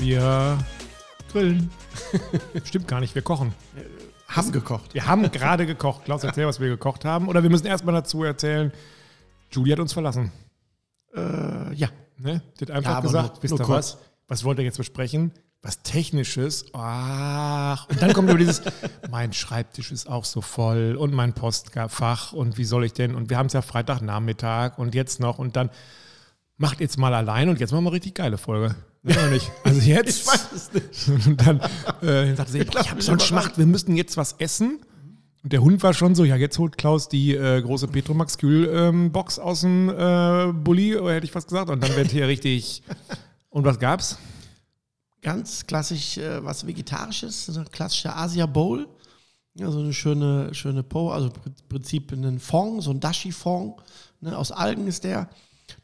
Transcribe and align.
Wir 0.00 0.58
grillen. 1.30 1.70
Stimmt 2.64 2.88
gar 2.88 3.00
nicht, 3.00 3.14
wir 3.14 3.22
kochen. 3.22 3.54
Haben 4.28 4.52
gekocht. 4.52 4.94
Wir 4.94 5.06
haben 5.06 5.30
gerade 5.30 5.66
gekocht. 5.66 6.04
Klaus, 6.04 6.24
erzähl, 6.24 6.46
was 6.46 6.60
wir 6.60 6.68
gekocht 6.68 7.04
haben. 7.04 7.28
Oder 7.28 7.42
wir 7.42 7.50
müssen 7.50 7.66
erstmal 7.66 7.94
dazu 7.94 8.22
erzählen, 8.24 8.72
Julie 9.50 9.72
hat 9.72 9.80
uns 9.80 9.92
verlassen. 9.92 10.32
Äh, 11.14 11.74
ja. 11.74 11.88
Ne? 12.18 12.42
Die 12.58 12.64
hat 12.64 12.70
einfach 12.70 12.90
Ja, 12.92 12.96
aber 12.98 13.06
gesagt, 13.08 13.34
nur- 13.34 13.42
wisst 13.42 13.50
nur 13.52 13.60
ihr 13.60 13.64
kurz. 13.66 13.94
was? 13.94 13.98
Was 14.28 14.44
wollt 14.44 14.58
ihr 14.58 14.64
jetzt 14.64 14.76
besprechen? 14.78 15.32
Was 15.62 15.82
Technisches. 15.82 16.64
Ach. 16.72 17.88
Und 17.88 18.00
dann 18.00 18.12
kommt 18.12 18.28
über 18.30 18.38
dieses, 18.38 18.62
mein 19.10 19.32
Schreibtisch 19.32 19.90
ist 19.92 20.08
auch 20.08 20.24
so 20.24 20.40
voll 20.40 20.96
und 20.98 21.12
mein 21.12 21.34
Postfach 21.34 22.32
und 22.32 22.56
wie 22.56 22.64
soll 22.64 22.84
ich 22.84 22.92
denn? 22.92 23.14
Und 23.14 23.28
wir 23.30 23.36
haben 23.38 23.46
es 23.46 23.52
ja 23.52 23.60
Freitagnachmittag 23.62 24.78
und 24.78 24.94
jetzt 24.94 25.20
noch 25.20 25.38
und 25.38 25.56
dann 25.56 25.68
macht 26.60 26.80
jetzt 26.80 26.98
mal 26.98 27.14
allein 27.14 27.48
und 27.48 27.58
jetzt 27.58 27.72
machen 27.72 27.84
wir 27.84 27.92
richtig 27.92 28.14
geile 28.14 28.38
Folge. 28.38 28.74
Oder 29.02 29.30
nicht? 29.30 29.50
Also 29.64 29.80
jetzt. 29.80 30.20
Ich 30.20 30.26
weiß 30.26 30.52
es 30.52 30.72
nicht. 30.72 31.26
Und 31.26 31.40
dann 31.46 31.60
äh, 32.02 32.34
sagte 32.34 32.52
sie, 32.52 32.58
ich, 32.58 32.68
ich 32.68 32.90
habe 32.90 33.00
so 33.00 33.12
einen. 33.12 33.20
Schmacht, 33.20 33.56
wir 33.58 33.66
müssten 33.66 33.96
jetzt 33.96 34.16
was 34.16 34.34
essen. 34.38 34.78
Und 35.42 35.54
der 35.54 35.62
Hund 35.62 35.82
war 35.82 35.94
schon 35.94 36.14
so, 36.14 36.24
ja, 36.24 36.36
jetzt 36.36 36.58
holt 36.58 36.76
Klaus 36.76 37.08
die 37.08 37.34
äh, 37.34 37.62
große 37.62 37.88
Petromax 37.88 38.36
Kühl 38.36 38.70
ähm, 38.74 39.10
Box 39.10 39.38
aus 39.38 39.62
dem 39.62 39.88
äh, 39.88 40.52
Bulli, 40.52 40.96
oder 40.96 41.14
hätte 41.14 41.24
ich 41.24 41.32
fast 41.32 41.48
gesagt. 41.48 41.70
Und 41.70 41.82
dann 41.82 41.96
wird 41.96 42.10
hier 42.10 42.28
richtig. 42.28 42.82
Und 43.48 43.64
was 43.64 43.78
gab's? 43.78 44.18
Ganz 45.22 45.66
klassisch 45.66 46.18
äh, 46.18 46.44
was 46.44 46.66
Vegetarisches, 46.66 47.46
so 47.46 47.58
eine 47.58 47.70
klassische 47.70 48.14
Asia 48.14 48.44
Bowl. 48.44 48.86
Ja, 49.54 49.70
so 49.70 49.80
eine 49.80 49.94
schöne, 49.94 50.54
schöne 50.54 50.82
Po, 50.82 51.10
also 51.10 51.28
im 51.28 51.54
Prinzip 51.70 52.12
einen 52.12 52.38
Fond, 52.38 52.82
so 52.82 52.90
ein 52.90 53.00
Dashi-Fond. 53.00 53.76
Ne, 54.20 54.36
aus 54.36 54.52
Algen 54.52 54.86
ist 54.86 55.04
der. 55.04 55.30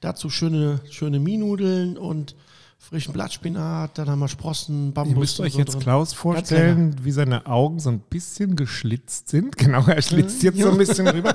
Dazu 0.00 0.30
schöne, 0.30 0.80
schöne 0.90 1.18
Mienudeln 1.18 1.96
und 1.98 2.34
frischen 2.78 3.12
Blattspinat. 3.12 3.98
Dann 3.98 4.08
haben 4.08 4.18
wir 4.20 4.28
Sprossen, 4.28 4.92
Bambus. 4.92 5.12
Ihr 5.12 5.18
müsst 5.18 5.40
euch 5.40 5.52
so 5.54 5.58
jetzt 5.58 5.74
drin. 5.74 5.80
Klaus 5.80 6.12
vorstellen, 6.12 6.96
wie 7.02 7.10
seine 7.10 7.46
Augen 7.46 7.80
so 7.80 7.90
ein 7.90 8.00
bisschen 8.00 8.56
geschlitzt 8.56 9.28
sind. 9.28 9.56
Genau, 9.66 9.84
er 9.86 10.02
schlitzt 10.02 10.42
jetzt 10.42 10.60
so 10.60 10.70
ein 10.70 10.78
bisschen 10.78 11.08
rüber. 11.08 11.34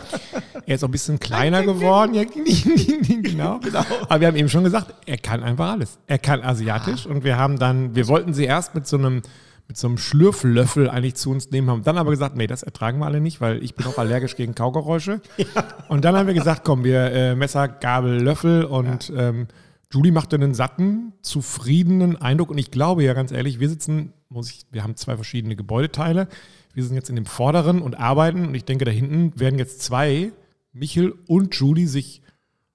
Er 0.65 0.75
ist 0.75 0.83
auch 0.83 0.87
ein 0.87 0.91
bisschen 0.91 1.19
kleiner 1.19 1.63
geworden. 1.63 2.13
Ja, 2.13 2.23
genau. 3.21 3.59
Aber 4.07 4.19
wir 4.21 4.27
haben 4.27 4.37
eben 4.37 4.47
schon 4.47 4.63
gesagt, 4.63 4.93
er 5.05 5.17
kann 5.17 5.43
einfach 5.43 5.71
alles. 5.71 5.97
Er 6.07 6.19
kann 6.19 6.41
asiatisch 6.41 7.05
und 7.05 7.23
wir 7.23 7.37
haben 7.37 7.59
dann, 7.59 7.95
wir 7.95 8.07
wollten 8.07 8.33
sie 8.33 8.45
erst 8.45 8.73
mit 8.75 8.87
so 8.87 8.97
einem 8.97 9.21
mit 9.67 9.77
so 9.77 9.87
einem 9.87 9.97
Schlürflöffel 9.97 10.89
eigentlich 10.89 11.15
zu 11.15 11.31
uns 11.31 11.51
nehmen, 11.51 11.69
haben 11.69 11.83
dann 11.83 11.97
aber 11.97 12.11
gesagt, 12.11 12.35
nee, 12.35 12.47
das 12.47 12.63
ertragen 12.63 12.99
wir 12.99 13.05
alle 13.05 13.21
nicht, 13.21 13.41
weil 13.41 13.63
ich 13.63 13.75
bin 13.75 13.85
auch 13.87 13.97
allergisch 13.97 14.35
gegen 14.35 14.55
Kaugeräusche. 14.55 15.21
Und 15.87 16.03
dann 16.05 16.15
haben 16.15 16.27
wir 16.27 16.33
gesagt, 16.33 16.63
komm, 16.63 16.83
wir 16.83 17.11
äh, 17.11 17.35
Messer, 17.35 17.67
Gabel, 17.67 18.21
Löffel 18.21 18.65
und 18.65 19.11
ähm, 19.15 19.47
Julie 19.91 20.11
machte 20.11 20.37
einen 20.37 20.53
satten, 20.53 21.13
zufriedenen 21.21 22.15
Eindruck. 22.21 22.49
Und 22.49 22.57
ich 22.57 22.71
glaube 22.71 23.03
ja 23.03 23.13
ganz 23.13 23.31
ehrlich, 23.31 23.59
wir 23.59 23.69
sitzen, 23.69 24.13
muss 24.29 24.49
ich, 24.49 24.65
wir 24.71 24.83
haben 24.83 24.95
zwei 24.95 25.15
verschiedene 25.15 25.55
Gebäudeteile. 25.55 26.27
Wir 26.73 26.83
sind 26.83 26.95
jetzt 26.95 27.09
in 27.09 27.15
dem 27.15 27.25
vorderen 27.25 27.81
und 27.81 27.99
arbeiten. 27.99 28.45
Und 28.45 28.55
ich 28.55 28.63
denke, 28.63 28.85
da 28.85 28.91
hinten 28.91 29.37
werden 29.37 29.59
jetzt 29.59 29.81
zwei, 29.81 30.31
Michel 30.71 31.13
und 31.27 31.53
Julie, 31.55 31.87
sich 31.87 32.21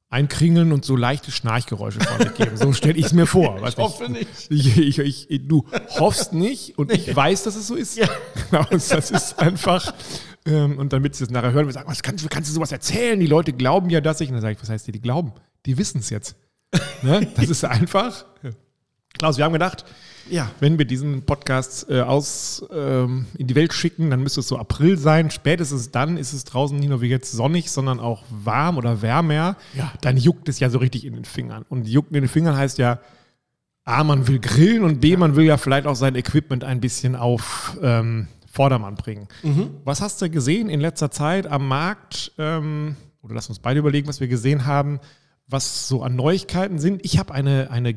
einkringeln 0.08 0.72
und 0.72 0.84
so 0.84 0.94
leichte 0.96 1.30
Schnarchgeräusche 1.32 2.00
von 2.00 2.18
sich 2.20 2.34
geben. 2.34 2.56
So 2.56 2.72
stelle 2.72 2.94
ich 2.96 3.06
es 3.06 3.12
mir 3.12 3.26
vor. 3.26 3.60
Ich 3.66 3.76
hoffe 3.76 4.08
nicht. 4.10 4.28
Ich, 4.50 4.78
ich, 4.98 5.28
ich, 5.30 5.48
du 5.48 5.66
hoffst 5.98 6.32
nicht 6.32 6.78
und 6.78 6.92
ich 6.92 7.14
weiß, 7.14 7.42
dass 7.44 7.56
es 7.56 7.66
so 7.66 7.74
ist. 7.74 7.98
Genau, 8.50 8.64
das 8.70 9.10
ist 9.10 9.38
einfach. 9.40 9.92
Ähm, 10.46 10.78
und 10.78 10.92
damit 10.92 11.16
sie 11.16 11.24
es 11.24 11.30
nachher 11.30 11.50
hören, 11.52 11.66
wir 11.66 11.72
sagen, 11.72 11.88
was 11.90 12.02
kannst, 12.02 12.24
du- 12.24 12.28
kannst 12.28 12.48
du 12.48 12.54
sowas 12.54 12.70
erzählen? 12.70 13.18
Die 13.18 13.26
Leute 13.26 13.52
glauben 13.52 13.90
ja, 13.90 14.00
dass 14.00 14.20
ich. 14.20 14.28
Und 14.28 14.34
dann 14.34 14.42
sage 14.42 14.54
ich, 14.54 14.62
was 14.62 14.68
heißt 14.70 14.86
die, 14.86 14.92
die 14.92 15.00
glauben? 15.00 15.32
Die 15.66 15.76
wissen 15.76 15.98
es 15.98 16.10
jetzt. 16.10 16.36
ne? 17.02 17.26
Das 17.36 17.48
ist 17.48 17.64
einfach. 17.64 18.24
Klaus, 19.18 19.38
wir 19.38 19.44
haben 19.44 19.52
gedacht, 19.54 19.84
Ja, 20.28 20.50
wenn 20.60 20.78
wir 20.78 20.84
diesen 20.84 21.22
Podcast 21.22 21.88
äh, 21.88 22.00
aus 22.00 22.64
ähm, 22.72 23.26
in 23.38 23.46
die 23.46 23.54
Welt 23.54 23.72
schicken, 23.72 24.10
dann 24.10 24.22
müsste 24.22 24.40
es 24.40 24.48
so 24.48 24.58
April 24.58 24.98
sein. 24.98 25.30
Spätestens 25.30 25.90
dann 25.90 26.16
ist 26.16 26.32
es 26.32 26.44
draußen 26.44 26.76
nicht 26.76 26.88
nur 26.88 27.00
wie 27.00 27.08
jetzt 27.08 27.32
sonnig, 27.32 27.70
sondern 27.70 28.00
auch 28.00 28.24
warm 28.30 28.76
oder 28.76 29.02
wärmer. 29.02 29.56
Ja. 29.74 29.92
Dann 30.00 30.16
juckt 30.16 30.48
es 30.48 30.58
ja 30.58 30.68
so 30.70 30.78
richtig 30.78 31.04
in 31.04 31.14
den 31.14 31.24
Fingern. 31.24 31.64
Und 31.68 31.86
juckt 31.86 32.08
in 32.08 32.22
den 32.22 32.28
Fingern 32.28 32.56
heißt 32.56 32.78
ja, 32.78 33.00
A, 33.84 34.02
man 34.02 34.26
will 34.26 34.40
grillen 34.40 34.82
und 34.82 35.00
B, 35.00 35.16
man 35.16 35.36
will 35.36 35.44
ja 35.44 35.56
vielleicht 35.58 35.86
auch 35.86 35.94
sein 35.94 36.16
Equipment 36.16 36.64
ein 36.64 36.80
bisschen 36.80 37.14
auf 37.14 37.78
ähm, 37.80 38.26
Vordermann 38.50 38.96
bringen. 38.96 39.28
Was 39.84 40.00
hast 40.00 40.20
du 40.20 40.28
gesehen 40.28 40.68
in 40.68 40.80
letzter 40.80 41.10
Zeit 41.12 41.46
am 41.46 41.68
Markt? 41.68 42.32
Ähm, 42.36 42.96
oder 43.22 43.34
lass 43.34 43.48
uns 43.48 43.60
beide 43.60 43.78
überlegen, 43.78 44.08
was 44.08 44.18
wir 44.18 44.28
gesehen 44.28 44.66
haben, 44.66 44.98
was 45.46 45.86
so 45.86 46.02
an 46.02 46.16
Neuigkeiten 46.16 46.78
sind. 46.78 47.04
Ich 47.04 47.18
habe 47.18 47.32
eine, 47.32 47.70
eine 47.70 47.94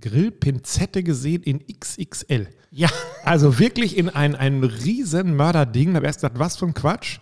Grillpinzette 0.00 1.02
gesehen 1.02 1.42
in 1.42 1.60
XXL. 1.66 2.48
ja. 2.70 2.88
Also 3.24 3.58
wirklich 3.58 3.96
in 3.96 4.08
ein, 4.08 4.34
ein 4.34 4.64
riesen 4.64 5.36
Mörderding. 5.36 5.90
Da 5.90 5.96
habe 5.96 6.06
ich 6.06 6.08
erst 6.08 6.20
gedacht, 6.22 6.38
was 6.38 6.56
für 6.56 6.66
ein 6.66 6.74
Quatsch. 6.74 7.18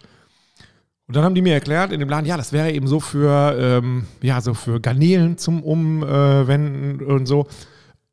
Und 1.06 1.16
dann 1.16 1.24
haben 1.24 1.34
die 1.34 1.42
mir 1.42 1.54
erklärt 1.54 1.92
in 1.92 1.98
dem 1.98 2.08
Laden, 2.08 2.26
ja, 2.26 2.36
das 2.36 2.52
wäre 2.52 2.70
eben 2.70 2.86
so 2.86 3.00
für, 3.00 3.56
ähm, 3.58 4.06
ja, 4.22 4.40
so 4.40 4.54
für 4.54 4.80
Garnelen 4.80 5.38
zum 5.38 5.62
Umwenden 5.62 7.04
und 7.04 7.26
so. 7.26 7.48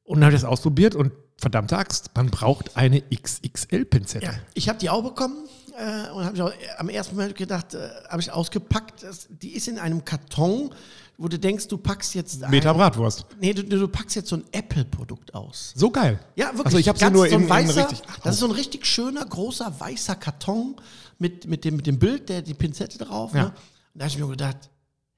Und 0.04 0.20
dann 0.20 0.26
habe 0.26 0.36
ich 0.36 0.42
das 0.42 0.50
ausprobiert 0.50 0.96
und 0.96 1.12
verdammte 1.38 1.78
Axt, 1.78 2.10
man 2.16 2.32
braucht 2.32 2.76
eine 2.76 3.02
XXL-Pinzette. 3.02 4.26
Ja, 4.26 4.34
ich 4.56 4.68
habe 4.68 4.80
die 4.80 4.90
auch 4.90 5.04
bekommen 5.04 5.48
äh, 5.78 6.10
und 6.12 6.26
habe 6.26 6.54
am 6.78 6.90
ersten 6.90 7.16
Moment 7.16 7.36
gedacht, 7.36 7.76
äh, 7.76 7.88
habe 8.10 8.22
ich 8.22 8.32
ausgepackt. 8.32 9.04
Das, 9.04 9.28
die 9.30 9.56
ist 9.56 9.68
in 9.68 9.78
einem 9.78 10.04
Karton, 10.04 10.72
wo 11.18 11.28
du 11.28 11.40
denkst, 11.40 11.68
du 11.68 11.78
packst 11.78 12.14
jetzt 12.14 12.44
ein, 12.44 12.52
Meter 12.52 12.74
Bratwurst. 12.74 13.26
Nee, 13.40 13.54
du, 13.54 13.64
du 13.64 13.88
packst 13.88 14.16
jetzt 14.16 14.30
so 14.30 14.36
ein 14.38 14.44
Apple-Produkt 14.52 15.34
aus. 15.34 15.74
So 15.76 15.90
geil. 15.90 16.20
Ja, 16.36 16.48
wirklich. 16.48 16.66
Also 16.68 16.78
ich 16.78 16.88
habe 16.88 17.00
sie 17.00 17.10
nur 17.10 17.28
so 17.28 17.36
in, 17.36 17.50
weißer, 17.50 17.82
in 17.82 17.86
richtig. 17.88 18.08
Ach, 18.10 18.20
Das 18.20 18.36
ist 18.36 18.40
so 18.42 18.46
ein 18.48 18.52
richtig 18.52 18.86
schöner, 18.86 19.26
großer, 19.26 19.80
weißer 19.80 20.16
Karton 20.16 20.76
mit, 21.18 21.48
mit, 21.48 21.66
dem, 21.66 21.76
mit 21.78 21.88
dem 21.88 21.98
Bild, 21.98 22.30
der 22.30 22.42
die 22.44 22.54
Pinzette 22.54 23.00
drauf. 23.00 23.34
Ja. 23.34 23.42
Ne? 23.42 23.46
Und 23.48 23.54
da 23.96 24.06
habe 24.06 24.10
ich 24.14 24.18
mir 24.20 24.28
gedacht, 24.28 24.58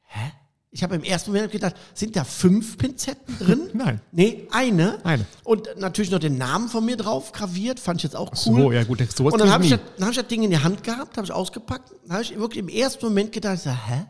hä? 0.08 0.32
Ich 0.72 0.84
habe 0.84 0.96
im 0.96 1.04
ersten 1.04 1.32
Moment 1.32 1.52
gedacht, 1.52 1.76
sind 1.96 2.16
da 2.16 2.24
fünf 2.24 2.78
Pinzetten 2.78 3.38
drin? 3.40 3.70
Nein. 3.74 4.00
Nee, 4.12 4.48
eine. 4.52 5.04
Eine. 5.04 5.26
Und 5.44 5.68
natürlich 5.78 6.12
noch 6.12 6.20
den 6.20 6.38
Namen 6.38 6.70
von 6.70 6.86
mir 6.86 6.96
drauf 6.96 7.32
graviert, 7.32 7.80
fand 7.80 8.00
ich 8.00 8.04
jetzt 8.04 8.16
auch 8.16 8.32
cool. 8.46 8.62
so, 8.62 8.72
ja 8.72 8.84
gut, 8.84 9.00
sowas 9.12 9.34
Und 9.34 9.40
dann 9.40 9.50
habe 9.52 9.64
ich, 9.64 9.72
das- 9.72 9.80
dann 9.98 10.06
hab 10.06 10.12
ich 10.12 10.18
das 10.20 10.28
Ding 10.28 10.44
in 10.44 10.52
die 10.52 10.60
Hand 10.60 10.84
gehabt, 10.84 11.18
habe 11.18 11.26
ich 11.26 11.34
ausgepackt. 11.34 11.92
Dann 12.04 12.14
habe 12.14 12.24
ich 12.24 12.38
wirklich 12.38 12.60
im 12.60 12.70
ersten 12.70 13.04
Moment 13.06 13.32
gedacht, 13.32 13.56
ich 13.56 13.62
so, 13.64 13.72
hä? 13.72 14.06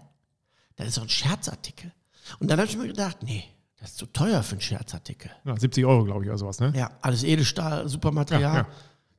Das 0.80 0.88
ist 0.88 0.98
doch 0.98 1.04
ein 1.04 1.10
Scherzartikel. 1.10 1.92
Und 2.40 2.50
dann 2.50 2.60
habe 2.60 2.70
ich 2.70 2.78
mir 2.78 2.88
gedacht, 2.88 3.18
nee, 3.24 3.44
das 3.80 3.92
ist 3.92 3.98
zu 3.98 4.06
teuer 4.06 4.44
für 4.44 4.54
einen 4.54 4.62
Scherzartikel. 4.62 5.30
Ja, 5.46 5.58
70 5.58 5.86
Euro, 5.86 6.04
glaube 6.06 6.24
ich, 6.24 6.30
oder 6.30 6.38
sowas, 6.38 6.60
ne? 6.60 6.72
Ja, 6.76 6.92
alles 7.02 7.24
Edelstahl, 7.24 7.88
super 7.90 8.12
Material. 8.12 8.42
Ja, 8.54 8.58
ja. 8.60 8.64
Da 8.64 8.70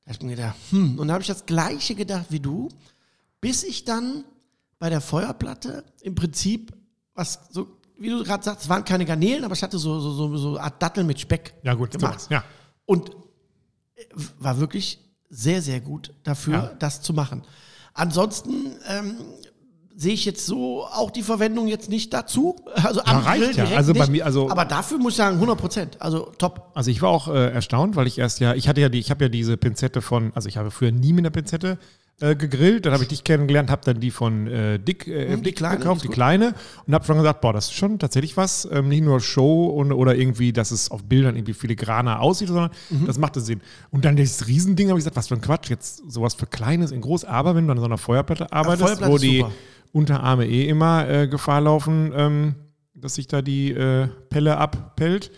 habe 0.07 0.13
ich 0.13 0.23
mir 0.23 0.37
gedacht, 0.37 0.57
hm. 0.71 0.93
Und 0.99 1.09
dann 1.09 1.13
habe 1.13 1.23
ich 1.23 1.29
das 1.29 1.45
Gleiche 1.47 1.95
gedacht 1.95 2.27
wie 2.31 2.41
du, 2.41 2.69
bis 3.41 3.63
ich 3.63 3.85
dann 3.85 4.25
bei 4.79 4.89
der 4.91 5.01
Feuerplatte 5.01 5.85
im 6.01 6.15
Prinzip, 6.15 6.73
was 7.15 7.39
so, 7.51 7.69
wie 7.99 8.09
du 8.09 8.25
gerade 8.25 8.43
sagst, 8.43 8.63
es 8.63 8.69
waren 8.71 8.85
keine 8.85 9.05
Garnelen, 9.05 9.45
aber 9.45 9.55
ich 9.55 9.63
hatte 9.63 9.79
so, 9.79 10.01
so, 10.01 10.13
so, 10.13 10.37
so 10.37 10.49
eine 10.57 10.61
Art 10.63 10.83
Dattel 10.83 11.05
mit 11.05 11.21
Speck 11.21 11.53
Ja, 11.63 11.75
gut, 11.75 11.91
gemacht. 11.91 12.27
ja. 12.31 12.43
Und 12.87 13.11
äh, 13.97 14.05
war 14.39 14.59
wirklich 14.59 14.99
sehr, 15.29 15.61
sehr 15.63 15.81
gut 15.81 16.15
dafür, 16.23 16.55
Ja. 16.55 16.67
das 16.79 17.03
zu 17.03 17.13
machen. 17.13 17.43
Ansonsten 17.93 18.73
ähm, 18.89 19.17
sehe 20.01 20.15
ich 20.15 20.25
jetzt 20.25 20.47
so 20.47 20.85
auch 20.87 21.11
die 21.11 21.23
Verwendung 21.23 21.69
jetzt 21.69 21.91
nicht 21.91 22.13
dazu. 22.15 22.57
Also 22.75 23.03
am 23.03 23.19
reicht 23.19 23.43
Grill 23.45 23.49
ja. 23.57 23.65
direkt 23.65 23.77
Also 23.77 23.93
bei 23.93 24.01
nicht. 24.01 24.13
mir- 24.13 24.25
also- 24.25 24.49
aber 24.51 24.65
dafür 24.65 24.97
muss 24.99 25.13
ich 25.13 25.17
sagen, 25.19 25.37
100 25.37 25.59
Prozent. 25.59 25.97
Also 26.01 26.33
top. 26.39 26.71
Also 26.75 26.91
ich 26.91 27.03
war 27.03 27.11
auch 27.11 27.29
äh, 27.29 27.51
erstaunt, 27.53 27.97
weil 27.97 28.07
ich 28.07 28.19
erst 28.19 28.41
ja, 28.41 28.55
ich 28.55 28.67
hatte 28.67 28.81
ja 28.81 28.89
die, 28.89 28.99
ich 28.99 29.11
habe 29.11 29.25
ja 29.25 29.29
diese 29.29 29.59
Pinzette 29.59 30.01
von, 30.01 30.33
also 30.35 30.49
ich 30.49 30.57
habe 30.57 30.71
früher 30.71 30.91
nie 30.91 31.13
mit 31.13 31.21
einer 31.25 31.31
Pinzette 31.31 31.77
äh, 32.23 32.35
gegrillt, 32.35 32.85
dann 32.87 32.93
habe 32.95 33.03
ich 33.03 33.09
dich 33.09 33.25
kennengelernt, 33.25 33.71
habe 33.71 33.83
dann 33.85 34.01
die 34.01 34.11
von 34.11 34.47
äh, 34.47 34.79
Dick, 34.79 35.07
äh, 35.07 35.29
Hm, 35.33 35.37
die 35.37 35.43
Dick 35.43 35.57
kleine, 35.57 35.79
gekauft, 35.79 36.03
die 36.05 36.09
kleine 36.09 36.55
und 36.87 36.95
habe 36.95 37.05
schon 37.05 37.17
gesagt, 37.19 37.41
boah, 37.43 37.53
das 37.53 37.67
ist 37.67 37.75
schon 37.75 37.99
tatsächlich 37.99 38.37
was, 38.39 38.67
ähm, 38.73 38.89
nicht 38.89 39.03
nur 39.05 39.21
Show 39.21 39.67
und, 39.67 39.93
oder 39.93 40.15
irgendwie, 40.15 40.53
dass 40.55 40.71
es 40.71 40.91
auf 40.91 41.03
Bildern 41.05 41.37
irgendwie 41.37 41.55
filigraner 41.55 42.21
aussieht, 42.21 42.49
sondern 42.49 42.71
Mhm. 42.91 43.07
das 43.07 43.19
machte 43.19 43.41
Sinn. 43.41 43.61
Und 43.91 44.05
dann 44.07 44.17
dieses 44.17 44.47
Riesending, 44.47 44.89
habe 44.89 44.99
ich 44.99 45.05
gesagt, 45.05 45.17
was 45.17 45.29
für 45.29 45.35
ein 45.35 45.41
Quatsch, 45.43 45.69
jetzt 45.71 46.11
sowas 46.11 46.35
für 46.35 46.47
Kleines 46.47 46.91
in 46.91 47.01
groß, 47.03 47.25
aber 47.27 47.55
wenn 47.55 47.67
du 47.67 47.73
an 47.73 47.79
so 47.79 47.85
einer 47.85 47.99
Feuerplatte 47.99 48.51
arbeitest, 48.53 48.83
Feuerplatte 48.87 49.13
wo 49.13 49.19
die 49.19 49.39
super. 49.39 49.53
Unterarme 49.93 50.47
eh 50.47 50.69
immer 50.69 51.09
äh, 51.09 51.29
Gefahr 51.29 51.61
laufen, 51.61 52.13
ähm, 52.15 52.55
dass 52.95 53.15
sich 53.15 53.27
da 53.27 53.43
die 53.43 53.73
äh, 53.73 54.09
Pelle 54.29 54.59
abpellt, 54.59 55.31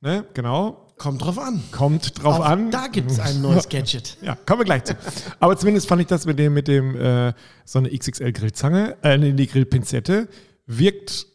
ne, 0.00 0.24
genau, 0.34 0.82
Kommt 0.98 1.22
drauf 1.22 1.38
an. 1.38 1.62
kommt 1.72 2.22
drauf 2.22 2.40
Auch 2.40 2.44
an. 2.44 2.70
Da 2.70 2.86
gibt 2.86 3.10
es 3.10 3.20
ein 3.20 3.42
neues 3.42 3.68
Gadget. 3.68 4.16
Ja, 4.22 4.34
kommen 4.46 4.60
wir 4.60 4.64
gleich 4.64 4.84
zu. 4.84 4.96
Aber 5.40 5.54
zumindest 5.56 5.88
fand 5.88 6.00
ich 6.00 6.08
das 6.08 6.24
mit 6.24 6.38
dem, 6.38 6.54
mit 6.54 6.68
dem 6.68 6.96
äh, 6.96 7.34
so 7.66 7.78
eine 7.80 7.90
XXL-Grillzange, 7.90 8.96
äh, 9.02 9.18
die 9.18 9.46
Grillpinzette, 9.46 10.26
wirkt 10.66 11.26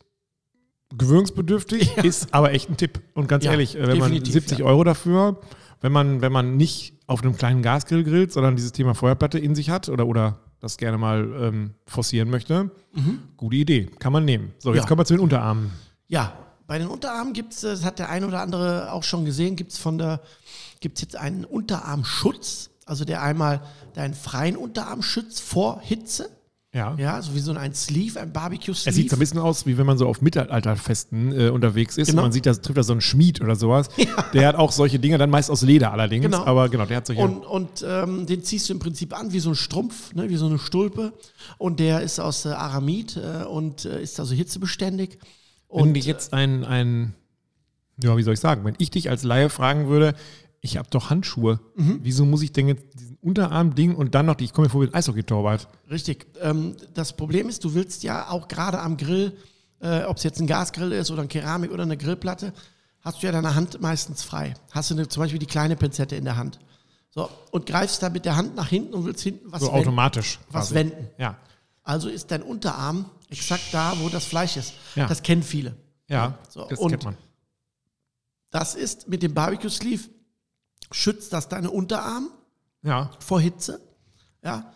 gewöhnungsbedürftig, 0.98 1.96
ist 1.98 2.34
aber 2.34 2.54
echt 2.54 2.70
ein 2.70 2.78
Tipp. 2.78 3.02
Und 3.14 3.28
ganz 3.28 3.44
Ja, 3.46 3.52
ehrlich, 3.52 3.76
äh, 3.76 3.82
wenn 3.82 4.00
man 4.00 4.10
definitiv, 4.10 4.34
70 4.34 4.58
ja. 4.60 4.66
Euro 4.66 4.84
dafür, 4.84 5.40
wenn 5.80 5.92
man, 5.92 6.22
wenn 6.22 6.32
man 6.32 6.58
nicht 6.58 6.96
auf 7.06 7.22
einem 7.22 7.38
kleinen 7.38 7.62
Gasgrill 7.62 8.04
grillt, 8.04 8.32
sondern 8.32 8.56
dieses 8.56 8.72
Thema 8.72 8.96
Feuerplatte 8.96 9.38
in 9.38 9.54
sich 9.54 9.70
hat 9.70 9.90
oder, 9.90 10.08
oder 10.08 10.40
das 10.62 10.78
gerne 10.78 10.98
mal 10.98 11.30
ähm, 11.42 11.72
forcieren 11.86 12.30
möchte, 12.30 12.72
gute 13.36 13.56
Idee, 13.58 13.86
kann 14.00 14.14
man 14.14 14.24
nehmen. 14.26 14.54
So, 14.60 14.74
jetzt 14.74 14.84
Ja. 14.84 14.88
kommen 14.88 15.00
wir 15.00 15.06
zu 15.06 15.16
den 15.16 15.20
Unterarmen. 15.22 15.72
Ja, 16.08 16.34
Bei 16.68 16.78
den 16.80 16.88
Unterarmen 16.88 17.34
gibt 17.34 17.52
es, 17.52 17.62
das 17.62 17.84
hat 17.84 18.00
der 18.00 18.08
ein 18.10 18.24
oder 18.24 18.40
andere 18.40 18.94
auch 18.94 19.04
schon 19.04 19.26
gesehen, 19.26 19.58
gibt 19.58 19.74
es 19.74 19.78
von 19.78 19.98
der, 19.98 20.22
gibt 20.80 20.98
es 20.98 21.02
jetzt 21.02 21.16
einen 21.18 21.44
Unterarmschutz, 21.44 22.70
also 22.86 23.04
der 23.04 23.22
einmal 23.22 23.60
deinen 23.94 24.14
freien 24.14 24.56
Unterarm 24.56 25.02
schützt 25.02 25.42
vor 25.42 25.82
Hitze. 25.82 26.30
Ja. 26.74 26.96
Ja, 26.98 27.22
so 27.22 27.36
wie 27.36 27.40
so 27.40 27.52
ein 27.52 27.74
Sleeve, 27.74 28.22
ein 28.22 28.32
Barbecue-Sleeve. 28.32 28.90
Es 28.90 28.96
sieht 28.96 29.10
so 29.10 29.18
ein 29.18 29.20
bisschen 29.20 29.40
aus, 29.40 29.66
wie 29.66 29.78
wenn 29.78 29.86
man 29.86 29.98
so 29.98 30.08
auf 30.08 30.22
Mittelalterfesten 30.22 31.38
äh, 31.38 31.50
unterwegs 31.50 31.98
ist. 31.98 32.08
Genau. 32.08 32.22
Und 32.22 32.26
man 32.28 32.32
sieht, 32.32 32.46
da 32.46 32.54
trifft 32.54 32.78
da 32.78 32.84
so 32.84 32.94
ein 32.94 33.02
Schmied 33.02 33.42
oder 33.42 33.58
sowas. 33.58 33.90
Der 34.34 34.48
hat 34.48 34.56
auch 34.56 34.72
solche 34.72 34.98
Dinge, 34.98 35.18
dann 35.18 35.30
meist 35.30 35.52
aus 35.52 35.64
Leder 35.64 35.92
allerdings. 35.92 36.24
Genau. 36.24 36.46
Aber 36.46 36.70
genau, 36.70 36.86
der 36.86 36.98
hat 36.98 37.08
solche. 37.08 37.22
Und, 37.22 37.46
und 37.46 37.86
ähm, 37.86 38.26
den 38.26 38.44
ziehst 38.44 38.70
du 38.70 38.74
im 38.74 38.80
Prinzip 38.80 39.18
an 39.18 39.34
wie 39.34 39.42
so 39.42 39.50
ein 39.50 39.56
Strumpf, 39.56 40.14
ne, 40.16 40.30
wie 40.30 40.38
so 40.38 40.46
eine 40.46 40.60
Stulpe. 40.60 41.12
Und 41.58 41.82
der 41.82 42.04
ist 42.04 42.20
aus 42.20 42.46
äh, 42.46 42.50
Aramid 42.50 43.18
äh, 43.18 43.44
und 43.44 43.84
äh, 43.84 44.02
ist 44.02 44.18
also 44.22 44.34
hitzebeständig. 44.34 45.18
wenn 45.70 45.82
Und 45.82 45.94
dich 45.94 46.06
jetzt 46.06 46.34
ein, 46.34 46.64
ein, 46.64 47.16
ja, 48.02 48.16
wie 48.16 48.24
soll 48.24 48.36
ich 48.36 48.40
sagen, 48.40 48.64
wenn 48.64 48.76
ich 48.78 48.92
dich 48.92 49.10
als 49.10 49.24
Laie 49.24 49.50
fragen 49.50 49.90
würde, 49.90 50.14
ich 50.62 50.78
habe 50.78 50.88
doch 50.90 51.10
Handschuhe. 51.10 51.60
Mhm. 51.76 52.00
Wieso 52.04 52.26
muss 52.26 52.42
ich 52.44 52.54
denn 52.54 52.68
jetzt 52.68 52.86
diesen 53.00 53.18
Unterarm-Ding 53.18 53.96
und 53.96 54.14
dann 54.16 54.28
noch, 54.28 54.36
die, 54.36 54.46
ich 54.46 54.54
komme 54.54 54.68
mir 54.68 54.70
vor 54.72 54.82
wie 54.82 54.88
ein 54.88 54.94
Eishockey-Torwart. 54.94 55.68
Richtig. 55.90 56.28
Ähm, 56.40 56.76
das 56.94 57.14
Problem 57.14 57.50
ist, 57.50 57.64
du 57.64 57.74
willst 57.74 58.04
ja 58.04 58.30
auch 58.30 58.48
gerade 58.48 58.80
am 58.80 58.98
Grill, 58.98 59.36
äh, 59.80 60.04
ob 60.04 60.18
es 60.18 60.24
jetzt 60.24 60.40
ein 60.40 60.48
Gasgrill 60.48 60.92
ist 60.92 61.10
oder 61.12 61.24
ein 61.24 61.28
Keramik 61.28 61.72
oder 61.72 61.84
eine 61.84 61.98
Grillplatte, 61.98 62.54
hast 63.02 63.22
du 63.22 63.26
ja 63.26 63.32
deine 63.32 63.56
Hand 63.56 63.82
meistens 63.82 64.22
frei. 64.24 64.54
Hast 64.72 64.92
du 64.92 64.96
eine, 64.96 65.08
zum 65.08 65.22
Beispiel 65.24 65.40
die 65.40 65.48
kleine 65.48 65.76
Pinzette 65.76 66.16
in 66.16 66.24
der 66.26 66.38
Hand. 66.38 66.60
So, 67.10 67.30
und 67.52 67.66
greifst 67.66 68.02
da 68.04 68.10
mit 68.10 68.24
der 68.26 68.36
Hand 68.38 68.56
nach 68.56 68.70
hinten 68.70 68.94
und 68.94 69.04
willst 69.06 69.22
hinten 69.24 69.52
was 69.52 69.62
So 69.62 69.68
wenden. 69.68 69.80
automatisch. 69.82 70.40
Was 70.52 70.68
quasi. 70.70 70.76
wenden. 70.76 71.08
Ja. 71.18 71.38
Also 71.84 72.08
ist 72.08 72.30
dein 72.32 72.44
Unterarm 72.44 73.06
exakt 73.30 73.64
da, 73.74 73.94
wo 74.00 74.08
das 74.10 74.24
Fleisch 74.26 74.56
ist. 74.56 74.74
Ja. 74.96 75.08
Das 75.08 75.24
kennen 75.24 75.42
viele. 75.44 75.76
Ja, 76.08 76.38
So, 76.50 76.66
das 76.70 76.80
und- 76.80 76.92
kennt 76.92 77.04
man. 77.04 77.18
Das 78.52 78.76
ist 78.76 79.08
mit 79.10 79.24
dem 79.24 79.34
Barbecue 79.34 79.70
Sleeve, 79.70 80.04
schützt 80.92 81.34
das 81.34 81.50
deine 81.50 81.70
Unterarm 81.72 82.30
Ja. 82.84 83.12
vor 83.20 83.40
Hitze. 83.42 83.80
Ja. 84.44 84.74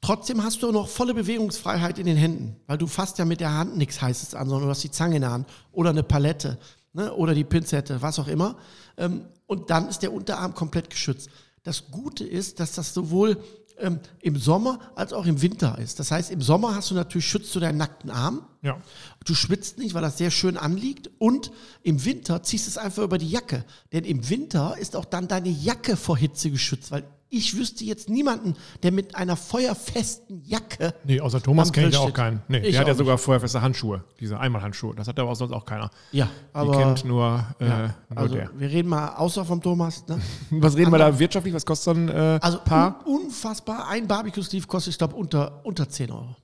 Trotzdem 0.00 0.42
hast 0.44 0.62
du 0.62 0.70
noch 0.70 0.88
volle 0.88 1.14
Bewegungsfreiheit 1.14 1.98
in 1.98 2.04
den 2.06 2.16
Händen, 2.18 2.56
weil 2.66 2.76
du 2.76 2.86
fasst 2.86 3.18
ja 3.18 3.24
mit 3.24 3.40
der 3.40 3.52
Hand 3.54 3.76
nichts 3.78 4.02
Heißes 4.02 4.34
an, 4.34 4.48
sondern 4.48 4.66
du 4.66 4.70
hast 4.70 4.84
die 4.84 4.90
Zange 4.90 5.16
in 5.16 5.22
der 5.22 5.30
Hand 5.30 5.48
oder 5.72 5.90
eine 5.90 6.02
Palette 6.02 6.58
ne, 6.92 7.12
oder 7.14 7.34
die 7.34 7.44
Pinzette, 7.44 8.02
was 8.02 8.18
auch 8.18 8.28
immer. 8.28 8.56
Ähm, 8.98 9.24
und 9.46 9.70
dann 9.70 9.88
ist 9.88 10.02
der 10.02 10.12
Unterarm 10.12 10.54
komplett 10.54 10.90
geschützt. 10.90 11.30
Das 11.62 11.90
Gute 11.90 12.24
ist, 12.24 12.60
dass 12.60 12.72
das 12.72 12.92
sowohl 12.92 13.38
ähm, 13.78 13.98
im 14.20 14.36
Sommer 14.38 14.78
als 14.94 15.14
auch 15.14 15.24
im 15.24 15.40
Winter 15.40 15.78
ist. 15.78 15.98
Das 15.98 16.10
heißt, 16.10 16.30
im 16.30 16.42
Sommer 16.42 16.74
hast 16.74 16.90
du 16.90 16.94
natürlich, 16.94 17.26
schützt 17.26 17.54
du 17.54 17.60
deinen 17.60 17.78
nackten 17.78 18.10
Arm. 18.10 18.44
Ja. 18.60 18.76
Du 19.24 19.34
schwitzt 19.34 19.78
nicht, 19.78 19.94
weil 19.94 20.02
das 20.02 20.18
sehr 20.18 20.30
schön 20.30 20.56
anliegt. 20.56 21.10
Und 21.18 21.50
im 21.82 22.04
Winter 22.04 22.42
ziehst 22.42 22.66
du 22.66 22.70
es 22.70 22.78
einfach 22.78 23.02
über 23.02 23.18
die 23.18 23.28
Jacke. 23.30 23.64
Denn 23.92 24.04
im 24.04 24.28
Winter 24.28 24.76
ist 24.78 24.96
auch 24.96 25.04
dann 25.06 25.28
deine 25.28 25.48
Jacke 25.48 25.96
vor 25.96 26.16
Hitze 26.18 26.50
geschützt. 26.50 26.90
Weil 26.90 27.04
ich 27.30 27.56
wüsste 27.56 27.84
jetzt 27.84 28.08
niemanden, 28.08 28.54
der 28.82 28.92
mit 28.92 29.16
einer 29.16 29.34
feuerfesten 29.36 30.42
Jacke. 30.44 30.94
Nee, 31.04 31.20
außer 31.20 31.42
Thomas 31.42 31.68
ich 31.68 31.74
Grill 31.74 31.96
auch 31.96 32.12
keinen. 32.12 32.42
Nee, 32.48 32.58
Ich 32.58 32.72
der 32.72 32.80
hat 32.82 32.86
ja 32.88 32.94
sogar 32.94 33.18
feuerfeste 33.18 33.60
Handschuhe, 33.60 34.04
diese 34.20 34.38
Einmalhandschuhe. 34.38 34.94
Das 34.94 35.08
hat 35.08 35.18
aber 35.18 35.30
auch 35.30 35.34
sonst 35.34 35.52
auch 35.52 35.64
keiner. 35.64 35.90
Ja, 36.12 36.26
Die 36.26 36.30
aber. 36.52 36.78
kennt 36.78 37.04
nur, 37.04 37.44
äh, 37.58 37.66
ja, 37.66 37.78
nur 38.10 38.18
also, 38.18 38.34
der. 38.36 38.50
wir 38.56 38.68
reden 38.70 38.88
mal 38.88 39.16
außer 39.16 39.44
vom 39.44 39.60
Thomas. 39.60 40.06
Ne? 40.06 40.20
Was 40.50 40.76
reden 40.76 40.92
wir 40.92 40.98
da 40.98 41.18
wirtschaftlich? 41.18 41.52
Was 41.54 41.66
kostet 41.66 41.84
so 41.96 42.00
ein 42.00 42.08
äh, 42.08 42.38
Also 42.40 42.58
Paar? 42.58 43.04
un 43.06 43.24
unfassbar. 43.24 43.88
Ein 43.88 44.06
Barbecue-Sleeve 44.06 44.66
kostet, 44.68 44.92
ich 44.92 44.98
glaube, 44.98 45.16
unter, 45.16 45.60
unter 45.64 45.88
10 45.88 46.10
Euro. 46.12 46.36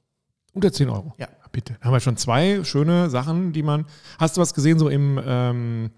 Unter 0.55 0.73
10 0.73 0.89
Euro. 0.89 1.15
Ja. 1.19 1.29
Bitte. 1.53 1.77
Da 1.81 1.87
haben 1.87 1.93
wir 1.93 2.01
schon 2.01 2.17
zwei 2.17 2.63
schöne 2.65 3.11
Sachen, 3.11 3.53
die 3.53 3.63
man. 3.63 3.87
Hast 4.19 4.37
du 4.37 4.41
was 4.41 4.55
gesehen, 4.55 4.79
so 4.79 4.89
im, 4.89 5.21
ähm, 5.25 5.91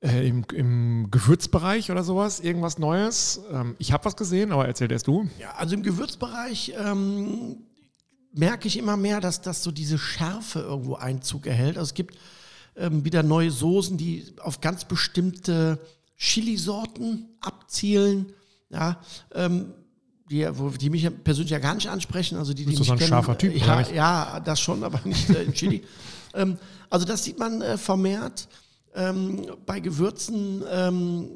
äh, 0.00 0.26
im, 0.26 0.44
im 0.54 1.10
Gewürzbereich 1.10 1.90
oder 1.90 2.02
sowas? 2.04 2.40
Irgendwas 2.40 2.78
Neues? 2.78 3.40
Ähm, 3.50 3.76
ich 3.78 3.92
habe 3.92 4.04
was 4.04 4.16
gesehen, 4.16 4.52
aber 4.52 4.66
erzähl 4.66 4.90
erst 4.90 5.06
du. 5.06 5.28
Ja, 5.38 5.52
also 5.56 5.74
im 5.74 5.82
Gewürzbereich 5.82 6.74
ähm, 6.78 7.56
merke 8.32 8.66
ich 8.66 8.78
immer 8.78 8.96
mehr, 8.96 9.20
dass 9.20 9.42
das 9.42 9.62
so 9.62 9.70
diese 9.70 9.98
Schärfe 9.98 10.60
irgendwo 10.60 10.94
Einzug 10.94 11.46
erhält. 11.46 11.76
Also 11.76 11.90
es 11.90 11.94
gibt 11.94 12.16
ähm, 12.76 13.04
wieder 13.04 13.22
neue 13.22 13.50
Soßen, 13.50 13.98
die 13.98 14.34
auf 14.40 14.60
ganz 14.60 14.86
bestimmte 14.86 15.78
Chilisorten 16.16 17.28
abzielen. 17.40 18.32
Ja, 18.70 19.00
ähm, 19.34 19.74
die, 20.32 20.48
wo, 20.58 20.70
die 20.70 20.90
mich 20.90 21.08
persönlich 21.22 21.50
ja 21.52 21.58
gar 21.58 21.74
nicht 21.74 21.88
ansprechen. 21.88 22.36
Also 22.38 22.52
die, 22.54 22.64
die 22.64 22.70
Bist 22.70 22.80
du 22.80 22.84
so 22.84 22.92
ein 22.92 22.98
kennen, 22.98 23.10
scharfer 23.10 23.36
Typ, 23.38 23.54
äh, 23.54 23.58
Ja, 23.58 23.80
ja, 23.92 24.40
das 24.40 24.60
schon, 24.60 24.82
aber 24.82 25.00
nicht 25.04 25.28
äh, 25.30 25.42
in 25.44 25.52
Chili. 25.52 25.82
ähm, 26.34 26.58
also 26.90 27.04
das 27.06 27.22
sieht 27.24 27.38
man 27.38 27.60
äh, 27.62 27.76
vermehrt. 27.78 28.48
Ähm, 28.94 29.46
bei 29.66 29.80
Gewürzen 29.80 30.62
ähm, 30.70 31.28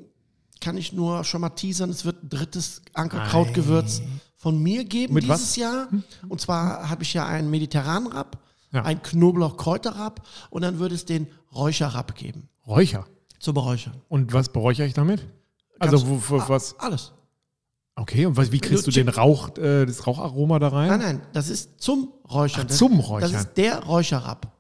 kann 0.61 0.77
ich 0.77 0.93
nur 0.93 1.25
schon 1.25 1.41
mal 1.43 1.51
teasern, 1.51 1.91
es 1.91 2.05
wird 2.05 2.23
ein 2.25 2.29
drittes 2.29 2.83
Ankerkrautgewürz 2.95 4.03
von 4.37 4.63
mir 4.63 4.85
geben 4.85 5.15
Mit 5.15 5.25
dieses 5.25 5.41
was? 5.41 5.57
Jahr. 5.57 5.89
Und 6.29 6.41
zwar 6.41 6.89
habe 6.89 7.03
ich 7.03 7.13
ja 7.15 7.27
einen 7.27 7.51
mediterranen 7.51 8.09
Rab, 8.13 8.39
Ja. 8.73 8.83
einen 8.83 9.03
Knoblauch-Kräuterrab 9.03 10.23
und 10.51 10.63
dann 10.63 10.79
würde 10.79 10.95
es 10.95 11.05
den 11.05 11.29
Räucherrab 11.55 12.15
geben 12.15 12.49
Räucher. 12.67 13.07
zur 13.39 13.55
Beräuchern. 13.55 13.95
Und 14.09 14.33
was 14.33 14.49
beräuchere 14.51 14.87
ich 14.87 14.95
damit? 14.95 15.27
Also, 15.79 16.07
wo, 16.09 16.23
wo, 16.29 16.49
was? 16.49 16.79
Alles. 16.79 17.13
Okay, 17.99 18.27
und 18.27 18.37
was, 18.37 18.53
wie 18.53 18.61
kriegst 18.61 18.87
du 18.87 18.91
Du 18.91 18.95
den 18.95 19.09
Rauch, 19.09 19.57
äh, 19.57 19.87
das 19.87 20.07
Raucharoma 20.07 20.59
da 20.59 20.69
rein? 20.69 20.89
Nein, 20.89 21.01
nein, 21.01 21.21
das 21.33 21.49
ist 21.49 21.81
zum 21.81 22.13
Räuchern. 22.31 22.63
Ach, 22.65 22.69
Das- 22.69 22.77
zum 22.77 23.01
Räuchern. 23.01 23.33
Das 23.33 23.41
ist 23.43 23.55
der 23.57 23.83
Räucherrab. 23.85 24.53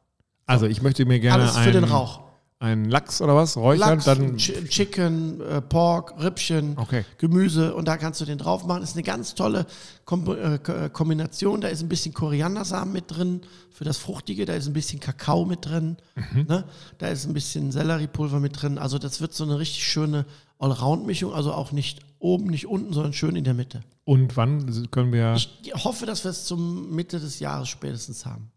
Also, 0.46 0.66
ich 0.66 0.80
möchte 0.80 1.04
mir 1.04 1.20
gerne 1.20 1.42
Alles 1.44 1.58
für 1.58 1.70
den 1.72 1.84
einen, 1.84 1.92
Rauch. 1.92 2.20
einen 2.60 2.86
Lachs 2.86 3.20
oder 3.20 3.34
was 3.36 3.56
räuchern, 3.58 3.96
Lachs, 3.98 4.04
dann 4.06 4.36
Ch 4.38 4.52
Chicken, 4.68 5.40
äh, 5.42 5.60
Pork, 5.60 6.14
Rippchen, 6.18 6.78
Okay. 6.78 7.04
Gemüse 7.18 7.74
und 7.74 7.86
da 7.88 7.98
kannst 7.98 8.20
du 8.22 8.24
den 8.24 8.38
drauf 8.38 8.64
machen. 8.64 8.82
Ist 8.82 8.94
eine 8.94 9.02
ganz 9.02 9.34
tolle 9.34 9.66
Kom 10.06 10.26
äh, 10.34 10.54
äh, 10.54 10.88
Kombination. 10.88 11.60
Da 11.60 11.68
ist 11.68 11.82
ein 11.82 11.88
bisschen 11.90 12.14
Koriandersamen 12.14 12.90
mit 12.94 13.04
drin 13.08 13.42
für 13.70 13.84
das 13.84 13.98
Fruchtige, 13.98 14.46
da 14.46 14.54
ist 14.54 14.66
ein 14.66 14.72
bisschen 14.72 14.98
Kakao 15.00 15.44
mit 15.44 15.66
drin, 15.66 15.98
Mhm. 16.32 16.46
ne? 16.48 16.64
da 16.96 17.08
ist 17.08 17.26
ein 17.26 17.34
bisschen 17.34 17.70
Selleriepulver 17.72 18.40
mit 18.40 18.62
drin. 18.62 18.78
Also 18.78 18.98
das 18.98 19.20
wird 19.20 19.34
so 19.34 19.44
eine 19.44 19.58
richtig 19.58 19.84
schöne 19.84 20.24
Allround-Mischung, 20.58 21.34
also 21.34 21.52
auch 21.52 21.72
nicht 21.72 22.00
oben, 22.26 22.46
nicht 22.46 22.66
unten, 22.66 22.92
sondern 22.92 23.12
schön 23.12 23.36
in 23.36 23.44
der 23.44 23.54
Mitte. 23.54 23.80
Und 24.04 24.36
wann 24.36 24.88
können 24.90 25.12
wir. 25.12 25.34
Ich 25.34 25.50
hoffe, 25.84 26.06
dass 26.06 26.24
wir 26.24 26.30
es 26.30 26.44
zum 26.44 26.94
Mitte 26.94 27.18
des 27.20 27.38
Jahres 27.40 27.68
spätestens 27.68 28.26
haben. 28.26 28.50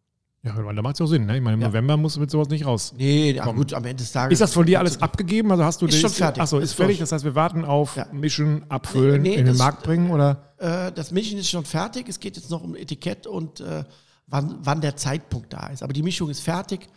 ja, 0.44 0.56
weil 0.66 0.76
da 0.76 0.82
macht 0.82 0.94
es 0.96 1.00
ja 1.00 1.06
auch 1.06 1.10
Sinn. 1.10 1.26
Ne? 1.26 1.38
Ich 1.38 1.44
meine, 1.44 1.56
im 1.56 1.62
Ja. 1.62 1.68
November 1.68 1.98
musst 1.98 2.16
du 2.16 2.20
mit 2.22 2.32
sowas 2.32 2.48
nicht 2.50 2.66
raus. 2.66 2.94
Nee, 2.98 3.32
ja, 3.34 3.46
gut, 3.52 3.74
am 3.74 3.84
Ende 3.84 4.04
des 4.04 4.12
Tages. 4.12 4.34
Ist 4.34 4.40
das 4.42 4.54
von 4.54 4.66
dir 4.66 4.80
alles 4.80 5.02
abgegeben? 5.02 5.52
Also 5.52 5.64
hast 5.64 5.82
du 5.82 5.86
Ist 5.88 6.00
schon 6.00 6.10
fertig. 6.10 6.42
Achso, 6.42 6.58
ist, 6.60 6.72
Ist 6.72 6.74
fertig. 6.76 6.98
Das 7.00 7.12
heißt, 7.12 7.26
wir 7.26 7.36
warten 7.36 7.66
auf 7.66 7.96
Ja. 7.98 8.08
Mischen, 8.14 8.64
Abfüllen, 8.70 9.22
Nee, 9.22 9.30
nee, 9.30 9.36
in 9.36 9.46
den 9.48 9.58
Markt 9.58 9.84
bringen 9.84 10.12
oder? 10.12 10.54
Äh, 10.58 10.92
das 10.94 11.12
Mischen 11.12 11.38
ist 11.40 11.50
schon 11.50 11.66
fertig. 11.66 12.08
Es 12.10 12.20
geht 12.20 12.36
jetzt 12.38 12.50
noch 12.50 12.64
um 12.64 12.76
Etikett 12.76 13.28
und 13.28 13.60
äh, 13.60 13.84
wann, 14.28 14.58
wann 14.62 14.82
der 14.82 14.96
Zeitpunkt 14.96 15.52
da 15.54 15.68
ist. 15.68 15.84
Aber 15.84 15.94
die 15.94 16.04
Mischung 16.04 16.30
ist 16.30 16.40
fertig. 16.42 16.88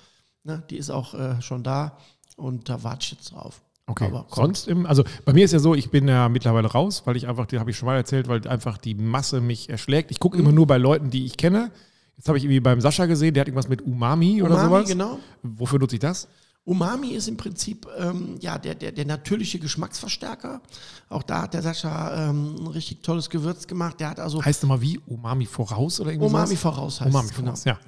Ne? 0.45 0.63
Die 0.71 0.77
ist 0.77 0.91
auch 0.91 1.15
äh, 1.15 1.41
schon 1.43 1.63
da 1.65 1.97
und 2.37 2.69
da 2.69 2.83
warte 2.85 3.05
ich 3.05 3.13
jetzt 3.13 3.33
drauf. 3.33 3.61
Okay. 3.93 4.07
Aber 4.07 4.25
kommt. 4.25 4.57
Sonst 4.57 4.69
im, 4.69 4.87
also 4.87 5.05
bei 5.25 5.33
mir 5.33 5.45
ist 5.45 5.53
ja 5.53 5.59
so, 5.59 5.75
ich 5.75 5.91
bin 5.91 6.09
ja 6.09 6.29
mittlerweile 6.29 6.69
raus, 6.69 7.03
weil 7.05 7.17
ich 7.17 7.29
einfach, 7.29 7.47
die 7.47 7.59
habe 7.59 7.71
ich 7.71 7.77
schon 7.77 7.87
mal 7.87 7.97
erzählt, 7.97 8.29
weil 8.29 8.47
einfach 8.49 8.77
die 8.79 8.95
Masse 8.95 9.41
mich 9.41 9.69
erschlägt. 9.71 10.11
Ich 10.11 10.19
gucke 10.21 10.37
Mhm. 10.37 10.43
immer 10.45 10.53
nur 10.53 10.67
bei 10.67 10.79
Leuten, 10.79 11.11
die 11.11 11.25
ich 11.25 11.37
kenne. 11.37 11.71
Jetzt 12.17 12.29
habe 12.29 12.37
ich 12.39 12.45
irgendwie 12.45 12.61
beim 12.61 12.81
Sascha 12.81 13.07
gesehen, 13.07 13.33
der 13.35 13.41
hat 13.43 13.49
irgendwas 13.49 13.69
mit 13.69 13.83
Umami, 13.83 14.43
oder 14.43 14.55
Umami, 14.55 14.69
sowas. 14.69 14.89
genau. 14.89 15.19
Wofür 15.43 15.79
nutze 15.79 15.97
ich 15.97 16.01
das? 16.01 16.29
Umami 16.65 17.09
ist 17.09 17.27
im 17.27 17.37
Prinzip 17.37 17.89
ähm, 17.99 18.37
ja, 18.41 18.57
der, 18.57 18.77
der, 18.77 18.93
der 18.93 19.05
natürliche 19.05 19.59
Geschmacksverstärker. 19.59 20.61
Auch 21.09 21.25
da 21.25 21.43
hat 21.43 21.55
der 21.55 21.63
Sascha 21.63 22.31
ähm, 22.31 22.55
ein 22.61 22.67
richtig 22.69 23.03
tolles 23.03 23.29
Gewürz 23.31 23.67
gemacht. 23.67 23.99
Der 23.99 24.11
hat 24.11 24.21
also 24.21 24.45
Heißt 24.45 24.63
nochmal 24.63 24.81
wie? 24.81 25.01
Umami 25.07 25.47
voraus 25.47 25.99
oder 26.01 26.11
irgendwas? 26.13 26.31
Umami 26.31 26.55
voraus 26.57 27.01
heißt 27.01 27.11
Umami 27.11 27.29
es, 27.31 27.35
genau. 27.35 27.47
voraus, 27.51 27.65
ja. 27.65 27.79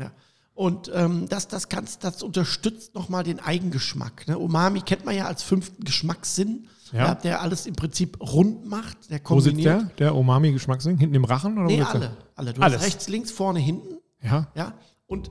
Und 0.55 0.89
ähm, 0.95 1.29
das, 1.29 1.49
das, 1.49 1.69
kannst, 1.69 2.05
das 2.05 2.23
unterstützt 2.23 2.95
nochmal 2.95 3.25
den 3.25 3.41
Eigengeschmack. 3.41 4.29
Ne? 4.29 4.39
Umami 4.39 4.81
kennt 4.83 5.05
man 5.05 5.17
ja 5.17 5.27
als 5.27 5.43
fünften 5.43 5.83
Geschmackssinn, 5.83 6.69
Ja. 6.93 6.99
ja. 7.09 7.15
der 7.17 7.43
alles 7.43 7.67
im 7.67 7.75
Prinzip 7.75 8.19
rund 8.21 8.65
macht, 8.67 9.11
der 9.11 9.21
Wo 9.25 9.41
sitzt 9.41 9.65
der? 9.65 9.83
Der 9.99 10.15
Umami-Geschmacksding? 10.15 10.97
Hinten 10.99 11.17
im 11.17 11.25
Rachen? 11.25 11.55
Oder 11.55 11.65
wo 11.65 11.71
Nee, 11.71 11.79
sitzt 11.81 11.95
der? 11.95 12.01
alle. 12.03 12.17
alle. 12.37 12.53
Du 12.53 12.63
Alles. 12.63 12.77
hast 12.79 12.87
rechts, 12.87 13.09
links, 13.09 13.31
vorne, 13.33 13.59
hinten. 13.59 13.99
Ja. 14.23 14.47
Ja? 14.55 14.75
Und 15.07 15.29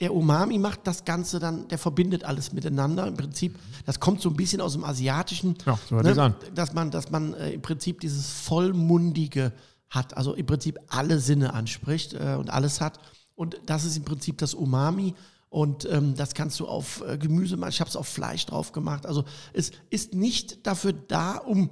der 0.00 0.12
Umami 0.12 0.58
macht 0.58 0.80
das 0.84 1.04
Ganze 1.04 1.38
dann, 1.38 1.68
der 1.68 1.78
verbindet 1.78 2.24
alles 2.24 2.52
miteinander. 2.52 3.06
Im 3.06 3.14
Prinzip, 3.16 3.54
das 3.86 4.00
kommt 4.00 4.20
so 4.20 4.28
ein 4.30 4.36
bisschen 4.36 4.60
aus 4.60 4.72
dem 4.72 4.82
Asiatischen. 4.84 5.54
Ja, 5.64 5.78
so 5.88 6.02
sich's 6.02 6.18
an. 6.18 6.34
Dass 6.54 6.74
man, 6.74 6.90
dass 6.90 7.10
man 7.12 7.34
äh, 7.34 7.52
im 7.52 7.62
Prinzip 7.62 8.00
dieses 8.00 8.28
Vollmundige 8.30 9.52
hat, 9.88 10.16
also 10.16 10.34
im 10.34 10.44
Prinzip 10.44 10.78
alle 10.88 11.20
Sinne 11.20 11.54
anspricht 11.54 12.14
äh, 12.14 12.34
und 12.38 12.50
alles 12.50 12.80
hat. 12.80 12.98
Und 13.36 13.60
das 13.66 13.84
ist 13.84 13.96
im 13.96 14.04
Prinzip 14.04 14.38
das 14.38 14.54
Umami. 14.54 15.14
Und 15.48 15.88
ähm, 15.90 16.14
das 16.16 16.34
kannst 16.34 16.58
du 16.58 16.66
auf 16.66 17.02
äh, 17.06 17.16
Gemüse 17.16 17.56
machen. 17.56 17.70
Ich 17.70 17.80
habe 17.80 17.88
es 17.88 17.94
auf 17.96 18.08
Fleisch 18.08 18.44
drauf 18.46 18.72
gemacht. 18.72 19.06
Also 19.06 19.24
es 19.52 19.70
ist 19.90 20.12
nicht 20.14 20.66
dafür 20.66 20.92
da, 20.92 21.36
um 21.36 21.70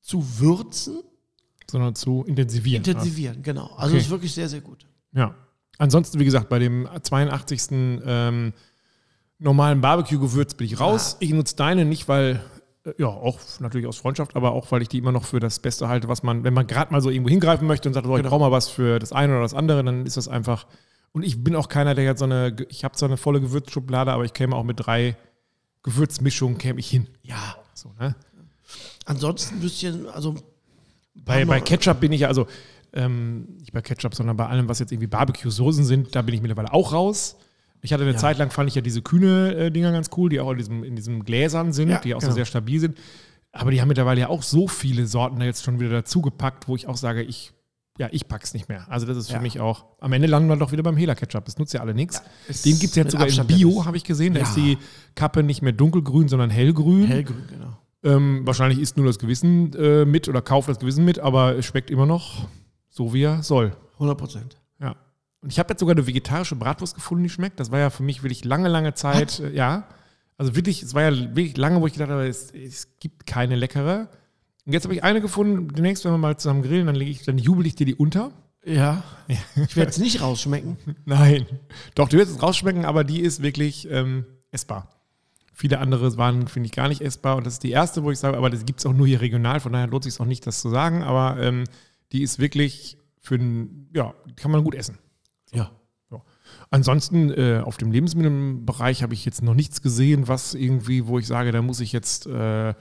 zu 0.00 0.38
würzen, 0.38 1.00
Sondern 1.70 1.94
zu 1.96 2.22
intensivieren. 2.26 2.84
intensivieren. 2.84 3.42
Genau. 3.42 3.66
Also 3.76 3.88
Okay. 3.92 3.96
es 3.98 4.04
ist 4.04 4.10
wirklich 4.10 4.32
sehr, 4.32 4.48
sehr 4.48 4.60
gut. 4.60 4.86
Ja. 5.12 5.34
Ansonsten, 5.78 6.18
wie 6.20 6.24
gesagt, 6.24 6.48
bei 6.48 6.58
dem 6.58 6.88
82. 7.02 7.68
Ähm, 7.70 8.52
normalen 9.38 9.80
Barbecue-Gewürz 9.80 10.54
bin 10.54 10.66
ich 10.66 10.80
raus. 10.80 11.16
Ich 11.20 11.30
nutze 11.32 11.56
deine 11.56 11.84
nicht, 11.84 12.08
weil, 12.08 12.40
äh, 12.84 12.92
ja, 12.98 13.08
auch 13.08 13.38
natürlich 13.60 13.86
aus 13.86 13.96
Freundschaft, 13.98 14.36
aber 14.36 14.52
auch, 14.52 14.70
weil 14.72 14.82
ich 14.82 14.88
die 14.88 14.98
immer 14.98 15.12
noch 15.12 15.24
für 15.24 15.40
das 15.40 15.58
Beste 15.58 15.88
halte, 15.88 16.08
was 16.08 16.22
man, 16.22 16.44
wenn 16.44 16.54
man 16.54 16.66
gerade 16.66 16.92
mal 16.92 17.00
so 17.00 17.10
irgendwo 17.10 17.30
hingreifen 17.30 17.66
möchte 17.66 17.88
und 17.88 17.94
sagt, 17.94 18.06
oh, 18.06 18.16
ich 18.16 18.22
brauche 18.24 18.40
mal 18.40 18.50
was 18.52 18.68
für 18.68 18.98
das 18.98 19.12
eine 19.12 19.34
oder 19.34 19.42
das 19.42 19.54
andere, 19.54 19.84
dann 19.84 20.06
ist 20.06 20.16
das 20.16 20.28
einfach. 20.28 20.66
Und 21.12 21.22
ich 21.24 21.42
bin 21.42 21.56
auch 21.56 21.68
keiner, 21.68 21.94
der 21.94 22.04
jetzt 22.04 22.18
so 22.18 22.24
eine, 22.26 22.54
ich 22.68 22.84
habe 22.84 22.94
zwar 22.94 23.08
eine 23.08 23.16
volle 23.16 23.40
Gewürzschublade, 23.40 24.12
aber 24.12 24.24
ich 24.24 24.32
käme 24.34 24.54
auch 24.54 24.64
mit 24.64 24.76
drei 24.86 25.16
Gewürzmischungen, 25.82 26.58
käme 26.58 26.80
ich 26.80 26.88
hin. 26.90 27.06
Ja. 27.22 27.56
So, 27.74 27.92
ne? 27.98 28.14
Ansonsten 29.06 29.62
wüsste 29.62 29.88
ich, 29.88 30.08
also 30.14 30.34
Bei, 31.14 31.44
bei 31.44 31.60
Ketchup 31.60 32.00
bin 32.00 32.12
ich 32.12 32.22
ja, 32.22 32.28
also 32.28 32.46
ähm, 32.92 33.56
nicht 33.58 33.72
bei 33.72 33.80
Ketchup, 33.80 34.14
sondern 34.14 34.36
bei 34.36 34.46
allem, 34.46 34.68
was 34.68 34.78
jetzt 34.78 34.92
irgendwie 34.92 35.06
Barbecue-Soßen 35.06 35.84
sind, 35.84 36.14
da 36.14 36.22
bin 36.22 36.34
ich 36.34 36.42
mittlerweile 36.42 36.72
auch 36.72 36.92
raus. 36.92 37.36
Ich 37.80 37.92
hatte 37.92 38.02
eine 38.02 38.12
Ja. 38.12 38.18
Zeit 38.18 38.38
lang, 38.38 38.50
fand 38.50 38.68
ich 38.68 38.74
ja 38.74 38.82
diese 38.82 39.02
kühne 39.02 39.54
äh, 39.54 39.70
Dinger 39.70 39.92
ganz 39.92 40.10
cool, 40.16 40.28
die 40.30 40.40
auch 40.40 40.50
in 40.50 40.58
diesem, 40.58 40.84
in 40.84 40.96
diesem 40.96 41.24
Gläsern 41.24 41.72
sind, 41.72 41.88
Ja, 41.90 42.00
die 42.00 42.14
auch 42.14 42.20
so 42.20 42.26
genau. 42.26 42.34
sehr 42.34 42.44
stabil 42.44 42.80
sind. 42.80 42.98
Aber 43.52 43.70
die 43.70 43.80
haben 43.80 43.88
mittlerweile 43.88 44.20
ja 44.20 44.28
auch 44.28 44.42
so 44.42 44.68
viele 44.68 45.06
Sorten 45.06 45.38
da 45.38 45.46
jetzt 45.46 45.62
schon 45.64 45.80
wieder 45.80 45.90
dazugepackt, 45.90 46.68
wo 46.68 46.76
ich 46.76 46.86
auch 46.86 46.96
sage, 46.96 47.22
ich, 47.22 47.52
ja, 47.98 48.08
ich 48.12 48.26
pack's 48.28 48.54
nicht 48.54 48.68
mehr. 48.68 48.86
Also 48.90 49.06
das 49.06 49.16
ist 49.16 49.28
für 49.28 49.34
Ja. 49.34 49.40
mich 49.40 49.60
auch, 49.60 49.84
am 50.00 50.12
Ende 50.12 50.28
landen 50.28 50.48
wir 50.48 50.56
doch 50.56 50.72
wieder 50.72 50.82
beim 50.82 50.96
Hela-Ketchup. 50.96 51.44
Das 51.44 51.58
nutzt 51.58 51.74
ja 51.74 51.80
alle 51.80 51.94
nichts. 51.94 52.22
ist 52.48 52.64
Den 52.64 52.78
gibt 52.78 52.90
es 52.90 52.94
jetzt 52.96 53.10
sogar 53.12 53.26
in 53.26 53.30
Abstand 53.32 53.50
der 53.50 53.56
Bio, 53.56 53.84
habe 53.84 53.96
ich 53.96 54.04
gesehen. 54.04 54.34
Da 54.34 54.40
Ja. 54.40 54.46
ist 54.46 54.54
die 54.56 54.78
Kappe 55.14 55.42
nicht 55.42 55.60
mehr 55.62 55.72
dunkelgrün, 55.72 56.28
sondern 56.28 56.48
hellgrün. 56.50 57.04
hellgrün, 57.06 57.42
genau. 57.50 57.76
Ähm, 58.04 58.46
wahrscheinlich 58.46 58.78
isst 58.78 58.96
nur 58.96 59.06
das 59.06 59.18
Gewissen 59.18 59.74
äh, 59.74 60.04
mit 60.04 60.28
oder 60.28 60.40
kauft 60.40 60.68
das 60.68 60.78
Gewissen 60.78 61.04
mit, 61.04 61.18
aber 61.18 61.56
es 61.56 61.66
schmeckt 61.66 61.90
immer 61.90 62.06
noch 62.06 62.46
so, 62.88 63.12
wie 63.12 63.22
er 63.24 63.42
soll. 63.42 63.72
100 63.94 64.16
Prozent. 64.16 64.56
Ja. 64.80 64.94
Und 65.40 65.50
ich 65.52 65.58
habe 65.58 65.70
jetzt 65.72 65.80
sogar 65.80 65.96
eine 65.96 66.06
vegetarische 66.06 66.54
Bratwurst 66.56 66.94
gefunden, 66.94 67.24
die 67.24 67.30
schmeckt. 67.30 67.58
Das 67.58 67.70
war 67.72 67.80
ja 67.80 67.90
für 67.90 68.04
mich 68.04 68.22
wirklich 68.22 68.44
lange, 68.44 68.68
lange 68.68 68.94
Zeit, 68.94 69.40
äh, 69.40 69.50
ja. 69.52 69.88
Also 70.36 70.54
wirklich, 70.54 70.84
es 70.84 70.94
war 70.94 71.02
ja 71.02 71.10
wirklich 71.34 71.56
lange, 71.56 71.80
wo 71.80 71.88
ich 71.88 71.94
gedacht 71.94 72.10
habe, 72.10 72.28
es, 72.28 72.52
es 72.52 72.96
gibt 73.00 73.26
keine 73.26 73.56
leckere. 73.56 74.08
Und 74.68 74.74
jetzt 74.74 74.84
habe 74.84 74.94
ich 74.94 75.02
eine 75.02 75.22
gefunden. 75.22 75.74
Demnächst, 75.74 76.04
wenn 76.04 76.12
wir 76.12 76.18
mal 76.18 76.36
zusammen 76.36 76.60
grillen, 76.60 76.86
dann, 76.88 76.94
lege 76.94 77.10
ich, 77.10 77.24
dann 77.24 77.38
jubel 77.38 77.64
ich 77.64 77.74
dir 77.74 77.86
die 77.86 77.94
unter. 77.94 78.32
Ja. 78.66 79.02
Ich 79.26 79.76
werde 79.76 79.88
es 79.88 79.96
nicht 79.96 80.20
rausschmecken. 80.20 80.76
Nein. 81.06 81.46
Doch, 81.94 82.06
du 82.06 82.18
wirst 82.18 82.32
es 82.32 82.42
rausschmecken, 82.42 82.84
aber 82.84 83.02
die 83.02 83.20
ist 83.20 83.40
wirklich 83.42 83.90
ähm, 83.90 84.26
essbar. 84.50 84.90
Viele 85.54 85.78
andere 85.78 86.18
waren, 86.18 86.48
finde 86.48 86.66
ich, 86.66 86.72
gar 86.72 86.88
nicht 86.88 87.00
essbar. 87.00 87.36
Und 87.36 87.46
das 87.46 87.54
ist 87.54 87.62
die 87.62 87.70
erste, 87.70 88.04
wo 88.04 88.10
ich 88.10 88.18
sage, 88.18 88.36
aber 88.36 88.50
das 88.50 88.66
gibt 88.66 88.80
es 88.80 88.84
auch 88.84 88.92
nur 88.92 89.06
hier 89.06 89.22
regional, 89.22 89.58
von 89.60 89.72
daher 89.72 89.86
lohnt 89.86 90.04
es 90.04 90.12
sich 90.12 90.20
auch 90.20 90.26
nicht, 90.26 90.46
das 90.46 90.60
zu 90.60 90.68
sagen. 90.68 91.02
Aber 91.02 91.42
ähm, 91.42 91.64
die 92.12 92.20
ist 92.20 92.38
wirklich 92.38 92.98
für 93.22 93.36
ein, 93.36 93.88
ja, 93.94 94.12
kann 94.36 94.50
man 94.50 94.62
gut 94.64 94.74
essen. 94.74 94.98
Ja. 95.50 95.70
Ja. 96.10 96.22
Ansonsten 96.68 97.30
äh, 97.30 97.62
auf 97.64 97.78
dem 97.78 97.90
Lebensmittelbereich 97.90 99.02
habe 99.02 99.14
ich 99.14 99.24
jetzt 99.24 99.42
noch 99.42 99.54
nichts 99.54 99.80
gesehen, 99.80 100.28
was 100.28 100.52
irgendwie, 100.52 101.06
wo 101.06 101.18
ich 101.18 101.26
sage, 101.26 101.52
da 101.52 101.62
muss 101.62 101.80
ich 101.80 101.92
jetzt. 101.92 102.26
Äh, 102.26 102.74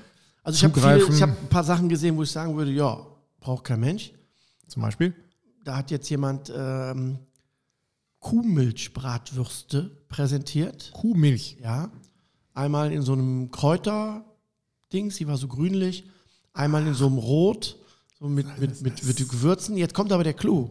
Also 0.47 0.65
ich 0.65 0.77
habe 0.77 1.19
hab 1.19 1.29
ein 1.29 1.49
paar 1.49 1.65
Sachen 1.65 1.89
gesehen, 1.89 2.15
wo 2.15 2.23
ich 2.23 2.31
sagen 2.31 2.55
würde, 2.55 2.71
ja, 2.71 3.05
braucht 3.41 3.65
kein 3.65 3.81
Mensch. 3.81 4.13
zum 4.69 4.81
Beispiel. 4.81 5.13
Da 5.65 5.75
hat 5.75 5.91
jetzt 5.91 6.09
jemand 6.09 6.49
ähm, 6.55 7.19
Kuhmilchbratwürste 8.19 9.91
präsentiert. 10.07 10.91
Kuhmilch. 10.93 11.57
Ja. 11.61 11.91
Einmal 12.53 12.93
in 12.93 13.01
so 13.01 13.11
einem 13.11 13.51
Kräuter-Dings, 13.51 15.17
die 15.17 15.27
war 15.27 15.35
so 15.35 15.49
grünlich. 15.49 16.05
Einmal 16.53 16.87
in 16.87 16.93
so 16.93 17.07
einem 17.07 17.17
Rot, 17.17 17.77
so 18.17 18.29
mit, 18.29 18.47
mit, 18.57 18.81
mit, 18.81 19.03
mit 19.03 19.29
Gewürzen. 19.29 19.75
Jetzt 19.75 19.93
kommt 19.93 20.13
aber 20.13 20.23
der 20.23 20.33
Clou. 20.33 20.69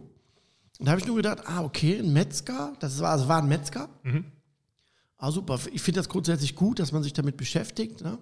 Und 0.79 0.87
da 0.87 0.93
habe 0.93 1.03
ich 1.03 1.07
nur 1.07 1.17
gedacht, 1.17 1.43
ah, 1.45 1.63
okay, 1.63 1.99
ein 1.99 2.15
Metzger. 2.15 2.73
Das 2.81 2.99
war, 3.01 3.11
also 3.11 3.29
war 3.29 3.43
ein 3.43 3.49
Metzger. 3.49 3.91
Ah, 5.19 5.31
super. 5.31 5.61
Ich 5.71 5.83
finde 5.83 6.01
das 6.01 6.09
grundsätzlich 6.09 6.55
gut, 6.55 6.79
dass 6.79 6.93
man 6.93 7.03
sich 7.03 7.13
damit 7.13 7.37
beschäftigt. 7.37 8.01
Ne? 8.01 8.17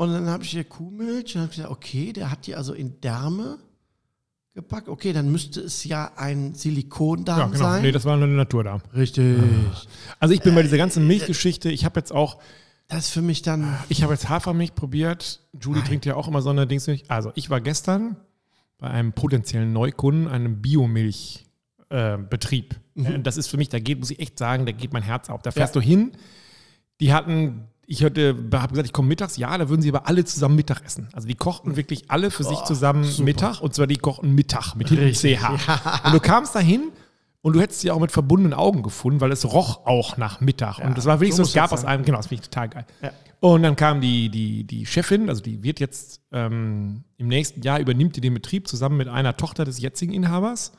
Und 0.00 0.14
dann 0.14 0.28
habe 0.30 0.42
ich 0.42 0.48
hier 0.52 0.64
Kuhmilch 0.64 1.34
und 1.36 1.42
habe 1.42 1.50
gesagt, 1.50 1.68
okay, 1.70 2.14
der 2.14 2.30
hat 2.30 2.46
die 2.46 2.54
also 2.54 2.72
in 2.72 3.02
Därme 3.02 3.58
gepackt. 4.54 4.88
Okay, 4.88 5.12
dann 5.12 5.30
müsste 5.30 5.60
es 5.60 5.84
ja 5.84 6.12
ein 6.16 6.54
Silikondarm 6.54 7.38
Ja, 7.38 7.46
genau. 7.48 7.58
sein. 7.58 7.82
Nee, 7.82 7.92
das 7.92 8.06
war 8.06 8.16
nur 8.16 8.24
eine 8.24 8.34
Naturdarm. 8.34 8.80
Richtig. 8.96 9.36
Also 10.18 10.32
ich 10.32 10.40
bin 10.40 10.54
bei 10.54 10.62
dieser 10.62 10.78
ganzen 10.78 11.06
Milchgeschichte, 11.06 11.70
ich 11.70 11.84
habe 11.84 12.00
jetzt 12.00 12.12
auch, 12.12 12.38
Das 12.88 13.00
ist 13.08 13.10
für 13.10 13.20
mich 13.20 13.42
dann. 13.42 13.76
ich 13.90 14.02
habe 14.02 14.14
jetzt 14.14 14.30
Hafermilch 14.30 14.74
probiert. 14.74 15.40
Julie 15.60 15.84
trinkt 15.84 16.06
ja 16.06 16.14
auch 16.14 16.28
immer 16.28 16.40
so 16.40 16.48
eine 16.48 16.66
Dingsmilch. 16.66 17.04
Also 17.10 17.30
ich 17.34 17.50
war 17.50 17.60
gestern 17.60 18.16
bei 18.78 18.88
einem 18.88 19.12
potenziellen 19.12 19.74
Neukunden, 19.74 20.28
einem 20.28 20.62
Biomilchbetrieb. 20.62 21.44
Äh, 21.90 22.16
Betrieb. 22.16 22.74
Äh, 22.96 23.18
Das 23.20 23.36
ist 23.36 23.48
für 23.48 23.58
mich, 23.58 23.68
da 23.68 23.78
geht, 23.78 23.98
muss 23.98 24.10
ich 24.10 24.18
echt 24.18 24.38
sagen, 24.38 24.64
da 24.64 24.72
geht 24.72 24.94
mein 24.94 25.02
Herz 25.02 25.28
auf. 25.28 25.42
Da 25.42 25.50
fährst 25.50 25.74
Ja. 25.74 25.82
du 25.82 25.86
hin, 25.86 26.12
die 27.00 27.12
hatten, 27.12 27.66
ich 27.92 28.04
habe 28.04 28.12
gesagt, 28.34 28.86
ich 28.86 28.92
komme 28.92 29.08
mittags, 29.08 29.36
ja, 29.36 29.58
da 29.58 29.68
würden 29.68 29.82
sie 29.82 29.88
aber 29.88 30.06
alle 30.06 30.24
zusammen 30.24 30.54
Mittag 30.54 30.80
essen. 30.84 31.08
Also 31.12 31.26
die 31.26 31.34
kochten 31.34 31.74
wirklich 31.74 32.04
alle 32.08 32.30
für 32.30 32.44
sich 32.44 32.58
zusammen 32.62 33.04
Mittag 33.24 33.60
und 33.60 33.74
zwar 33.74 33.88
die 33.88 33.96
kochten 33.96 34.32
Mittag 34.32 34.76
mit 34.76 34.86
CH. 34.88 36.04
Und 36.04 36.12
du 36.14 36.20
kamst 36.20 36.54
dahin 36.54 36.92
und 37.42 37.56
du 37.56 37.60
hättest 37.60 37.80
sie 37.80 37.90
auch 37.90 37.98
mit 37.98 38.12
verbundenen 38.12 38.54
Augen 38.54 38.84
gefunden, 38.84 39.20
weil 39.20 39.32
es 39.32 39.44
roch 39.44 39.86
auch 39.86 40.16
nach 40.18 40.40
Mittag. 40.40 40.78
und 40.78 40.96
das 40.96 41.04
war 41.06 41.18
wirklich 41.18 41.34
so 41.34 41.42
so, 41.42 41.48
es 41.48 41.54
gab 41.54 41.72
aus 41.72 41.84
einem, 41.84 42.04
genau, 42.04 42.18
das 42.18 42.28
finde 42.28 42.42
ich 42.44 42.48
total 42.48 42.68
geil. 42.68 42.86
Ja. 43.02 43.10
Und 43.40 43.64
dann 43.64 43.74
kam 43.74 44.00
die, 44.00 44.28
die, 44.28 44.62
die 44.62 44.86
Chefin, 44.86 45.28
also 45.28 45.42
die 45.42 45.64
wird 45.64 45.80
jetzt 45.80 46.20
ähm, 46.30 47.02
im 47.16 47.26
nächsten 47.26 47.60
Jahr 47.62 47.80
übernimmt 47.80 48.14
die 48.14 48.20
den 48.20 48.34
Betrieb 48.34 48.68
zusammen 48.68 48.98
mit 48.98 49.08
einer 49.08 49.36
Tochter 49.36 49.64
des 49.64 49.80
jetzigen 49.80 50.12
Inhabers. 50.12 50.70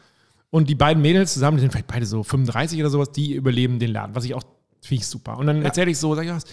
Und 0.50 0.70
die 0.70 0.76
beiden 0.76 1.02
Mädels 1.02 1.34
zusammen, 1.34 1.58
die 1.58 1.62
sind 1.62 1.72
vielleicht 1.72 1.88
beide 1.88 2.06
so 2.06 2.24
35 2.24 2.80
oder 2.80 2.90
sowas, 2.90 3.12
die 3.12 3.34
überleben 3.34 3.80
den 3.80 3.92
Laden, 3.92 4.16
was 4.16 4.24
ich 4.24 4.34
auch 4.34 4.44
finde 4.82 5.02
ich 5.02 5.08
super. 5.08 5.38
Und 5.38 5.48
dann 5.48 5.62
erzähle 5.64 5.92
ich 5.92 5.98
so, 5.98 6.16
sag 6.16 6.22
ich, 6.24 6.30
ja, 6.30 6.36
was- 6.38 6.46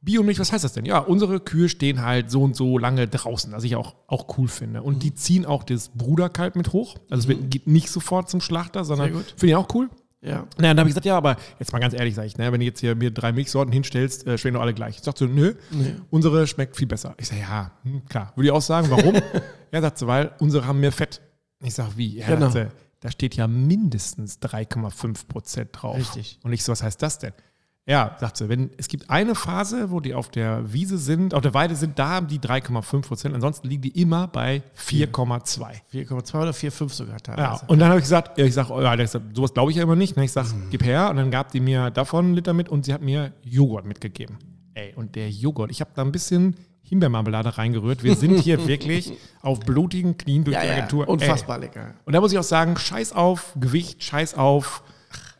Biomilch, 0.00 0.38
was 0.38 0.52
heißt 0.52 0.62
das 0.64 0.72
denn? 0.74 0.84
Ja, 0.84 0.98
unsere 1.00 1.40
Kühe 1.40 1.68
stehen 1.68 2.02
halt 2.02 2.30
so 2.30 2.42
und 2.42 2.54
so 2.54 2.78
lange 2.78 3.08
draußen, 3.08 3.52
was 3.52 3.64
ich 3.64 3.74
auch, 3.76 3.96
auch 4.06 4.38
cool 4.38 4.46
finde. 4.48 4.82
Und 4.82 4.94
Mhm. 4.96 4.98
die 5.00 5.14
ziehen 5.14 5.44
auch 5.46 5.64
das 5.64 5.88
Bruderkalb 5.90 6.54
mit 6.56 6.72
hoch. 6.72 6.96
Also 7.10 7.22
es 7.22 7.28
wird, 7.28 7.50
geht 7.50 7.66
nicht 7.66 7.90
sofort 7.90 8.30
zum 8.30 8.40
Schlachter, 8.40 8.84
sondern 8.84 9.10
finde 9.36 9.46
ich 9.48 9.56
auch 9.56 9.68
cool. 9.74 9.90
Ja. 10.20 10.46
Na, 10.56 10.68
dann 10.68 10.78
habe 10.80 10.88
ich 10.88 10.94
gesagt, 10.94 11.06
ja, 11.06 11.16
aber 11.16 11.36
jetzt 11.60 11.72
mal 11.72 11.78
ganz 11.78 11.94
ehrlich, 11.94 12.14
sage 12.14 12.26
ich, 12.26 12.36
ne, 12.38 12.50
wenn 12.50 12.58
du 12.58 12.66
jetzt 12.66 12.80
hier 12.80 12.94
mir 12.96 13.10
drei 13.12 13.30
Milchsorten 13.32 13.72
hinstellst, 13.72 14.26
äh, 14.26 14.36
schmecken 14.36 14.54
doch 14.54 14.62
alle 14.62 14.74
gleich. 14.74 14.98
Sagt 15.00 15.18
sie, 15.18 15.26
nö, 15.28 15.54
unsere 16.10 16.46
schmeckt 16.48 16.76
viel 16.76 16.88
besser. 16.88 17.14
Ich 17.18 17.28
sage, 17.28 17.40
ja, 17.42 17.70
hm, 17.84 18.04
klar. 18.06 18.32
Würde 18.34 18.46
ich 18.48 18.52
auch 18.52 18.62
sagen, 18.62 18.88
warum? 18.90 19.14
ja, 19.72 19.80
sagt 19.80 19.98
sie, 19.98 20.06
weil 20.06 20.32
unsere 20.40 20.66
haben 20.66 20.80
mehr 20.80 20.90
Fett. 20.92 21.20
Ich 21.62 21.74
sage, 21.74 21.92
wie? 21.96 22.18
Ja, 22.18 22.26
Genau. 22.26 22.50
sagt 22.50 22.70
sie, 22.70 22.76
da 23.00 23.10
steht 23.12 23.36
ja 23.36 23.46
mindestens 23.46 24.40
3,5 24.40 25.28
Prozent 25.28 25.70
drauf. 25.72 25.96
Richtig. 25.96 26.40
Und 26.42 26.52
ich 26.52 26.64
so, 26.64 26.72
was 26.72 26.82
heißt 26.82 27.00
das 27.00 27.18
denn? 27.20 27.32
Ja, 27.88 28.16
sagt 28.20 28.36
sie, 28.36 28.50
wenn, 28.50 28.68
es 28.76 28.86
gibt 28.88 29.08
eine 29.08 29.34
Phase, 29.34 29.90
wo 29.90 30.00
die 30.00 30.12
auf 30.12 30.28
der 30.28 30.72
Wiese 30.74 30.98
sind, 30.98 31.32
auf 31.32 31.40
der 31.40 31.54
Weide 31.54 31.74
sind, 31.74 31.98
da 31.98 32.10
haben 32.10 32.26
die 32.26 32.38
3,5 32.38 33.00
Prozent, 33.08 33.34
ansonsten 33.34 33.66
liegen 33.66 33.80
die 33.80 33.98
immer 34.00 34.28
bei 34.28 34.62
4,2. 34.76 35.80
4,2 35.92 36.40
oder 36.40 36.50
4,5 36.50 36.88
sogar 36.90 37.14
Ja, 37.14 37.18
teilweise. 37.20 37.64
und 37.66 37.78
dann 37.78 37.88
habe 37.88 37.98
ich 37.98 38.04
gesagt, 38.04 38.36
ja, 38.38 38.44
ich 38.44 38.52
sage, 38.52 38.72
oh, 38.72 38.80
ja, 38.82 39.06
sowas 39.06 39.54
glaube 39.54 39.70
ich 39.70 39.78
ja 39.78 39.82
immer 39.84 39.96
nicht. 39.96 40.16
Ne? 40.18 40.24
Ich 40.24 40.32
sage, 40.32 40.48
Mhm. 40.48 40.66
gib 40.70 40.84
her. 40.84 41.08
Und 41.10 41.16
dann 41.16 41.30
gab 41.30 41.50
die 41.50 41.60
mir 41.60 41.90
davon 41.90 42.26
einen 42.26 42.34
Liter 42.34 42.52
mit 42.52 42.68
und 42.68 42.84
sie 42.84 42.92
hat 42.92 43.00
mir 43.02 43.32
Joghurt 43.42 43.86
mitgegeben. 43.86 44.36
Ey, 44.74 44.92
und 44.94 45.16
der 45.16 45.30
Joghurt, 45.30 45.70
ich 45.70 45.80
habe 45.80 45.90
da 45.94 46.02
ein 46.02 46.12
bisschen 46.12 46.56
Himbeermarmelade 46.82 47.56
reingerührt. 47.58 48.02
Wir 48.02 48.16
sind 48.16 48.38
hier 48.40 48.66
wirklich 48.66 49.12
auf 49.42 49.60
blutigen 49.60 50.16
Knien 50.16 50.44
durch 50.44 50.54
ja, 50.54 50.62
die 50.62 50.68
ja, 50.68 50.72
Agentur. 50.74 51.08
unfassbar 51.08 51.56
Ey. 51.56 51.62
lecker. 51.62 51.94
Und 52.04 52.12
da 52.12 52.20
muss 52.20 52.32
ich 52.32 52.38
auch 52.38 52.42
sagen, 52.42 52.76
scheiß 52.76 53.12
auf 53.14 53.54
Gewicht, 53.58 54.02
scheiß 54.02 54.34
auf 54.34 54.82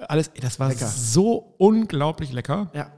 alles. 0.07 0.29
Ey, 0.35 0.41
das 0.41 0.59
war 0.61 0.69
Lecker. 0.69 0.87
so 0.87 1.55
unglaublich 1.59 2.33
lecker. 2.33 2.71
Ja. 2.75 2.93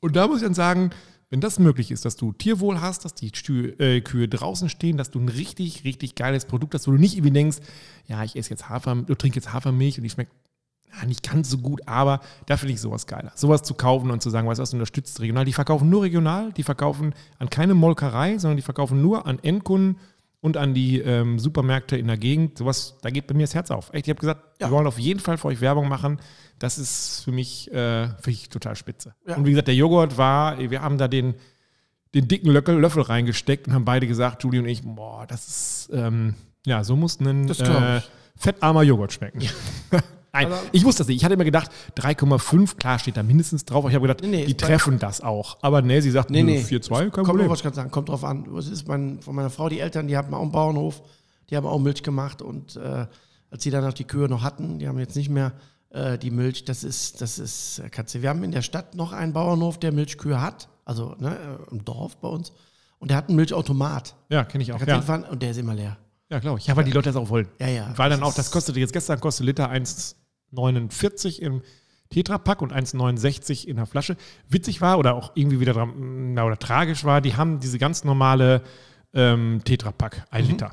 Und 0.00 0.16
da 0.16 0.26
muss 0.28 0.38
ich 0.38 0.44
dann 0.44 0.54
sagen, 0.54 0.90
wenn 1.30 1.40
das 1.40 1.58
möglich 1.58 1.90
ist, 1.90 2.04
dass 2.04 2.16
du 2.16 2.32
Tierwohl 2.32 2.80
hast, 2.80 3.04
dass 3.04 3.14
die 3.14 3.30
Stü 3.34 3.74
äh, 3.78 4.00
Kühe 4.00 4.28
draußen 4.28 4.68
stehen, 4.68 4.96
dass 4.96 5.10
du 5.10 5.18
ein 5.18 5.28
richtig, 5.28 5.84
richtig 5.84 6.14
geiles 6.14 6.44
Produkt 6.44 6.74
hast, 6.74 6.86
wo 6.86 6.92
du 6.92 6.98
nicht 6.98 7.14
irgendwie 7.14 7.32
denkst, 7.32 7.58
ja, 8.06 8.22
ich 8.22 8.36
esse 8.36 8.50
jetzt 8.50 8.68
Hafer, 8.68 8.94
du 8.94 9.14
trinkst 9.14 9.34
jetzt 9.34 9.52
Hafermilch 9.52 9.98
und 9.98 10.04
die 10.04 10.10
schmeckt 10.10 10.32
ja, 10.92 11.04
nicht 11.04 11.28
ganz 11.28 11.50
so 11.50 11.58
gut, 11.58 11.80
aber 11.86 12.20
da 12.46 12.56
finde 12.56 12.74
ich 12.74 12.80
sowas 12.80 13.08
geiler. 13.08 13.32
Sowas 13.34 13.62
zu 13.62 13.74
kaufen 13.74 14.10
und 14.10 14.22
zu 14.22 14.30
sagen, 14.30 14.46
weißt 14.46 14.58
du 14.58 14.62
was, 14.62 14.72
unterstützt 14.72 15.20
regional. 15.20 15.44
Die 15.44 15.52
verkaufen 15.52 15.90
nur 15.90 16.04
regional, 16.04 16.52
die 16.52 16.62
verkaufen 16.62 17.12
an 17.38 17.50
keine 17.50 17.74
Molkerei, 17.74 18.38
sondern 18.38 18.56
die 18.56 18.62
verkaufen 18.62 19.02
nur 19.02 19.26
an 19.26 19.40
Endkunden 19.40 19.98
und 20.40 20.56
an 20.56 20.74
die 20.74 21.00
ähm, 21.00 21.38
Supermärkte 21.38 21.96
in 21.96 22.06
der 22.06 22.16
Gegend. 22.18 22.58
Sowas, 22.58 22.96
da 23.02 23.10
geht 23.10 23.26
bei 23.26 23.34
mir 23.34 23.42
das 23.44 23.54
Herz 23.54 23.70
auf. 23.70 23.92
Echt, 23.92 24.06
ich 24.06 24.10
habe 24.10 24.20
gesagt, 24.20 24.60
Ja. 24.60 24.68
wir 24.68 24.72
wollen 24.72 24.86
auf 24.86 24.98
jeden 24.98 25.20
Fall 25.20 25.38
für 25.38 25.48
euch 25.48 25.60
Werbung 25.60 25.88
machen. 25.88 26.20
Das 26.58 26.78
ist 26.78 27.22
für 27.24 27.32
mich, 27.32 27.70
äh, 27.72 28.06
finde 28.08 28.30
ich 28.30 28.48
total 28.48 28.76
spitze. 28.76 29.14
Ja. 29.26 29.36
Und 29.36 29.44
wie 29.46 29.50
gesagt, 29.50 29.68
der 29.68 29.74
Joghurt 29.74 30.16
war, 30.18 30.58
wir 30.58 30.82
haben 30.82 30.98
da 30.98 31.08
den, 31.08 31.34
den 32.14 32.28
dicken 32.28 32.50
Löffel, 32.50 32.78
Löffel 32.78 33.02
reingesteckt 33.02 33.66
und 33.66 33.74
haben 33.74 33.84
beide 33.84 34.06
gesagt, 34.06 34.44
Julie 34.44 34.60
und 34.60 34.68
ich, 34.68 34.82
boah, 34.82 35.26
das 35.26 35.48
ist, 35.48 35.90
ähm, 35.92 36.34
ja, 36.64 36.84
so 36.84 36.96
muss 36.96 37.20
ein 37.20 37.48
äh, 37.50 38.00
fettarmer 38.36 38.82
Joghurt 38.82 39.12
schmecken. 39.12 39.40
Nein, 40.36 40.46
Aber- 40.52 40.60
ich 40.72 40.84
wusste 40.84 41.00
das 41.00 41.08
nicht. 41.08 41.16
Ich 41.16 41.24
hatte 41.24 41.34
immer 41.34 41.44
gedacht, 41.44 41.70
3,5, 41.96 42.76
klar 42.76 42.98
steht 42.98 43.16
da 43.16 43.22
mindestens 43.22 43.64
drauf. 43.64 43.84
aber 43.84 43.88
Ich 43.90 43.94
habe 43.94 44.06
gedacht, 44.06 44.22
Nee, 44.28 44.44
die 44.44 44.56
treffen 44.56 44.98
das 44.98 45.20
auch. 45.20 45.58
Aber 45.62 45.82
nee, 45.82 46.00
sie 46.00 46.10
sagt, 46.10 46.30
Nee, 46.30 46.42
nee. 46.42 46.60
4,2, 46.62 46.98
kein 46.98 47.10
Kommt, 47.10 47.28
Problem. 47.28 47.52
ich 47.52 47.60
sagen, 47.74 47.90
kommt 47.90 48.08
drauf 48.08 48.24
an. 48.24 48.44
Was 48.48 48.68
ist 48.68 48.86
mein, 48.88 49.20
von 49.20 49.34
meiner 49.34 49.50
Frau, 49.50 49.68
die 49.68 49.80
Eltern, 49.80 50.06
die 50.08 50.16
hatten 50.16 50.32
auch 50.34 50.42
einen 50.42 50.52
Bauernhof, 50.52 51.02
die 51.50 51.56
haben 51.56 51.66
auch 51.66 51.78
Milch 51.78 52.02
gemacht 52.02 52.42
und 52.42 52.76
äh, 52.76 53.06
als 53.50 53.62
sie 53.62 53.70
dann 53.70 53.84
auch 53.84 53.92
die 53.92 54.04
Kühe 54.04 54.28
noch 54.28 54.42
hatten, 54.42 54.78
die 54.78 54.88
haben 54.88 54.98
jetzt 54.98 55.16
nicht 55.16 55.28
mehr, 55.30 55.52
äh, 55.90 56.18
die 56.18 56.30
Milch, 56.30 56.64
das 56.64 56.84
ist, 56.84 57.20
das 57.20 57.38
ist 57.38 57.78
äh, 57.78 57.88
Katze. 57.88 58.20
Wir 58.22 58.28
haben 58.28 58.42
in 58.42 58.50
der 58.50 58.62
Stadt 58.62 58.94
noch 58.94 59.12
einen 59.12 59.32
Bauernhof, 59.32 59.78
der 59.78 59.92
Milchkühe 59.92 60.40
hat, 60.40 60.68
also 60.84 61.14
ne, 61.18 61.36
äh, 61.36 61.70
im 61.72 61.84
Dorf 61.84 62.16
bei 62.18 62.28
uns. 62.28 62.52
Und 62.98 63.10
der 63.10 63.16
hat 63.18 63.28
einen 63.28 63.36
Milchautomat. 63.36 64.14
Ja, 64.30 64.44
kenne 64.44 64.62
ich 64.64 64.72
auch. 64.72 64.80
Ja, 64.80 64.94
hinfahren 64.94 65.22
Und 65.24 65.42
der 65.42 65.50
ist 65.52 65.58
immer 65.58 65.74
leer. 65.74 65.96
ja 66.30 66.38
glaube 66.40 66.58
ich. 66.58 66.66
Ja, 66.66 66.74
weil 66.76 66.84
die 66.84 66.90
Leute 66.92 67.10
das 67.10 67.16
auch 67.16 67.28
wollen. 67.28 67.46
Ja, 67.60 67.68
ja. 67.68 67.92
Weil 67.96 68.10
dann 68.10 68.22
auch, 68.22 68.34
das 68.34 68.50
kostete 68.50 68.80
jetzt 68.80 68.92
gestern, 68.92 69.20
kostet 69.20 69.46
Liter 69.46 69.70
1,49 70.56 71.40
im 71.40 71.62
Tetrapack 72.10 72.62
und 72.62 72.72
1,69 72.72 73.66
in 73.66 73.76
der 73.76 73.86
Flasche. 73.86 74.16
Witzig 74.48 74.80
war 74.80 74.98
oder 74.98 75.14
auch 75.14 75.32
irgendwie 75.34 75.60
wieder 75.60 75.86
na, 75.98 76.44
oder 76.44 76.58
tragisch 76.58 77.04
war, 77.04 77.20
die 77.20 77.34
haben 77.36 77.58
diese 77.60 77.78
ganz 77.78 78.04
normale 78.04 78.62
ähm, 79.14 79.60
Tetrapack, 79.64 80.24
ein 80.30 80.46
Liter. 80.46 80.70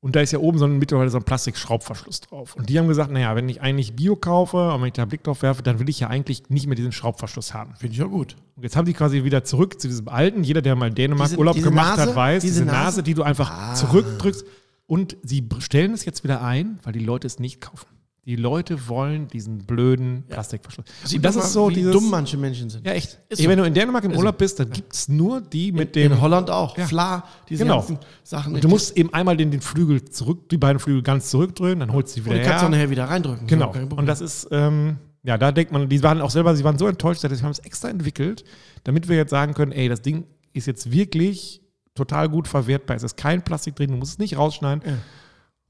Und 0.00 0.16
da 0.16 0.20
ist 0.20 0.32
ja 0.32 0.40
oben 0.40 0.58
so 0.58 0.64
ein, 0.64 0.78
mittlerweile 0.78 1.10
so 1.10 1.18
ein 1.18 1.22
Plastikschraubverschluss 1.22 2.22
drauf. 2.22 2.56
Und 2.56 2.68
die 2.68 2.76
haben 2.76 2.88
gesagt, 2.88 3.12
naja, 3.12 3.36
wenn 3.36 3.48
ich 3.48 3.60
eigentlich 3.62 3.94
Bio 3.94 4.16
kaufe 4.16 4.72
und 4.72 4.80
wenn 4.80 4.88
ich 4.88 4.94
da 4.94 5.02
einen 5.02 5.10
Blick 5.10 5.22
drauf 5.22 5.42
werfe, 5.42 5.62
dann 5.62 5.78
will 5.78 5.88
ich 5.88 6.00
ja 6.00 6.08
eigentlich 6.08 6.50
nicht 6.50 6.66
mehr 6.66 6.74
diesen 6.74 6.90
Schraubverschluss 6.90 7.54
haben. 7.54 7.74
Finde 7.76 7.92
ich 7.92 8.00
ja 8.00 8.06
gut. 8.06 8.34
Und 8.56 8.64
jetzt 8.64 8.74
haben 8.76 8.84
die 8.84 8.94
quasi 8.94 9.22
wieder 9.22 9.44
zurück 9.44 9.80
zu 9.80 9.86
diesem 9.86 10.08
alten. 10.08 10.42
Jeder, 10.42 10.60
der 10.60 10.74
mal 10.74 10.88
in 10.88 10.96
Dänemark 10.96 11.28
Diese- 11.28 11.38
Urlaub 11.38 11.54
diese 11.54 11.68
gemacht 11.68 11.98
Nase? 11.98 12.10
hat, 12.10 12.16
weiß, 12.16 12.42
Diese 12.42 12.54
diese, 12.54 12.64
Nase, 12.66 12.78
Nase? 12.84 13.02
die 13.04 13.14
du 13.14 13.22
einfach 13.22 13.50
Ah. 13.52 13.74
zurückdrückst. 13.74 14.44
Und 14.88 15.16
sie 15.22 15.48
stellen 15.60 15.92
es 15.94 16.04
jetzt 16.04 16.24
wieder 16.24 16.42
ein, 16.42 16.80
weil 16.82 16.92
die 16.92 16.98
Leute 16.98 17.28
es 17.28 17.38
nicht 17.38 17.60
kaufen. 17.60 17.86
Die 18.24 18.36
Leute 18.36 18.88
wollen 18.88 19.26
diesen 19.26 19.58
blöden 19.58 20.22
Plastikverschluss. 20.28 20.86
Sieht 21.02 21.16
und 21.18 21.24
das 21.24 21.34
ist 21.34 21.52
so 21.52 21.68
wie 21.70 21.74
dieses. 21.74 21.92
dumm 21.92 22.08
manche 22.08 22.36
Menschen 22.36 22.70
sind. 22.70 22.86
ja, 22.86 22.92
echt. 22.92 23.18
Ey, 23.28 23.36
so. 23.36 23.48
wenn 23.48 23.58
du 23.58 23.64
in 23.64 23.74
Dänemark 23.74 24.04
im 24.04 24.12
Urlaub 24.16 24.38
bist, 24.38 24.60
dann 24.60 24.70
gibt 24.70 24.92
es 24.92 25.08
nur 25.08 25.40
die 25.40 25.72
mit 25.72 25.96
dem. 25.96 26.12
in 26.12 26.20
Holland 26.20 26.48
auch. 26.48 26.78
Ja. 26.78 26.86
Fla, 26.86 27.24
diese 27.48 27.64
Genau. 27.64 27.78
ganzen 27.78 27.98
Sachen. 28.22 28.54
Und 28.54 28.62
du 28.62 28.68
musst 28.68 28.96
eben 28.96 29.12
einmal 29.12 29.36
den, 29.36 29.50
den 29.50 29.60
Flügel 29.60 30.04
zurück, 30.04 30.48
die 30.50 30.56
beiden 30.56 30.78
Flügel 30.78 31.02
ganz 31.02 31.30
zurückdrehen, 31.30 31.80
dann 31.80 31.92
holst 31.92 32.16
du 32.16 32.20
sie 32.22 32.28
und 32.28 32.34
wieder 32.34 32.44
die 32.44 32.48
kannst 32.48 32.62
du 32.62 32.66
her. 32.66 32.70
nachher 32.70 32.90
wieder 32.90 33.04
reindrücken. 33.06 33.46
Genau. 33.48 33.72
Und 33.72 34.06
das 34.06 34.20
ist, 34.20 34.46
ähm, 34.52 34.98
ja, 35.24 35.36
da 35.36 35.50
denkt 35.50 35.72
man, 35.72 35.88
die 35.88 36.00
waren 36.04 36.20
auch 36.20 36.30
selber, 36.30 36.54
sie 36.54 36.62
waren 36.62 36.78
so 36.78 36.86
enttäuscht, 36.86 37.24
dass 37.24 37.36
sie 37.36 37.42
haben 37.42 37.50
es 37.50 37.58
extra 37.58 37.88
entwickelt, 37.88 38.44
damit 38.84 39.08
wir 39.08 39.16
jetzt 39.16 39.30
sagen 39.30 39.54
können, 39.54 39.72
ey, 39.72 39.88
das 39.88 40.00
Ding 40.00 40.26
ist 40.52 40.66
jetzt 40.68 40.92
wirklich 40.92 41.60
total 41.96 42.28
gut 42.28 42.46
verwertbar. 42.46 42.96
Es 42.96 43.02
ist 43.02 43.16
kein 43.16 43.42
Plastik 43.42 43.74
drin, 43.74 43.90
du 43.90 43.96
musst 43.96 44.12
es 44.12 44.18
nicht 44.18 44.36
rausschneiden. 44.38 44.82
Ja. 44.86 44.98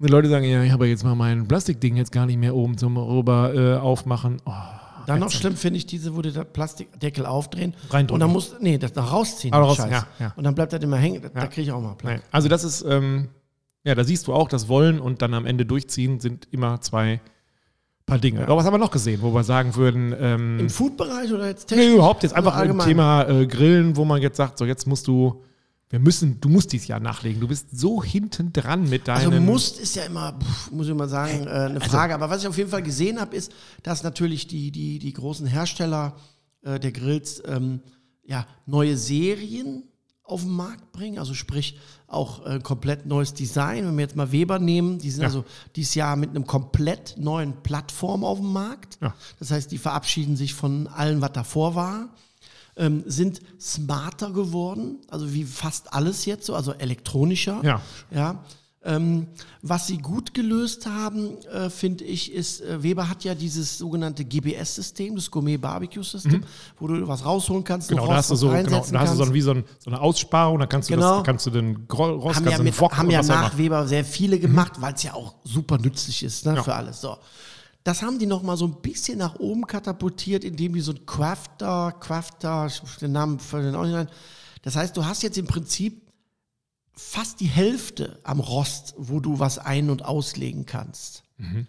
Und 0.02 0.08
die 0.08 0.12
Leute 0.12 0.28
sagen, 0.28 0.44
ja, 0.44 0.64
ich 0.64 0.72
habe 0.72 0.88
jetzt 0.88 1.04
mal 1.04 1.14
mein 1.14 1.46
Plastikding 1.46 1.94
jetzt 1.96 2.10
gar 2.10 2.26
nicht 2.26 2.36
mehr 2.36 2.56
oben 2.56 2.76
zum 2.76 2.96
rüber 2.96 3.54
äh, 3.54 3.76
aufmachen. 3.76 4.38
Oh, 4.44 4.50
Dann 5.06 5.20
noch 5.20 5.30
schlimm 5.30 5.54
finde 5.54 5.76
ich 5.76 5.86
diese, 5.86 6.16
wo 6.16 6.22
du 6.22 6.32
den 6.32 6.44
Plastikdeckel 6.52 7.24
aufdrehen 7.24 7.72
Reindrücken. 7.88 8.14
und 8.14 8.18
dann 8.20 8.32
musst 8.32 8.56
nee, 8.60 8.78
das 8.78 8.96
noch 8.96 9.12
rausziehen. 9.12 9.54
Ah, 9.54 9.58
den 9.60 9.64
raus- 9.64 9.78
ja, 9.78 10.06
ja. 10.18 10.32
Und 10.34 10.42
dann 10.42 10.56
bleibt 10.56 10.72
das 10.72 10.82
immer 10.82 10.96
hängen. 10.96 11.22
Da, 11.22 11.28
da 11.28 11.40
Ja. 11.42 11.46
kriege 11.46 11.62
ich 11.62 11.70
auch 11.72 11.80
mal. 11.80 11.94
Nein. 12.02 12.20
Also 12.32 12.48
das 12.48 12.64
ist, 12.64 12.82
ähm, 12.82 13.28
ja, 13.84 13.94
da 13.94 14.02
siehst 14.02 14.26
du 14.26 14.32
auch, 14.34 14.48
das 14.48 14.68
Wollen 14.68 14.98
und 14.98 15.22
dann 15.22 15.34
am 15.34 15.46
Ende 15.46 15.64
durchziehen 15.64 16.18
sind 16.18 16.48
immer 16.50 16.80
zwei 16.80 17.20
paar 18.04 18.18
Dinge. 18.18 18.42
Aber 18.42 18.56
was 18.56 18.66
haben 18.66 18.74
wir 18.74 18.78
noch 18.78 18.90
gesehen, 18.90 19.22
wo 19.22 19.32
wir 19.32 19.44
sagen 19.44 19.76
würden, 19.76 20.12
ähm, 20.20 20.58
Im 20.58 20.68
Food-Bereich 20.68 21.32
oder 21.32 21.46
jetzt 21.46 21.70
Nee, 21.70 21.76
technisch? 21.76 21.94
überhaupt 21.94 22.24
jetzt 22.24 22.34
einfach 22.34 22.60
im? 22.60 22.76
Thema 22.80 23.22
äh, 23.28 23.46
Grillen, 23.46 23.96
wo 23.96 24.04
man 24.04 24.20
jetzt 24.20 24.36
sagt, 24.36 24.58
so 24.58 24.64
jetzt 24.64 24.88
musst 24.88 25.06
du, 25.06 25.44
wir 25.92 26.00
müssen, 26.00 26.40
du 26.40 26.48
musst 26.48 26.72
dieses 26.72 26.88
Jahr 26.88 27.00
nachlegen. 27.00 27.40
Du 27.40 27.48
bist 27.48 27.66
so 27.78 28.02
hinten 28.02 28.50
dran 28.52 28.88
mit 28.88 29.08
Also 29.10 29.28
deinem. 29.30 29.44
musst 29.44 29.78
ist 29.78 29.94
ja 29.94 30.04
immer, 30.04 30.38
muss 30.70 30.88
ich 30.88 30.94
mal 30.94 31.06
sagen, 31.08 31.46
äh, 31.46 31.50
eine 31.50 31.80
Frage. 31.82 32.14
Aber 32.14 32.30
was 32.30 32.40
ich 32.42 32.48
auf 32.48 32.56
jeden 32.56 32.70
Fall 32.70 32.82
gesehen 32.82 33.20
habe, 33.20 33.36
ist, 33.36 33.52
dass 33.82 34.02
natürlich 34.02 34.46
die, 34.46 34.70
die, 34.70 34.98
die 34.98 35.12
großen 35.12 35.46
Hersteller 35.46 36.16
äh, 36.62 36.80
der 36.80 36.92
Grills 36.92 37.42
ähm, 37.46 37.80
ja, 38.24 38.46
neue 38.64 38.96
Serien 38.96 39.84
auf 40.24 40.40
den 40.40 40.52
Markt 40.52 40.92
bringen. 40.92 41.18
Also 41.18 41.34
sprich 41.34 41.78
auch 42.06 42.46
äh, 42.46 42.60
komplett 42.60 43.04
neues 43.04 43.34
Design. 43.34 43.84
Wenn 43.86 43.94
wir 43.96 44.02
jetzt 44.04 44.16
mal 44.16 44.32
Weber 44.32 44.58
nehmen, 44.58 44.98
die 44.98 45.10
sind 45.10 45.20
Ja. 45.20 45.26
also 45.28 45.44
dieses 45.76 45.94
Jahr 45.94 46.16
mit 46.16 46.30
einem 46.30 46.46
komplett 46.46 47.16
neuen 47.18 47.62
Plattform 47.62 48.24
auf 48.24 48.38
dem 48.38 48.50
Markt. 48.50 48.96
Ja. 49.02 49.14
Das 49.40 49.50
heißt, 49.50 49.70
die 49.70 49.76
verabschieden 49.78 50.36
sich 50.36 50.54
von 50.54 50.86
allem, 50.86 51.20
was 51.20 51.32
davor 51.32 51.74
war. 51.74 52.08
Ähm, 52.74 53.02
sind 53.06 53.40
smarter 53.60 54.30
geworden, 54.30 54.96
also 55.10 55.32
wie 55.34 55.44
fast 55.44 55.92
alles 55.92 56.24
jetzt 56.24 56.46
so, 56.46 56.54
also 56.54 56.72
elektronischer. 56.72 57.60
Ja. 57.62 57.82
Ja. 58.10 58.42
Ähm, 58.84 59.28
was 59.60 59.86
sie 59.86 59.98
gut 59.98 60.34
gelöst 60.34 60.86
haben, 60.86 61.36
äh, 61.52 61.70
finde 61.70 62.02
ich, 62.02 62.32
ist, 62.32 62.62
äh, 62.62 62.82
Weber 62.82 63.08
hat 63.08 63.22
ja 63.22 63.34
dieses 63.36 63.78
sogenannte 63.78 64.24
GBS-System, 64.24 65.14
das 65.14 65.30
Gourmet-Barbecue-System, 65.30 66.42
wo 66.80 66.88
du 66.88 67.06
was 67.06 67.24
rausholen 67.24 67.62
kannst, 67.62 67.90
Mhm. 67.90 67.96
genau, 67.96 68.08
da 68.08 68.16
hast 68.16 68.30
du 68.30 68.34
so, 68.36 68.48
genau, 68.48 68.84
da 68.90 69.00
hast 69.00 69.12
du 69.18 69.24
so, 69.24 69.32
wie 69.34 69.40
so, 69.40 69.52
ein, 69.52 69.64
so 69.78 69.90
eine 69.90 70.00
Aussparung, 70.00 70.58
da 70.58 70.66
kannst 70.66 70.88
du, 70.90 70.94
Genau. 70.94 71.16
das, 71.18 71.24
kannst 71.24 71.46
du 71.46 71.50
den 71.50 71.86
Rost, 71.92 72.36
haben 72.38 72.44
kannst 72.44 72.58
ja, 72.58 72.64
mit, 72.64 72.80
haben 72.80 73.10
ja 73.10 73.22
nach. 73.22 73.56
Weber 73.56 73.86
sehr 73.86 74.04
viele 74.04 74.38
gemacht, 74.40 74.72
weil 74.80 74.94
es 74.94 75.02
ja 75.04 75.14
auch 75.14 75.34
super 75.44 75.78
nützlich 75.78 76.22
ist 76.24 76.44
ne, 76.46 76.56
Ja. 76.56 76.62
für 76.64 76.74
alles. 76.74 77.00
So. 77.02 77.16
Das 77.84 78.02
haben 78.02 78.18
die 78.18 78.26
noch 78.26 78.42
mal 78.42 78.56
so 78.56 78.66
ein 78.66 78.80
bisschen 78.80 79.18
nach 79.18 79.36
oben 79.36 79.66
katapultiert, 79.66 80.44
indem 80.44 80.74
die 80.74 80.80
so 80.80 80.92
ein 80.92 81.04
Crafter, 81.06 81.92
Crafter, 81.98 82.68
den 83.00 83.12
Namen 83.12 83.38
für 83.40 83.60
den 83.60 83.74
auch 83.74 83.84
nicht 83.84 83.94
ein. 83.96 84.08
Das 84.62 84.76
heißt, 84.76 84.96
du 84.96 85.04
hast 85.04 85.22
jetzt 85.22 85.38
im 85.38 85.46
Prinzip 85.46 86.00
fast 86.94 87.40
die 87.40 87.46
Hälfte 87.46 88.20
am 88.22 88.38
Rost, 88.38 88.94
wo 88.98 89.18
du 89.18 89.38
was 89.38 89.58
ein- 89.58 89.90
und 89.90 90.04
auslegen 90.04 90.66
kannst. 90.66 91.24
Mhm. 91.38 91.66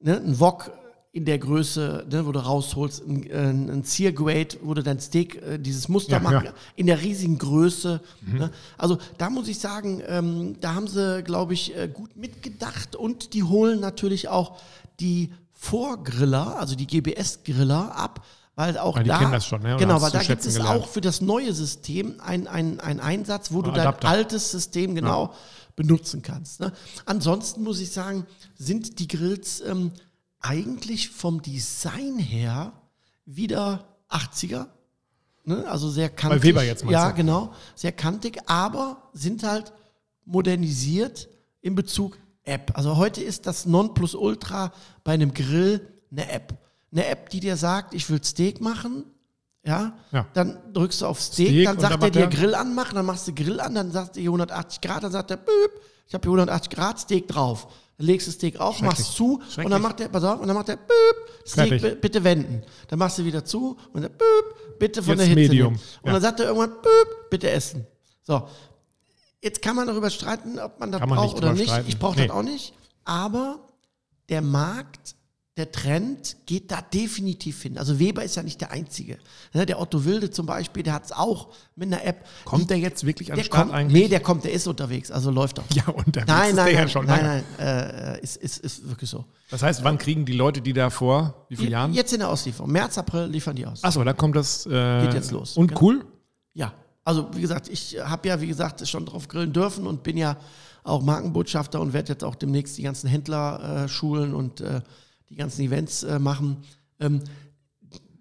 Ne, 0.00 0.16
ein 0.18 0.38
Wok 0.38 0.70
in 1.12 1.24
der 1.24 1.38
Größe, 1.38 2.06
ne, 2.10 2.26
wo 2.26 2.32
du 2.32 2.40
rausholst, 2.40 3.02
ein, 3.06 3.32
ein, 3.32 3.70
ein 3.70 3.82
Sear-Grade, 3.84 4.58
wo 4.60 4.74
du 4.74 4.82
dein 4.82 5.00
Steak, 5.00 5.36
äh, 5.36 5.58
dieses 5.58 5.88
Muster 5.88 6.12
Ja, 6.12 6.20
machen, 6.20 6.44
ja. 6.44 6.52
in 6.74 6.86
der 6.86 7.00
riesigen 7.00 7.38
Größe. 7.38 8.02
Ne? 8.26 8.50
Also 8.76 8.98
da 9.16 9.30
muss 9.30 9.48
ich 9.48 9.58
sagen, 9.58 10.02
ähm, 10.06 10.56
da 10.60 10.74
haben 10.74 10.88
sie, 10.88 11.22
glaube 11.22 11.54
ich, 11.54 11.74
äh, 11.74 11.88
gut 11.88 12.14
mitgedacht 12.18 12.96
und 12.96 13.32
die 13.32 13.44
holen 13.44 13.80
natürlich 13.80 14.28
auch 14.28 14.58
die 15.00 15.32
Vorgriller, 15.58 16.58
also 16.58 16.74
die 16.76 16.86
GBS-Griller 16.86 17.94
ab, 17.96 18.24
weil 18.54 18.78
auch 18.78 18.96
Weil 18.96 19.02
die 19.04 19.08
da, 19.08 19.18
kennen 19.18 19.32
das 19.32 19.46
schon, 19.46 19.62
ne? 19.62 19.70
Oder 19.74 19.78
genau, 19.78 20.00
weil 20.02 20.10
da 20.10 20.22
gibt 20.22 20.44
es 20.44 20.54
gelernt. 20.56 20.82
auch 20.82 20.88
für 20.88 21.00
das 21.00 21.20
neue 21.20 21.52
System 21.52 22.20
ein, 22.20 22.46
ein, 22.46 22.78
ein 22.80 23.00
Einsatz, 23.00 23.52
wo 23.52 23.62
du 23.62 23.70
Ein 23.70 23.76
dein 23.76 23.86
Adapter. 23.88 24.08
altes 24.08 24.50
System 24.50 24.94
genau 24.94 25.34
benutzen 25.74 26.22
kannst. 26.22 26.60
Ne? 26.60 26.72
Ansonsten 27.04 27.62
muss 27.62 27.80
ich 27.80 27.90
sagen, 27.90 28.26
sind 28.54 28.98
die 28.98 29.08
Grills 29.08 29.60
ähm, 29.60 29.92
eigentlich 30.40 31.10
vom 31.10 31.42
Design 31.42 32.18
her 32.18 32.72
wieder 33.26 33.84
80er. 34.08 34.66
Ne? 35.44 35.66
Also 35.68 35.90
sehr 35.90 36.08
kantig. 36.08 36.42
Weber 36.42 36.62
jetzt 36.64 36.82
meinst 36.84 36.92
Ja, 36.92 37.10
du? 37.10 37.16
genau. 37.16 37.52
Sehr 37.74 37.92
kantig, 37.92 38.38
aber 38.46 39.10
sind 39.12 39.42
halt 39.42 39.72
modernisiert 40.24 41.28
in 41.60 41.74
Bezug 41.74 42.18
App. 42.46 42.72
Also 42.74 42.96
heute 42.96 43.22
ist 43.22 43.46
das 43.46 43.66
Nonplusultra 43.66 44.72
bei 45.04 45.12
einem 45.12 45.34
Grill 45.34 45.80
eine 46.10 46.30
App. 46.30 46.54
Eine 46.92 47.06
App, 47.06 47.30
die 47.30 47.40
dir 47.40 47.56
sagt, 47.56 47.92
ich 47.94 48.08
will 48.08 48.22
Steak 48.22 48.60
machen. 48.60 49.04
Ja, 49.64 49.94
Ja. 50.12 50.26
dann 50.32 50.58
drückst 50.72 51.00
du 51.02 51.06
auf 51.06 51.20
Steak, 51.20 51.48
Steak 51.48 51.64
dann 51.66 51.80
sagt 51.80 52.02
er 52.02 52.10
dir 52.10 52.26
Grill 52.28 52.54
anmachen, 52.54 52.94
dann 52.94 53.04
machst 53.04 53.26
du 53.26 53.34
Grill 53.34 53.58
an, 53.58 53.74
dann 53.74 53.90
sagt 53.90 54.16
er 54.16 54.20
hier 54.22 54.30
180 54.30 54.80
Grad, 54.80 55.02
dann 55.02 55.10
sagt 55.10 55.32
er, 55.32 55.38
ich 56.06 56.14
habe 56.14 56.22
hier 56.22 56.30
180 56.30 56.70
Grad 56.70 57.00
Steak 57.00 57.26
drauf. 57.26 57.66
Dann 57.98 58.06
legst 58.06 58.28
du 58.28 58.30
Steak 58.30 58.60
auf, 58.60 58.80
machst 58.80 59.14
zu 59.14 59.40
und 59.56 59.70
dann 59.70 59.82
macht 59.82 60.00
er, 60.00 60.08
pass 60.08 60.22
auf, 60.22 60.38
und 60.40 60.46
dann 60.46 60.56
macht 60.56 60.68
er, 60.68 60.76
büb, 60.76 61.46
Steak 61.48 62.00
bitte 62.00 62.22
wenden. 62.22 62.62
Dann 62.86 62.98
machst 63.00 63.18
du 63.18 63.24
wieder 63.24 63.44
zu 63.44 63.76
und 63.92 64.02
dann, 64.02 64.12
büb, 64.12 64.78
bitte 64.78 65.02
von 65.02 65.18
Jetzt 65.18 65.20
der 65.22 65.26
Hitze 65.26 65.40
Medium. 65.50 65.72
nehmen. 65.72 65.82
Und 66.02 66.06
Ja. 66.06 66.12
dann 66.12 66.22
sagt 66.22 66.38
er 66.40 66.46
irgendwann, 66.46 66.70
büb, 66.70 67.30
bitte 67.30 67.50
essen. 67.50 67.84
So, 68.22 68.46
jetzt 69.46 69.62
kann 69.62 69.76
man 69.76 69.86
darüber 69.86 70.10
streiten, 70.10 70.58
ob 70.58 70.78
man 70.80 70.90
das 70.92 71.00
Kann 71.00 71.08
man 71.08 71.18
braucht 71.18 71.34
nicht 71.34 71.42
oder 71.42 71.52
nicht. 71.54 71.64
streiten. 71.68 71.88
Ich 71.88 71.98
brauche 71.98 72.18
Nee. 72.18 72.26
das 72.26 72.36
auch 72.36 72.42
nicht. 72.42 72.74
Aber 73.04 73.60
der 74.28 74.42
Markt, 74.42 75.14
der 75.56 75.72
Trend 75.72 76.36
geht 76.44 76.70
da 76.70 76.82
definitiv 76.82 77.62
hin. 77.62 77.78
Also 77.78 77.98
Weber 77.98 78.22
ist 78.22 78.36
ja 78.36 78.42
nicht 78.42 78.60
der 78.60 78.72
Einzige. 78.72 79.16
Ne, 79.54 79.64
Der 79.64 79.80
Otto 79.80 80.04
Wilde 80.04 80.30
zum 80.30 80.44
Beispiel, 80.44 80.82
der 80.82 80.92
hat 80.92 81.06
es 81.06 81.12
auch 81.12 81.48
mit 81.76 81.86
einer 81.90 82.04
App. 82.04 82.26
Kommt 82.44 82.68
der 82.68 82.78
jetzt 82.78 83.06
wirklich 83.06 83.32
an 83.32 83.38
den 83.38 83.44
Start 83.46 83.62
kommt, 83.62 83.72
eigentlich? 83.74 84.02
nee, 84.02 84.08
der 84.08 84.20
kommt, 84.20 84.44
der 84.44 84.52
ist 84.52 84.66
unterwegs, 84.66 85.10
also 85.10 85.30
läuft 85.30 85.56
doch. 85.58 85.64
Ja, 85.72 85.84
der 86.08 86.24
Nein, 86.26 86.50
ist 86.50 86.56
nein, 86.56 86.64
der 86.66 86.74
ja 86.74 86.80
nein, 86.80 86.88
schon 86.90 87.06
nein, 87.06 87.24
lange. 87.24 87.44
nein, 87.58 87.66
äh, 88.16 88.20
ist, 88.20 88.36
ist, 88.36 88.58
ist 88.58 88.86
wirklich 88.88 89.08
so. 89.08 89.24
Das 89.50 89.62
heißt, 89.62 89.82
wann 89.84 89.96
kriegen 89.96 90.26
die 90.26 90.34
Leute 90.34 90.60
die 90.60 90.74
da 90.74 90.90
vor? 90.90 91.46
Wie 91.48 91.56
viele 91.56 91.70
Jahren? 91.70 91.94
Jetzt 91.94 92.12
in 92.12 92.18
der 92.18 92.28
Auslieferung. 92.28 92.70
März, 92.70 92.98
April 92.98 93.26
liefern 93.26 93.56
die 93.56 93.64
aus. 93.64 93.82
Achso, 93.82 94.04
da 94.04 94.12
kommt 94.12 94.36
das. 94.36 94.66
Äh, 94.66 95.02
Geht 95.04 95.14
jetzt 95.14 95.30
los. 95.30 95.56
Und 95.56 95.68
Genau. 95.68 95.80
cool? 95.80 96.04
Ja, 96.52 96.74
also 97.06 97.28
wie 97.34 97.40
gesagt, 97.40 97.68
ich 97.68 97.96
habe 98.00 98.28
ja, 98.28 98.40
wie 98.40 98.48
gesagt, 98.48 98.86
schon 98.88 99.06
drauf 99.06 99.28
grillen 99.28 99.52
dürfen 99.52 99.86
und 99.86 100.02
bin 100.02 100.16
ja 100.16 100.36
auch 100.82 101.02
Markenbotschafter 101.02 101.80
und 101.80 101.92
werde 101.92 102.12
jetzt 102.12 102.24
auch 102.24 102.34
demnächst 102.34 102.76
die 102.76 102.82
ganzen 102.82 103.08
Händler 103.08 103.84
äh, 103.84 103.88
schulen 103.88 104.34
und 104.34 104.60
äh, 104.60 104.80
die 105.28 105.36
ganzen 105.36 105.62
Events 105.62 106.02
äh, 106.02 106.18
machen. 106.18 106.64
Ähm, 106.98 107.22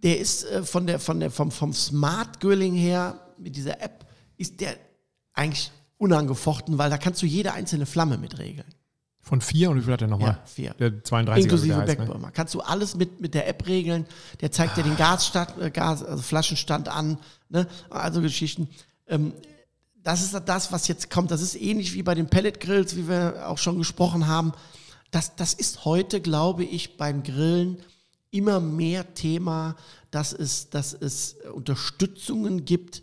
der 0.03 0.19
ist 0.19 0.43
äh, 0.45 0.61
von 0.63 0.85
der, 0.85 0.99
von 0.99 1.19
der, 1.19 1.31
vom, 1.31 1.49
vom 1.49 1.73
Smart 1.73 2.39
Grilling 2.39 2.75
her, 2.75 3.19
mit 3.39 3.55
dieser 3.55 3.81
App, 3.81 4.05
ist 4.37 4.61
der 4.61 4.77
eigentlich 5.33 5.71
unangefochten, 5.97 6.77
weil 6.77 6.91
da 6.91 6.99
kannst 6.99 7.23
du 7.23 7.25
jede 7.25 7.53
einzelne 7.53 7.87
Flamme 7.87 8.19
mit 8.19 8.37
regeln. 8.37 8.71
Von 9.25 9.41
vier 9.41 9.71
und 9.71 9.77
wie 9.77 9.81
viel 9.81 9.93
hat 9.93 10.01
der 10.01 10.07
nochmal? 10.07 10.33
Ja, 10.33 10.41
vier. 10.45 10.75
Der 10.75 11.03
32 11.03 11.43
Inklusive 11.45 11.73
der 11.73 11.81
heißt, 11.81 11.87
ne? 11.89 12.05
Backburner. 12.05 12.31
Kannst 12.31 12.53
du 12.53 12.61
alles 12.61 12.95
mit, 12.95 13.21
mit 13.21 13.33
der 13.33 13.47
App 13.47 13.65
regeln. 13.65 14.05
Der 14.39 14.51
zeigt 14.51 14.77
dir 14.77 14.83
den 14.83 14.95
Gasstand, 14.97 15.59
äh, 15.59 15.71
Gas, 15.71 16.03
also 16.03 16.21
Flaschenstand 16.21 16.89
an. 16.89 17.17
Ne? 17.49 17.67
Also 17.89 18.21
Geschichten. 18.21 18.69
Ähm, 19.07 19.33
das 20.03 20.21
ist 20.21 20.39
das, 20.45 20.71
was 20.71 20.87
jetzt 20.87 21.09
kommt. 21.09 21.31
Das 21.31 21.41
ist 21.41 21.59
ähnlich 21.59 21.95
wie 21.95 22.03
bei 22.03 22.13
den 22.13 22.27
Pelletgrills, 22.27 22.95
wie 22.97 23.09
wir 23.09 23.49
auch 23.49 23.57
schon 23.57 23.79
gesprochen 23.79 24.27
haben. 24.27 24.53
Das, 25.09 25.35
das 25.35 25.55
ist 25.55 25.85
heute, 25.85 26.21
glaube 26.21 26.63
ich, 26.63 26.95
beim 26.95 27.23
Grillen 27.23 27.79
immer 28.29 28.59
mehr 28.59 29.15
Thema, 29.15 29.75
dass 30.11 30.33
es, 30.33 30.69
dass 30.69 30.93
es 30.93 31.37
Unterstützungen 31.51 32.63
gibt, 32.63 33.01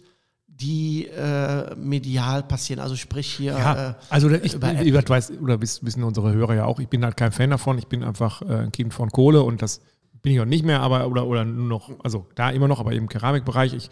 die 0.61 1.07
äh, 1.07 1.75
medial 1.77 2.43
passieren. 2.43 2.81
Also 2.81 2.97
sprich 2.97 3.33
hier. 3.33 3.53
Ja, 3.53 3.91
äh, 3.91 3.95
also 4.11 4.31
ich, 4.31 4.55
über 4.55 4.73
ich, 4.73 4.95
ich 4.95 5.09
weiß, 5.09 5.33
oder 5.41 5.61
wissen 5.61 6.05
unsere 6.05 6.33
Hörer 6.33 6.55
ja 6.55 6.65
auch, 6.67 6.79
ich 6.79 6.89
bin 6.89 7.05
halt 7.05 7.17
kein 7.17 7.33
Fan 7.33 7.51
davon. 7.51 7.79
Ich 7.79 7.87
bin 7.87 8.05
einfach 8.05 8.43
äh, 8.43 8.63
ein 8.63 8.73
Kind 8.73 8.95
von 8.95 9.11
Kohle 9.11 9.43
und 9.43 9.63
das 9.63 9.81
bin 10.23 10.33
ich 10.33 10.41
auch 10.41 10.47
nicht 10.47 10.65
mehr, 10.65 10.81
aber 10.81 11.09
oder, 11.09 11.27
oder 11.27 11.45
nur 11.45 11.67
noch, 11.67 11.91
also 12.05 12.27
da 12.35 12.51
immer 12.51 12.69
noch, 12.69 12.81
aber 12.81 12.93
im 12.93 13.09
Keramikbereich. 13.09 13.75
Ich, 13.75 13.91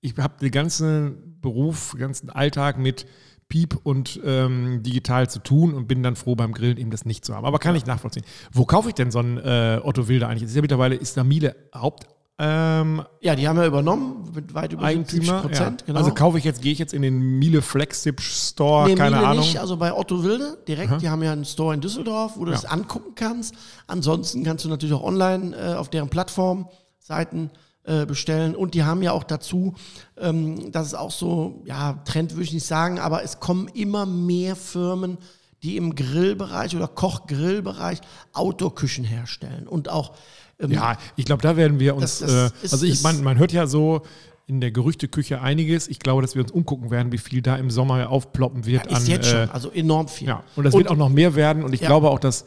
ich 0.00 0.16
habe 0.16 0.34
den 0.40 0.50
ganzen 0.50 1.38
Beruf, 1.40 1.90
den 1.92 2.00
ganzen 2.00 2.30
Alltag 2.30 2.78
mit 2.78 3.06
Piep 3.48 3.78
und 3.82 4.20
ähm, 4.24 4.82
digital 4.82 5.28
zu 5.28 5.40
tun 5.40 5.74
und 5.74 5.88
bin 5.88 6.02
dann 6.02 6.16
froh 6.16 6.36
beim 6.36 6.52
Grillen 6.52 6.78
eben 6.78 6.90
das 6.90 7.04
nicht 7.04 7.24
zu 7.24 7.34
haben. 7.34 7.44
Aber 7.44 7.58
kann 7.58 7.74
ich 7.74 7.84
nachvollziehen. 7.84 8.24
Wo 8.52 8.64
kaufe 8.64 8.88
ich 8.88 8.94
denn 8.94 9.10
so 9.10 9.18
einen 9.18 9.38
äh, 9.38 9.80
Otto 9.82 10.08
Wilde 10.08 10.28
eigentlich? 10.28 10.44
Das 10.44 10.50
ist 10.50 10.56
ja 10.56 10.62
mittlerweile 10.62 10.94
ist 10.94 11.16
da 11.16 11.24
Miele 11.24 11.56
Haupt. 11.74 12.06
Ähm, 12.42 13.04
ja, 13.20 13.36
die 13.36 13.46
haben 13.46 13.58
ja 13.58 13.66
übernommen 13.66 14.30
mit 14.34 14.54
weit 14.54 14.72
über 14.72 14.88
70 14.88 15.28
Prozent. 15.28 15.80
Ja. 15.82 15.86
Genau. 15.88 15.98
Also 15.98 16.14
kaufe 16.14 16.38
ich 16.38 16.44
jetzt, 16.44 16.62
gehe 16.62 16.72
ich 16.72 16.78
jetzt 16.78 16.94
in 16.94 17.02
den 17.02 17.18
Miele 17.38 17.60
Flexip 17.60 18.18
Store, 18.18 18.88
nee, 18.88 18.94
keine 18.94 19.16
Miele 19.16 19.28
Ahnung. 19.28 19.44
nicht, 19.44 19.60
also 19.60 19.76
bei 19.76 19.92
Otto 19.92 20.24
Wilde 20.24 20.56
direkt. 20.66 20.90
Aha. 20.90 20.98
Die 20.98 21.10
haben 21.10 21.22
ja 21.22 21.32
einen 21.32 21.44
Store 21.44 21.74
in 21.74 21.82
Düsseldorf, 21.82 22.38
wo 22.38 22.46
du 22.46 22.52
ja. 22.52 22.56
das 22.56 22.64
angucken 22.64 23.12
kannst. 23.14 23.54
Ansonsten 23.88 24.42
kannst 24.42 24.64
du 24.64 24.70
natürlich 24.70 24.94
auch 24.94 25.02
online 25.02 25.54
äh, 25.54 25.74
auf 25.74 25.90
deren 25.90 26.08
Plattform 26.08 26.70
Seiten 26.98 27.50
äh, 27.84 28.06
bestellen. 28.06 28.56
Und 28.56 28.72
die 28.72 28.84
haben 28.84 29.02
ja 29.02 29.12
auch 29.12 29.24
dazu, 29.24 29.74
ähm, 30.16 30.72
das 30.72 30.86
ist 30.86 30.94
auch 30.94 31.10
so, 31.10 31.60
ja, 31.66 32.00
Trend 32.06 32.32
würde 32.32 32.44
ich 32.44 32.54
nicht 32.54 32.66
sagen, 32.66 32.98
aber 32.98 33.22
es 33.22 33.40
kommen 33.40 33.68
immer 33.68 34.06
mehr 34.06 34.56
Firmen, 34.56 35.18
die 35.62 35.76
im 35.76 35.94
Grillbereich 35.94 36.74
oder 36.74 36.88
Koch-Grillbereich 36.88 38.00
Outdoor-Küchen 38.32 39.04
herstellen. 39.04 39.68
Und 39.68 39.90
auch. 39.90 40.14
Ähm, 40.60 40.72
ja, 40.72 40.96
ich 41.16 41.24
glaube, 41.24 41.42
da 41.42 41.56
werden 41.56 41.80
wir 41.80 41.96
uns. 41.96 42.18
Das, 42.18 42.30
das 42.30 42.52
äh, 42.52 42.64
ist, 42.64 42.72
also, 42.72 42.86
ich, 42.86 43.02
man, 43.02 43.22
man 43.22 43.38
hört 43.38 43.52
ja 43.52 43.66
so 43.66 44.02
in 44.46 44.60
der 44.60 44.72
Gerüchteküche 44.72 45.40
einiges. 45.40 45.86
Ich 45.86 46.00
glaube, 46.00 46.22
dass 46.22 46.34
wir 46.34 46.42
uns 46.42 46.50
umgucken 46.50 46.90
werden, 46.90 47.12
wie 47.12 47.18
viel 47.18 47.40
da 47.40 47.56
im 47.56 47.70
Sommer 47.70 48.10
aufploppen 48.10 48.66
wird. 48.66 48.90
Ja, 48.90 48.96
ist 48.96 49.04
an, 49.04 49.10
jetzt 49.10 49.28
schon, 49.28 49.48
äh, 49.48 49.48
also 49.52 49.70
enorm 49.70 50.08
viel. 50.08 50.28
Ja, 50.28 50.42
und 50.56 50.64
das 50.64 50.74
und, 50.74 50.80
wird 50.80 50.90
auch 50.90 50.96
noch 50.96 51.08
mehr 51.08 51.34
werden. 51.36 51.62
Und 51.62 51.72
ich 51.72 51.82
ja. 51.82 51.86
glaube 51.86 52.10
auch, 52.10 52.18
dass 52.18 52.46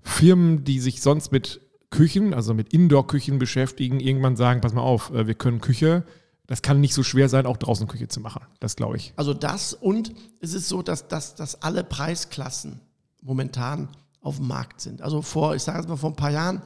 Firmen, 0.00 0.64
die 0.64 0.78
sich 0.78 1.02
sonst 1.02 1.32
mit 1.32 1.60
Küchen, 1.90 2.34
also 2.34 2.54
mit 2.54 2.72
Indoor-Küchen 2.72 3.38
beschäftigen, 3.38 4.00
irgendwann 4.00 4.36
sagen, 4.36 4.60
pass 4.60 4.74
mal 4.74 4.82
auf, 4.82 5.10
äh, 5.12 5.26
wir 5.26 5.34
können 5.34 5.60
Küche. 5.60 6.04
Das 6.46 6.60
kann 6.60 6.80
nicht 6.80 6.94
so 6.94 7.02
schwer 7.02 7.28
sein, 7.28 7.46
auch 7.46 7.56
draußen 7.56 7.88
Küche 7.88 8.06
zu 8.06 8.20
machen. 8.20 8.42
Das 8.60 8.76
glaube 8.76 8.96
ich. 8.96 9.12
Also 9.16 9.34
das 9.34 9.72
und 9.72 10.12
es 10.40 10.54
ist 10.54 10.68
so, 10.68 10.82
dass, 10.82 11.08
dass, 11.08 11.34
dass 11.34 11.62
alle 11.62 11.82
Preisklassen 11.82 12.80
momentan 13.22 13.88
auf 14.20 14.36
dem 14.36 14.48
Markt 14.48 14.80
sind. 14.80 15.02
Also 15.02 15.22
vor, 15.22 15.54
ich 15.54 15.62
sage 15.62 15.80
es 15.80 15.88
mal, 15.88 15.96
vor 15.96 16.10
ein 16.10 16.16
paar 16.16 16.30
Jahren 16.30 16.62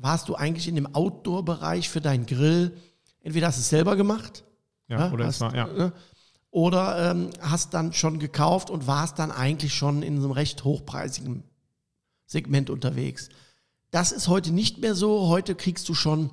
warst 0.00 0.28
du 0.28 0.34
eigentlich 0.34 0.66
in 0.66 0.74
dem 0.74 0.94
Outdoor-Bereich 0.94 1.88
für 1.88 2.00
deinen 2.00 2.26
Grill. 2.26 2.76
Entweder 3.22 3.48
hast 3.48 3.58
du 3.58 3.60
es 3.60 3.68
selber 3.68 3.96
gemacht. 3.96 4.44
Ja, 4.88 5.08
ne, 5.08 5.12
oder 5.12 5.26
hast, 5.26 5.40
war, 5.40 5.54
ja. 5.54 5.66
Ne, 5.66 5.92
oder 6.50 7.10
ähm, 7.10 7.30
hast 7.40 7.74
dann 7.74 7.92
schon 7.92 8.18
gekauft 8.18 8.70
und 8.70 8.86
warst 8.86 9.18
dann 9.18 9.30
eigentlich 9.30 9.74
schon 9.74 10.02
in 10.02 10.16
einem 10.16 10.32
recht 10.32 10.64
hochpreisigen 10.64 11.44
Segment 12.26 12.70
unterwegs. 12.70 13.28
Das 13.90 14.10
ist 14.10 14.28
heute 14.28 14.52
nicht 14.52 14.78
mehr 14.78 14.94
so. 14.94 15.28
Heute 15.28 15.54
kriegst 15.54 15.88
du 15.88 15.94
schon 15.94 16.30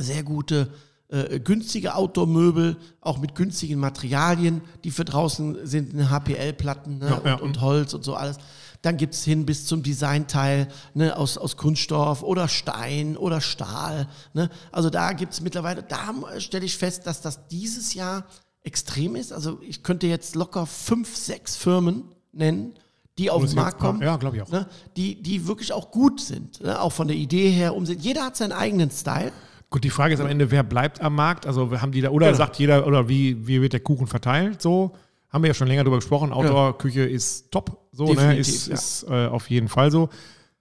sehr 0.00 0.22
gute, 0.22 0.72
äh, 1.08 1.40
günstige 1.40 1.94
Outdoor-Möbel, 1.94 2.76
auch 3.00 3.18
mit 3.18 3.34
günstigen 3.34 3.80
Materialien, 3.80 4.62
die 4.84 4.90
für 4.90 5.04
draußen 5.04 5.66
sind, 5.66 5.94
HPL-Platten 6.10 6.98
ne, 6.98 7.06
ja, 7.06 7.22
ja. 7.24 7.34
und, 7.36 7.42
und, 7.42 7.60
Holz 7.60 7.94
und 7.94 8.04
so 8.04 8.14
alles. 8.14 8.38
Dann 8.82 8.96
gibt 8.96 9.14
es 9.14 9.24
hin 9.24 9.46
bis 9.46 9.64
zum 9.66 9.84
Designteil 9.84 10.68
ne, 10.94 11.16
aus, 11.16 11.38
aus 11.38 11.56
Kunststoff 11.56 12.22
oder 12.24 12.48
Stein 12.48 13.16
oder 13.16 13.40
Stahl. 13.40 14.08
Ne. 14.34 14.50
Also 14.72 14.90
da 14.90 15.12
gibt 15.12 15.32
es 15.32 15.40
mittlerweile, 15.40 15.84
da 15.84 16.12
stelle 16.38 16.64
ich 16.64 16.76
fest, 16.76 17.06
dass 17.06 17.20
das 17.20 17.46
dieses 17.46 17.94
Jahr 17.94 18.24
extrem 18.64 19.14
ist. 19.14 19.32
Also 19.32 19.60
ich 19.62 19.84
könnte 19.84 20.08
jetzt 20.08 20.34
locker 20.34 20.66
fünf, 20.66 21.16
sechs 21.16 21.56
Firmen 21.56 22.04
nennen, 22.32 22.74
die 23.18 23.30
auf 23.30 23.44
den 23.44 23.54
Markt 23.54 23.78
kommen, 23.78 24.02
ja, 24.02 24.16
glaube 24.16 24.36
ich 24.36 24.42
auch. 24.42 24.48
Ne, 24.48 24.66
die, 24.96 25.22
die 25.22 25.46
wirklich 25.46 25.72
auch 25.72 25.90
gut 25.92 26.20
sind, 26.20 26.60
ne, 26.60 26.80
auch 26.80 26.92
von 26.92 27.06
der 27.06 27.16
Idee 27.16 27.50
her 27.50 27.76
umsetzen. 27.76 28.00
Jeder 28.00 28.24
hat 28.24 28.36
seinen 28.36 28.52
eigenen 28.52 28.90
Style. 28.90 29.32
Gut, 29.70 29.84
die 29.84 29.90
Frage 29.90 30.14
ist 30.14 30.20
am 30.20 30.26
Ende, 30.26 30.50
wer 30.50 30.64
bleibt 30.64 31.00
am 31.00 31.14
Markt? 31.14 31.46
Also 31.46 31.80
haben 31.80 31.92
die 31.92 32.00
da, 32.00 32.10
oder 32.10 32.26
genau. 32.26 32.38
sagt 32.38 32.58
jeder, 32.58 32.86
oder 32.86 33.08
wie, 33.08 33.46
wie 33.46 33.62
wird 33.62 33.74
der 33.74 33.80
Kuchen 33.80 34.06
verteilt? 34.06 34.60
So 34.60 34.92
haben 35.32 35.42
wir 35.42 35.48
ja 35.48 35.54
schon 35.54 35.68
länger 35.68 35.84
darüber 35.84 35.98
gesprochen. 35.98 36.32
Outdoor-Küche 36.32 37.02
ist 37.02 37.50
top, 37.50 37.88
so 37.92 38.12
ne, 38.12 38.36
ist, 38.36 38.68
ja. 38.68 38.74
ist 38.74 39.06
äh, 39.08 39.26
auf 39.26 39.48
jeden 39.50 39.68
Fall 39.68 39.90
so. 39.90 40.08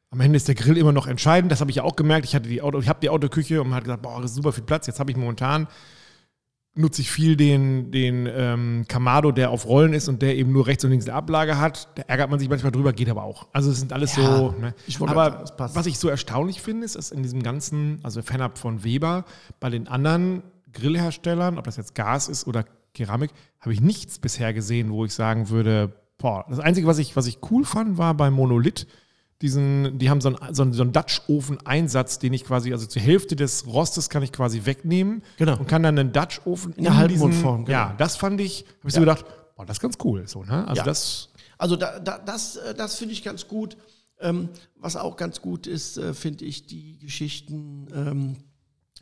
Am 0.10 0.20
Ende 0.20 0.38
ist 0.38 0.48
der 0.48 0.56
Grill 0.56 0.78
immer 0.78 0.92
noch 0.92 1.08
entscheidend. 1.08 1.52
Das 1.52 1.62
habe 1.62 1.72
ich 1.72 1.78
ja 1.78 1.84
auch 1.84 1.96
gemerkt. 1.96 2.26
Ich 2.26 2.36
hatte 2.36 2.50
die 2.50 2.62
Auto, 2.62 2.80
ich 2.80 2.90
habe 2.90 3.00
die 3.02 3.10
Autoküche 3.10 3.62
und 3.62 3.70
man 3.70 3.78
hat 3.78 3.84
gesagt, 3.84 4.02
boah, 4.02 4.22
das 4.22 4.32
ist 4.32 4.36
super 4.36 4.52
viel 4.52 4.64
Platz. 4.64 4.88
Jetzt 4.88 5.00
habe 5.00 5.12
ich 5.12 5.18
momentan 5.18 5.68
nutze 6.74 7.02
ich 7.02 7.12
viel 7.12 7.36
den, 7.36 7.92
den 7.92 8.28
ähm, 8.32 8.86
Kamado, 8.88 9.32
der 9.32 9.50
auf 9.50 9.66
Rollen 9.66 9.94
ist 9.94 10.08
und 10.08 10.22
der 10.22 10.36
eben 10.38 10.52
nur 10.52 10.68
rechts 10.68 10.84
und 10.86 10.92
links 10.92 11.06
eine 11.06 11.16
Ablage 11.16 11.58
hat. 11.58 11.90
Da 11.96 12.04
ärgert 12.04 12.30
man 12.30 12.40
sich 12.40 12.50
manchmal 12.50 12.72
drüber, 12.72 12.94
geht 12.94 13.10
aber 13.10 13.24
auch. 13.24 13.48
Also 13.52 13.72
es 13.72 13.80
sind 13.80 13.92
alles 13.92 14.16
ja, 14.16 14.24
so. 14.24 14.52
Ne? 14.52 14.74
aber 15.02 15.46
sagen, 15.48 15.72
was 15.76 15.86
ich 15.86 16.00
so 16.00 16.08
erstaunlich 16.08 16.62
finde, 16.62 16.86
ist, 16.86 16.96
dass 16.96 17.12
in 17.12 17.24
diesem 17.24 17.44
ganzen, 17.44 18.00
also 18.04 18.22
fernab 18.22 18.58
von 18.58 18.84
Weber, 18.84 19.26
bei 19.60 19.70
den 19.70 19.88
anderen 19.88 20.44
Grillherstellern, 20.72 21.58
ob 21.58 21.66
das 21.66 21.76
jetzt 21.76 21.94
Gas 21.96 22.30
ist 22.30 22.48
oder 22.48 22.66
Keramik, 22.94 23.32
habe 23.60 23.74
ich 23.74 23.82
nichts 23.82 24.20
bisher 24.20 24.54
gesehen, 24.54 24.92
wo 24.92 25.06
ich 25.06 25.14
sagen 25.14 25.50
würde, 25.50 25.94
boah, 26.18 26.46
das 26.50 26.60
Einzige, 26.60 26.88
was 26.88 26.98
ich, 26.98 27.16
was 27.16 27.28
ich 27.28 27.40
cool 27.50 27.66
fand, 27.66 27.98
war 27.98 28.14
bei 28.14 28.30
Monolith, 28.30 28.88
diesen, 29.42 29.98
die 29.98 30.10
haben 30.10 30.22
so 30.22 30.30
einen, 30.30 30.54
so 30.54 30.62
einen, 30.62 30.74
so 30.74 30.84
einen 30.84 30.94
Dutch-Ofen-Einsatz, 30.94 32.20
den 32.20 32.34
ich 32.34 32.46
quasi, 32.46 32.72
also 32.72 32.86
zur 32.86 33.02
Hälfte 33.02 33.36
des 33.36 33.66
Rostes 33.66 34.10
kann 34.10 34.22
ich 34.22 34.32
quasi 34.32 34.66
wegnehmen 34.66 35.24
genau. 35.38 35.58
und 35.58 35.68
kann 35.68 35.82
dann 35.82 35.98
einen 35.98 36.14
Dutch-Ofen 36.14 36.74
in, 36.74 36.80
in 36.80 36.84
der 36.84 36.98
Halbmondform. 36.98 37.66
Genau. 37.66 37.78
Ja, 37.78 37.96
das 37.98 38.18
fand 38.18 38.40
ich, 38.40 38.66
habe 38.80 38.90
ich 38.90 38.94
ja. 38.94 39.00
so 39.00 39.00
gedacht, 39.00 39.26
boah, 39.56 39.66
das 39.66 39.78
ist 39.78 39.82
ganz 39.82 39.98
cool. 40.04 40.28
So, 40.28 40.44
ne? 40.44 40.68
Also 40.68 40.80
ja. 40.80 40.84
das. 40.84 41.30
Also 41.58 41.76
da, 41.76 42.00
da, 42.00 42.20
das, 42.20 42.56
äh, 42.58 42.76
das 42.76 42.96
finde 42.96 43.14
ich 43.14 43.24
ganz 43.24 43.48
gut. 43.48 43.78
Ähm, 44.20 44.50
was 44.76 44.96
auch 44.96 45.18
ganz 45.18 45.42
gut 45.42 45.66
ist, 45.66 45.98
äh, 45.98 46.14
finde 46.14 46.46
ich, 46.46 46.68
die 46.68 47.00
Geschichten, 47.00 47.88
ähm, 47.94 48.38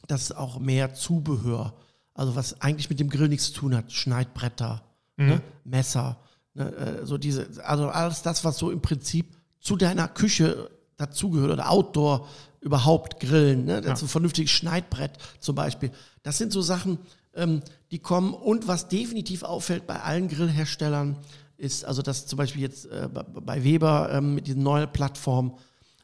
dass 0.08 0.32
auch 0.32 0.60
mehr 0.60 0.94
Zubehör, 0.94 1.74
also 2.14 2.36
was 2.36 2.62
eigentlich 2.62 2.90
mit 2.90 3.00
dem 3.00 3.10
Grill 3.10 3.30
nichts 3.30 3.48
zu 3.48 3.54
tun 3.54 3.76
hat, 3.76 3.92
Schneidbretter, 3.92 4.84
mhm. 5.18 5.28
ne? 5.28 5.42
Messer, 5.64 6.18
ne? 6.54 6.76
äh, 6.76 7.06
so 7.06 7.18
diese, 7.18 7.48
also 7.64 7.90
alles 7.90 8.22
das, 8.22 8.44
was 8.44 8.58
so 8.58 8.72
im 8.72 8.82
Prinzip 8.82 9.36
zu 9.60 9.76
deiner 9.76 10.08
Küche 10.08 10.70
dazugehört 10.98 11.52
oder 11.52 11.70
Outdoor 11.70 12.28
überhaupt 12.62 13.20
grillen, 13.20 13.66
ne? 13.66 13.82
Ja. 13.84 13.92
ein 13.92 13.96
vernünftiges 13.96 14.52
Schneidbrett 14.52 15.12
zum 15.40 15.56
Beispiel. 15.56 15.92
Das 16.24 16.38
sind 16.38 16.52
so 16.52 16.62
Sachen, 16.62 17.00
ähm, 17.34 17.62
die 17.92 18.00
kommen. 18.00 18.34
Und 18.34 18.68
was 18.68 18.90
definitiv 18.90 19.44
auffällt 19.44 19.88
bei 19.88 20.02
allen 20.02 20.28
Grillherstellern, 20.28 21.18
ist, 21.60 21.86
also 21.86 22.02
dass 22.02 22.26
zum 22.26 22.38
Beispiel 22.38 22.62
jetzt 22.62 22.86
äh, 22.86 23.10
bei 23.10 23.64
Weber 23.64 24.10
ähm, 24.12 24.36
mit 24.36 24.48
diesen 24.48 24.64
neuen 24.64 24.92
Plattformen, 24.92 25.54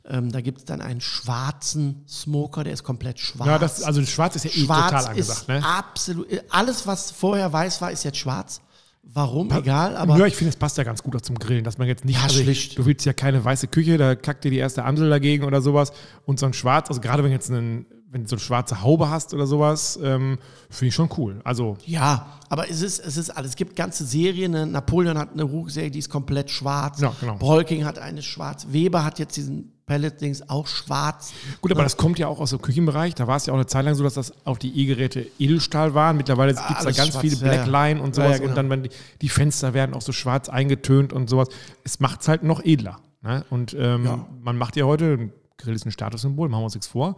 ähm, 0.07 0.31
da 0.31 0.41
gibt 0.41 0.59
es 0.59 0.65
dann 0.65 0.81
einen 0.81 1.01
schwarzen 1.01 2.03
Smoker, 2.07 2.63
der 2.63 2.73
ist 2.73 2.83
komplett 2.83 3.19
schwarz. 3.19 3.47
Ja, 3.47 3.57
das, 3.57 3.83
also 3.83 4.03
schwarz 4.05 4.35
ist 4.35 4.45
ja 4.45 4.51
eh 4.51 4.65
schwarz 4.65 4.91
total 4.91 5.05
angesagt. 5.07 5.39
Ist 5.39 5.47
ne? 5.47 5.65
Absolut. 5.65 6.27
Alles, 6.49 6.85
was 6.85 7.11
vorher 7.11 7.51
weiß 7.51 7.81
war, 7.81 7.91
ist 7.91 8.03
jetzt 8.03 8.17
schwarz. 8.17 8.61
Warum? 9.03 9.49
Pa 9.49 9.59
Egal, 9.59 9.95
aber. 9.97 10.17
Ja, 10.17 10.25
ich 10.25 10.35
finde, 10.35 10.49
es 10.49 10.55
passt 10.55 10.77
ja 10.77 10.83
ganz 10.83 11.01
gut 11.01 11.15
auch 11.15 11.21
zum 11.21 11.37
Grillen, 11.37 11.63
dass 11.63 11.77
man 11.77 11.87
jetzt 11.87 12.05
nicht. 12.05 12.17
Ja, 12.17 12.23
also 12.23 12.41
schlicht. 12.41 12.77
Du 12.77 12.85
willst 12.85 13.05
ja 13.05 13.13
keine 13.13 13.43
weiße 13.43 13.67
Küche, 13.67 13.97
da 13.97 14.15
kackt 14.15 14.43
dir 14.43 14.51
die 14.51 14.57
erste 14.57 14.83
Amsel 14.83 15.09
dagegen 15.09 15.43
oder 15.43 15.61
sowas. 15.61 15.91
Und 16.25 16.39
so 16.39 16.45
ein 16.47 16.53
Schwarz, 16.53 16.89
also 16.89 17.01
gerade 17.01 17.23
wenn 17.23 17.29
du 17.29 17.35
jetzt 17.35 17.51
einen, 17.51 17.85
wenn 18.09 18.23
du 18.23 18.29
so 18.29 18.35
eine 18.35 18.41
schwarze 18.41 18.81
Haube 18.81 19.09
hast 19.09 19.33
oder 19.33 19.45
sowas, 19.45 19.99
ähm, 20.01 20.39
finde 20.69 20.87
ich 20.89 20.95
schon 20.95 21.09
cool. 21.17 21.39
Also. 21.43 21.77
Ja, 21.85 22.39
aber 22.49 22.69
es 22.69 22.81
ist, 22.81 22.99
es 22.99 23.17
ist 23.17 23.29
alles. 23.29 23.51
Es 23.51 23.55
gibt 23.55 23.75
ganze 23.75 24.05
Serien. 24.05 24.51
Ne? 24.51 24.65
Napoleon 24.65 25.17
hat 25.19 25.33
eine 25.33 25.43
Ruchserie, 25.43 25.91
die 25.91 25.99
ist 25.99 26.09
komplett 26.09 26.49
schwarz. 26.49 26.99
Ja, 26.99 27.13
genau. 27.19 27.35
Bolking 27.37 27.85
hat 27.85 27.99
eine 27.99 28.23
schwarz. 28.23 28.67
Weber 28.69 29.03
hat 29.03 29.19
jetzt 29.19 29.37
diesen 29.37 29.74
Pellet-Dings 29.85 30.49
auch 30.49 30.67
schwarz. 30.67 31.33
Gut, 31.61 31.71
aber 31.71 31.81
ja. 31.81 31.85
das 31.85 31.97
kommt 31.97 32.17
ja 32.17 32.27
auch 32.27 32.39
aus 32.39 32.49
dem 32.49 32.61
Küchenbereich. 32.61 33.13
Da 33.13 33.27
war 33.27 33.37
es 33.37 33.45
ja 33.45 33.53
auch 33.53 33.57
eine 33.57 33.67
Zeit 33.67 33.85
lang 33.85 33.93
so, 33.95 34.03
dass 34.03 34.15
das 34.15 34.33
auch 34.45 34.57
die 34.57 34.79
E-Geräte 34.81 35.27
Edelstahl 35.37 35.93
waren. 35.93 36.17
Mittlerweile 36.17 36.53
gibt 36.53 36.65
es 36.65 36.85
da 36.85 36.91
ganz 36.91 37.09
schwarz, 37.09 37.21
viele 37.21 37.37
Blackline 37.37 37.99
ja, 37.99 38.03
und 38.03 38.15
sowas. 38.15 38.31
Ja, 38.31 38.37
genau. 38.37 38.49
Und 38.49 38.55
dann 38.55 38.69
werden 38.69 38.83
die, 38.83 38.89
die, 39.21 39.29
Fenster 39.29 39.73
werden 39.73 39.93
auch 39.93 40.01
so 40.01 40.11
schwarz 40.11 40.49
eingetönt 40.49 41.13
und 41.13 41.29
sowas. 41.29 41.49
Es 41.83 41.99
macht 41.99 42.21
es 42.21 42.27
halt 42.27 42.43
noch 42.43 42.63
edler. 42.63 42.99
Ne? 43.21 43.45
Und 43.49 43.75
ähm, 43.77 44.25
man 44.41 44.57
macht 44.57 44.75
ja 44.75 44.85
heute, 44.85 45.13
ein 45.13 45.33
Grill 45.57 45.75
ist 45.75 45.85
ein 45.85 45.91
Statussymbol, 45.91 46.49
machen 46.49 46.61
wir 46.61 46.65
uns 46.65 46.75
nichts 46.75 46.87
vor. 46.87 47.17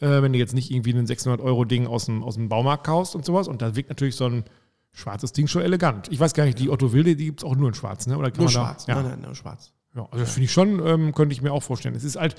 Äh, 0.00 0.22
wenn 0.22 0.32
du 0.32 0.38
jetzt 0.38 0.54
nicht 0.54 0.70
irgendwie 0.70 0.92
ein 0.92 1.06
600-Euro-Ding 1.06 1.86
aus 1.86 2.06
dem, 2.06 2.22
aus 2.22 2.34
dem 2.36 2.48
Baumarkt 2.48 2.86
kaufst 2.86 3.14
und 3.14 3.24
sowas. 3.24 3.48
Und 3.48 3.60
da 3.60 3.74
wirkt 3.76 3.88
natürlich 3.88 4.16
so 4.16 4.26
ein 4.26 4.44
schwarzes 4.92 5.32
Ding 5.32 5.48
schon 5.48 5.62
elegant. 5.62 6.08
Ich 6.10 6.20
weiß 6.20 6.34
gar 6.34 6.44
nicht, 6.44 6.58
die 6.58 6.70
Otto 6.70 6.92
Wilde, 6.92 7.16
die 7.16 7.26
gibt 7.26 7.40
es 7.40 7.44
auch 7.44 7.56
nur 7.56 7.68
in 7.68 7.74
schwarz, 7.74 8.06
ne? 8.06 8.16
Oder 8.16 8.30
kann 8.30 8.38
nur 8.38 8.46
man 8.46 8.52
schwarz, 8.52 8.86
da, 8.86 8.94
nein, 8.94 9.10
nein, 9.10 9.20
nur 9.20 9.34
schwarz. 9.34 9.72
Ja, 9.94 10.02
also 10.10 10.18
das 10.24 10.32
finde 10.34 10.44
ich 10.46 10.52
schon, 10.52 10.84
ähm, 10.86 11.12
könnte 11.14 11.32
ich 11.34 11.42
mir 11.42 11.52
auch 11.52 11.62
vorstellen. 11.62 11.94
Es 11.94 12.04
ist 12.04 12.16
halt, 12.16 12.34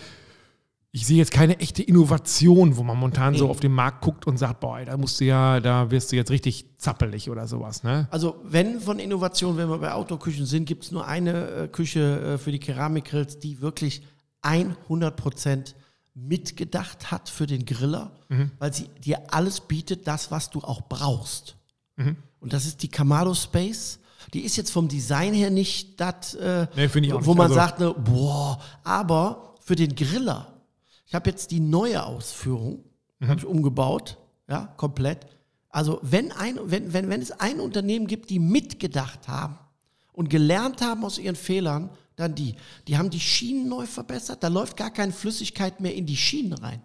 ich 0.92 1.06
sehe 1.06 1.18
jetzt 1.18 1.32
keine 1.32 1.60
echte 1.60 1.84
Innovation, 1.84 2.78
wo 2.78 2.84
man 2.84 2.98
momentan 2.98 3.36
so 3.36 3.50
auf 3.50 3.60
den 3.60 3.72
Markt 3.74 4.02
guckt 4.02 4.28
und 4.28 4.38
sagt, 4.38 4.60
boah, 4.62 4.80
da 4.84 4.96
musst 4.98 5.20
du 5.20 5.26
ja, 5.26 5.60
da 5.60 5.92
wirst 5.92 6.12
du 6.12 6.16
jetzt 6.16 6.32
richtig 6.32 6.66
zappelig 6.78 7.30
oder 7.30 7.48
sowas. 7.48 7.84
Ne? 7.84 8.08
Also 8.12 8.38
wenn 8.44 8.80
von 8.80 9.00
Innovation, 9.00 9.58
wenn 9.58 9.70
wir 9.70 9.78
bei 9.78 9.94
Outdoor-Küchen 9.94 10.46
sind, 10.46 10.66
gibt 10.66 10.86
es 10.86 10.92
nur 10.92 11.06
eine 11.08 11.48
äh, 11.50 11.68
Küche 11.68 12.22
äh, 12.22 12.38
für 12.38 12.52
die 12.52 12.60
Keramikgrills, 12.60 13.40
die 13.40 13.62
wirklich 13.62 14.04
100 14.42 15.16
Prozent 15.16 15.76
mitgedacht 16.14 17.12
hat 17.12 17.30
für 17.30 17.46
den 17.46 17.66
Griller, 17.66 18.12
Mhm. 18.30 18.52
weil 18.58 18.74
sie 18.74 18.88
dir 19.04 19.22
alles 19.34 19.60
bietet, 19.60 20.08
das, 20.08 20.32
was 20.32 20.50
du 20.50 20.60
auch 20.62 20.82
brauchst. 20.88 21.58
Mhm. 21.98 22.16
Und 22.40 22.54
das 22.54 22.66
ist 22.66 22.82
die 22.84 22.88
Kamado 22.90 23.34
Space. 23.34 24.00
Die 24.34 24.42
ist 24.42 24.56
jetzt 24.58 24.72
vom 24.72 24.88
Design 24.88 25.34
her 25.34 25.50
nicht 25.50 26.00
das, 26.00 26.34
äh, 26.36 26.68
Nee, 26.76 26.90
wo 27.22 27.34
man 27.34 27.46
Also- 27.48 27.56
sagt, 27.56 27.80
ne, 27.80 27.94
boah, 27.94 28.60
aber 28.84 29.56
für 29.62 29.76
den 29.76 29.96
Griller. 29.96 30.54
Ich 31.06 31.14
habe 31.16 31.30
jetzt 31.30 31.52
die 31.52 31.60
neue 31.60 32.04
Ausführung, 32.06 32.84
Mhm. 33.20 33.28
habe 33.28 33.40
ich 33.40 33.46
umgebaut, 33.46 34.18
ja, 34.50 34.74
komplett. 34.78 35.28
Also 35.70 36.00
wenn, 36.02 36.32
ein, 36.32 36.58
wenn, 36.66 36.94
wenn, 36.94 37.10
wenn 37.10 37.22
es 37.22 37.32
ein 37.32 37.60
Unternehmen 37.60 38.08
gibt, 38.08 38.30
die 38.30 38.40
mitgedacht 38.40 39.28
haben 39.28 39.58
und 40.14 40.30
gelernt 40.30 40.82
haben 40.82 41.04
aus 41.06 41.18
ihren 41.18 41.36
Fehlern, 41.36 41.90
dann 42.16 42.34
die. 42.34 42.56
Die 42.88 42.98
haben 42.98 43.10
die 43.10 43.20
Schienen 43.20 43.68
neu 43.68 43.86
verbessert, 43.86 44.42
da 44.44 44.48
läuft 44.48 44.78
gar 44.78 44.90
keine 44.92 45.12
Flüssigkeit 45.12 45.82
mehr 45.82 45.94
in 45.94 46.06
die 46.06 46.16
Schienen 46.16 46.54
rein, 46.54 46.82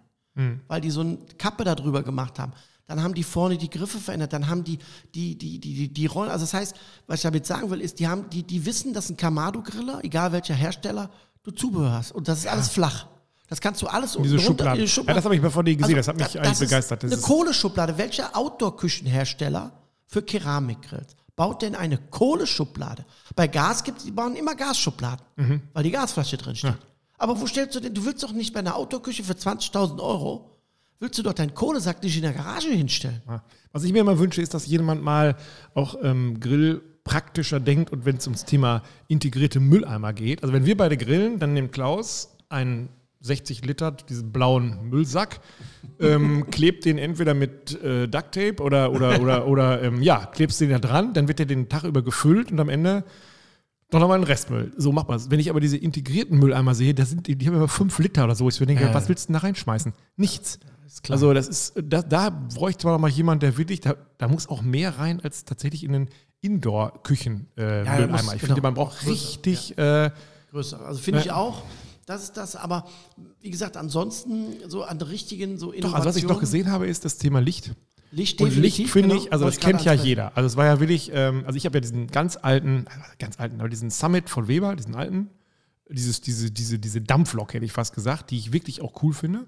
weil 0.67 0.81
die 0.81 0.91
so 0.91 1.01
eine 1.03 1.19
Kappe 1.39 1.63
darüber 1.65 2.03
gemacht 2.03 2.39
haben. 2.39 2.53
Dann 2.91 3.03
haben 3.05 3.15
die 3.15 3.23
vorne 3.23 3.57
die 3.57 3.71
Griffe 3.71 3.99
verändert, 3.99 4.33
dann 4.33 4.49
haben 4.49 4.65
die 4.65 4.79
die, 5.15 5.39
die, 5.39 5.61
die, 5.61 5.75
die, 5.75 5.89
die 5.95 6.07
Rollen. 6.07 6.29
Also 6.31 6.43
das 6.43 6.53
heißt, 6.55 6.75
was 7.07 7.21
ich 7.21 7.23
damit 7.23 7.47
sagen 7.47 7.71
will, 7.71 7.81
ist, 7.81 8.01
die, 8.01 8.09
haben, 8.09 8.29
die, 8.31 8.43
die 8.43 8.67
wissen, 8.67 8.93
dass 8.93 9.09
ein 9.11 9.17
Kamado-Griller, 9.17 10.01
egal 10.05 10.33
welcher 10.33 10.55
Hersteller, 10.55 11.09
du 11.45 11.53
Zubehör 11.53 11.93
hast. 11.93 12.11
Und 12.11 12.27
das 12.27 12.41
ist 12.41 12.47
alles 12.49 12.69
flach. 12.69 13.07
Das 13.49 13.61
kannst 13.61 13.81
du 13.83 13.87
alles 13.87 14.13
Diese 14.13 14.19
unten 14.19 14.31
runter- 14.35 14.45
Schubladen. 14.47 14.81
in 14.81 14.87
die 14.87 15.01
Ja, 15.07 15.15
das 15.15 15.25
habe 15.25 15.35
ich 15.37 15.43
mal 15.43 15.51
von 15.51 15.65
dir 15.65 15.77
gesehen, 15.77 15.97
das 15.97 16.09
hat 16.09 16.17
mich 16.17 16.25
eigentlich 16.27 16.41
Also, 16.49 16.65
ist 16.65 16.69
begeistert. 16.71 17.03
Das 17.05 17.11
eine 17.13 17.21
ist- 17.21 17.27
Kohleschublade. 17.27 17.97
Welcher 17.97 18.37
Outdoor-Küchenhersteller 18.37 19.73
für 20.07 20.23
Keramikgrills 20.23 21.15
baut 21.37 21.63
denn 21.63 21.75
eine 21.75 21.99
Kohleschublade? 21.99 23.05
Bei 23.37 23.47
Gas 23.49 23.85
gibt 23.85 23.99
es, 23.99 24.05
die 24.05 24.11
bauen 24.11 24.37
immer 24.37 24.55
Gasschubladen, 24.55 25.25
Mhm. 25.37 25.63
weil 25.73 25.83
die 25.85 25.91
Gasflasche 25.91 26.37
drin 26.37 26.57
steht. 26.57 26.77
Aber 27.19 27.41
wo 27.41 27.47
stellst 27.47 27.75
du 27.77 27.81
denn, 27.81 27.95
du 27.95 28.05
willst 28.05 28.23
doch 28.23 28.33
nicht 28.33 28.53
bei 28.53 28.61
einer 28.61 28.77
Outdoor-Küche 28.77 29.23
für 29.25 29.35
20.000 29.37 30.01
Euro, 30.01 30.51
willst 31.01 31.19
du 31.19 31.23
doch 31.23 31.33
deinen 31.33 31.55
Kohlesack 31.55 32.03
nicht 32.03 32.17
in 32.17 32.23
der 32.23 32.33
Garage 32.33 32.69
hinstellen? 32.71 33.21
Was 33.73 33.85
ich 33.85 33.93
mir 33.93 34.01
immer 34.01 34.19
wünsche, 34.19 34.41
ist, 34.43 34.55
dass 34.55 34.67
jemand 34.67 35.03
mal 35.03 35.37
auch 35.75 35.97
ähm, 36.03 36.39
Grill 36.41 36.83
praktischer 37.05 37.59
denkt 37.59 37.91
und 37.91 38.05
wenn 38.05 38.17
es 38.17 38.27
ums 38.27 38.45
Thema 38.45 38.83
integrierte 39.09 39.59
Mülleimer 39.59 40.13
geht. 40.13 40.43
Also 40.43 40.53
wenn 40.53 40.67
wir 40.67 40.77
beide 40.77 40.97
grillen, 40.97 41.39
dann 41.39 41.55
nimmt 41.55 41.73
Klaus 41.73 42.37
einen 42.49 42.91
60 43.23 43.65
Liter, 43.65 43.91
diesen 43.93 44.33
blauen 44.33 44.89
Müllsack, 44.89 45.41
ähm, 45.99 46.47
klebt 46.51 46.85
den 46.85 46.99
entweder 46.99 47.35
mit 47.35 47.83
äh, 47.83 48.07
Ducktape 48.07 48.63
oder, 48.63 48.93
oder, 48.93 49.21
oder, 49.21 49.47
oder 49.47 49.83
ähm, 49.83 50.03
ja, 50.03 50.27
klebst 50.27 50.61
den 50.61 50.71
da 50.71 50.79
dran, 50.79 51.13
dann 51.15 51.29
wird 51.29 51.39
der 51.39 51.47
den 51.47 51.69
Tag 51.69 51.85
über 51.85 52.03
gefüllt 52.03 52.53
und 52.53 52.61
am 52.61 52.69
Ende 52.69 53.05
doch 53.91 53.99
nochmal 53.99 54.17
einen 54.17 54.25
Restmüll. 54.25 54.73
So 54.77 54.93
macht 54.93 55.09
man 55.09 55.17
es. 55.17 55.31
Wenn 55.31 55.41
ich 55.41 55.51
aber 55.51 55.61
diese 55.61 55.77
integrierten 55.77 56.39
Mülleimer 56.39 56.75
sehe, 56.75 56.95
da 56.95 57.05
sind 57.05 57.27
die, 57.27 57.37
die 57.37 57.47
haben 57.47 57.57
immer 57.57 57.69
5 57.69 57.99
Liter 57.99 58.25
oder 58.25 58.35
so. 58.37 58.49
Ich 58.49 58.59
denke, 58.59 58.85
Ja. 58.85 58.95
was 58.95 59.09
willst 59.09 59.25
du 59.25 59.33
denn 59.33 59.35
da 59.35 59.41
reinschmeißen? 59.41 59.93
Nichts. 60.17 60.61
Also 61.09 61.33
das 61.33 61.49
ist, 61.49 61.75
da, 61.83 62.03
da 62.03 62.31
bräuchte 62.31 62.87
man 62.87 63.01
mal 63.01 63.11
jemand, 63.11 63.43
der 63.43 63.57
wirklich, 63.57 63.81
da, 63.81 63.95
da 64.19 64.29
muss 64.29 64.49
auch 64.49 64.63
mehr 64.63 64.99
rein 64.99 65.21
als 65.21 65.45
tatsächlich 65.45 65.85
in 65.85 65.93
den 65.93 66.09
Indoor-Küchen 66.41 67.47
äh, 67.57 67.85
Ja, 67.85 68.05
Ich 68.05 68.11
genau. 68.11 68.39
finde, 68.39 68.61
man 68.63 68.75
braucht 68.75 68.99
Größer, 68.99 69.11
richtig, 69.11 69.77
äh, 69.79 70.11
Größer. 70.51 70.81
Also 70.85 71.01
finde 71.01 71.21
ich 71.21 71.27
Ja. 71.27 71.37
auch. 71.37 71.63
Das 72.07 72.25
ist 72.25 72.37
das, 72.37 72.57
aber 72.57 72.89
wie 73.41 73.51
gesagt, 73.51 73.77
ansonsten 73.77 74.55
so 74.69 74.83
an 74.83 74.99
der 74.99 75.11
richtigen, 75.11 75.59
so 75.59 75.71
doch, 75.73 75.95
also 75.95 76.09
was 76.09 76.17
ich 76.17 76.25
noch 76.25 76.41
gesehen 76.41 76.71
habe, 76.73 76.89
ist 76.89 77.05
das 77.05 77.19
Thema 77.19 77.41
Licht. 77.41 77.73
Licht 78.11 78.41
Und 78.41 78.49
definitiv, 78.49 78.79
Licht 78.79 78.91
finde 78.93 79.09
genau, 79.11 79.23
ich, 79.23 79.33
also 79.33 79.45
das 79.45 79.61
kennt 79.61 79.85
ja 79.85 79.93
jeder. 79.93 80.37
Also 80.37 80.49
es 80.49 80.57
war 80.57 80.67
ja 80.67 80.81
wirklich, 80.81 81.13
ähm, 81.15 81.45
also 81.47 81.57
ich 81.57 81.67
habe 81.67 81.77
ja 81.77 81.81
diesen 81.81 82.09
ganz 82.09 82.37
alten, 82.37 82.87
ganz 83.21 83.39
alten, 83.39 83.61
aber 83.61 83.69
diesen 83.69 83.91
Summit 83.91 84.29
von 84.29 84.49
Weber, 84.49 84.75
diesen 84.75 84.97
alten, 84.97 85.31
dieses, 85.89 86.21
diese, 86.21 86.51
diese, 86.51 86.81
diese 86.81 87.01
Dampflok, 87.01 87.55
hätte 87.55 87.65
ich 87.65 87.73
fast 87.73 87.95
gesagt, 87.95 88.33
die 88.33 88.39
ich 88.39 88.53
wirklich 88.53 88.81
auch 88.83 89.01
cool 89.05 89.13
finde. 89.13 89.47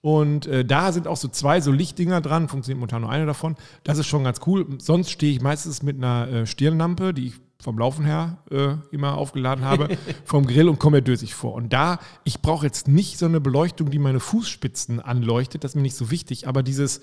Und 0.00 0.46
äh, 0.46 0.64
da 0.64 0.92
sind 0.92 1.08
auch 1.08 1.16
so 1.16 1.28
zwei 1.28 1.60
so 1.60 1.72
Lichtdinger 1.72 2.20
dran, 2.20 2.48
funktioniert 2.48 2.78
momentan 2.78 3.02
nur 3.02 3.10
eine 3.10 3.26
davon. 3.26 3.56
Das 3.84 3.98
ist 3.98 4.06
schon 4.06 4.24
ganz 4.24 4.40
cool. 4.46 4.66
Sonst 4.78 5.10
stehe 5.10 5.32
ich 5.32 5.40
meistens 5.40 5.82
mit 5.82 5.96
einer 5.96 6.28
äh, 6.28 6.46
Stirnlampe, 6.46 7.12
die 7.12 7.28
ich 7.28 7.34
vom 7.60 7.76
Laufen 7.76 8.04
her 8.04 8.38
äh, 8.50 8.74
immer 8.92 9.18
aufgeladen 9.18 9.64
habe, 9.64 9.88
vom 10.24 10.46
Grill 10.46 10.68
und 10.68 10.78
komme 10.78 10.98
mir 10.98 11.02
dösig 11.02 11.34
vor. 11.34 11.54
Und 11.54 11.72
da, 11.72 11.98
ich 12.22 12.40
brauche 12.40 12.64
jetzt 12.64 12.86
nicht 12.86 13.18
so 13.18 13.26
eine 13.26 13.40
Beleuchtung, 13.40 13.90
die 13.90 13.98
meine 13.98 14.20
Fußspitzen 14.20 15.00
anleuchtet, 15.00 15.64
das 15.64 15.72
ist 15.72 15.74
mir 15.74 15.82
nicht 15.82 15.96
so 15.96 16.12
wichtig, 16.12 16.46
aber 16.46 16.62
dieses 16.62 17.00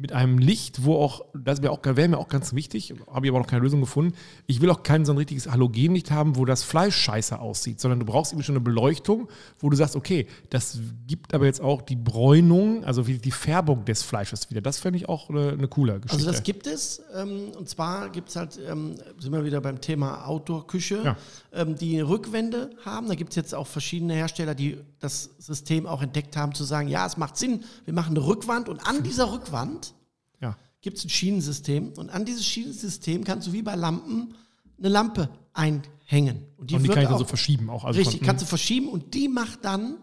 mit 0.00 0.12
einem 0.12 0.38
Licht, 0.38 0.84
wo 0.84 0.94
auch, 0.94 1.24
das 1.34 1.60
wäre 1.60 1.72
auch, 1.72 1.80
wäre 1.84 2.06
mir 2.08 2.18
auch 2.18 2.28
ganz 2.28 2.54
wichtig, 2.54 2.94
habe 3.12 3.26
ich 3.26 3.32
aber 3.32 3.40
noch 3.40 3.48
keine 3.48 3.62
Lösung 3.62 3.80
gefunden. 3.80 4.14
Ich 4.46 4.60
will 4.60 4.70
auch 4.70 4.84
kein 4.84 5.04
so 5.04 5.10
ein 5.12 5.18
richtiges 5.18 5.50
Halogenlicht 5.50 6.12
haben, 6.12 6.36
wo 6.36 6.44
das 6.44 6.62
Fleisch 6.62 6.96
scheiße 6.96 7.36
aussieht, 7.40 7.80
sondern 7.80 7.98
du 7.98 8.06
brauchst 8.06 8.32
eben 8.32 8.44
schon 8.44 8.54
eine 8.54 8.60
Beleuchtung, 8.62 9.28
wo 9.58 9.68
du 9.68 9.76
sagst, 9.76 9.96
okay, 9.96 10.28
das 10.50 10.78
gibt 11.08 11.34
aber 11.34 11.46
jetzt 11.46 11.60
auch 11.60 11.82
die 11.82 11.96
Bräunung, 11.96 12.84
also 12.84 13.02
die 13.02 13.30
Färbung 13.32 13.84
des 13.86 14.04
Fleisches 14.04 14.48
wieder. 14.50 14.60
Das 14.60 14.78
fände 14.78 14.98
ich 14.98 15.08
auch 15.08 15.30
eine, 15.30 15.50
eine 15.50 15.66
coole 15.66 15.94
Geschichte. 15.98 16.14
Also 16.16 16.30
das 16.30 16.44
gibt 16.44 16.68
es. 16.68 17.02
Ähm, 17.16 17.50
und 17.58 17.68
zwar 17.68 18.10
gibt 18.10 18.28
es 18.28 18.36
halt, 18.36 18.56
ähm, 18.70 18.94
sind 19.18 19.32
wir 19.32 19.44
wieder 19.44 19.60
beim 19.60 19.80
Thema 19.80 20.26
Outdoor-Küche, 20.28 21.02
Ja. 21.04 21.16
ähm, 21.52 21.74
die 21.74 21.98
Rückwände 22.00 22.70
haben. 22.84 23.08
Da 23.08 23.16
gibt 23.16 23.30
es 23.30 23.36
jetzt 23.36 23.52
auch 23.52 23.66
verschiedene 23.66 24.14
Hersteller, 24.14 24.54
die 24.54 24.78
das 25.00 25.30
System 25.38 25.86
auch 25.86 26.02
entdeckt 26.02 26.36
haben, 26.36 26.54
zu 26.54 26.62
sagen, 26.62 26.86
ja, 26.86 27.04
es 27.04 27.16
macht 27.16 27.36
Sinn, 27.36 27.64
wir 27.84 27.94
machen 27.94 28.16
eine 28.16 28.24
Rückwand 28.24 28.68
und 28.68 28.86
an 28.86 29.02
dieser 29.02 29.32
Rückwand. 29.32 29.87
Gibt 30.80 30.98
es 30.98 31.04
ein 31.04 31.10
Schienensystem. 31.10 31.92
Und 31.96 32.10
an 32.10 32.24
dieses 32.24 32.46
Schienensystem 32.46 33.24
kannst 33.24 33.48
du 33.48 33.52
wie 33.52 33.62
bei 33.62 33.74
Lampen 33.74 34.34
eine 34.78 34.88
Lampe 34.88 35.28
einhängen. 35.52 36.44
Und 36.56 36.70
die 36.70 36.80
wird 36.82 36.94
kann 36.94 37.02
ich 37.02 37.08
dann 37.08 37.18
so 37.18 37.24
verschieben 37.24 37.68
auch. 37.70 37.84
Also 37.84 37.98
Richtig, 37.98 38.22
kannst 38.22 38.42
du 38.42 38.46
verschieben 38.46 38.88
und 38.88 39.14
die 39.14 39.28
macht 39.28 39.64
dann 39.64 39.96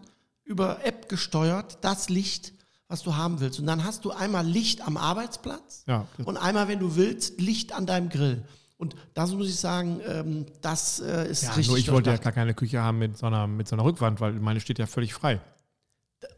über 0.44 0.84
App 0.84 1.08
gesteuert 1.08 1.78
das 1.80 2.08
Licht, 2.08 2.52
was 2.88 3.02
du 3.02 3.16
haben 3.16 3.40
willst. 3.40 3.58
Und 3.58 3.66
dann 3.66 3.84
hast 3.84 4.04
du 4.04 4.12
einmal 4.12 4.46
Licht 4.46 4.86
am 4.86 4.96
Arbeitsplatz 4.96 5.84
Ja. 5.86 6.06
und 6.24 6.36
einmal, 6.36 6.68
wenn 6.68 6.78
du 6.78 6.94
willst, 6.96 7.40
Licht 7.40 7.72
an 7.72 7.86
deinem 7.86 8.08
Grill. 8.10 8.44
Und 8.78 8.94
das 9.14 9.32
muss 9.32 9.48
ich 9.48 9.56
sagen, 9.56 10.00
ähm, 10.06 10.46
das 10.60 11.00
äh, 11.00 11.28
ist 11.30 11.44
ja, 11.44 11.48
richtig. 11.50 11.68
nur 11.68 11.78
ich 11.78 11.90
wollte 11.90 12.10
ja 12.10 12.18
gar 12.18 12.32
keine 12.32 12.52
Küche 12.52 12.82
haben 12.82 12.98
mit 12.98 13.16
so, 13.16 13.26
einer, 13.26 13.46
mit 13.46 13.66
so 13.66 13.74
einer 13.74 13.84
Rückwand, 13.84 14.20
weil 14.20 14.34
meine 14.34 14.60
steht 14.60 14.78
ja 14.78 14.86
völlig 14.86 15.14
frei. 15.14 15.40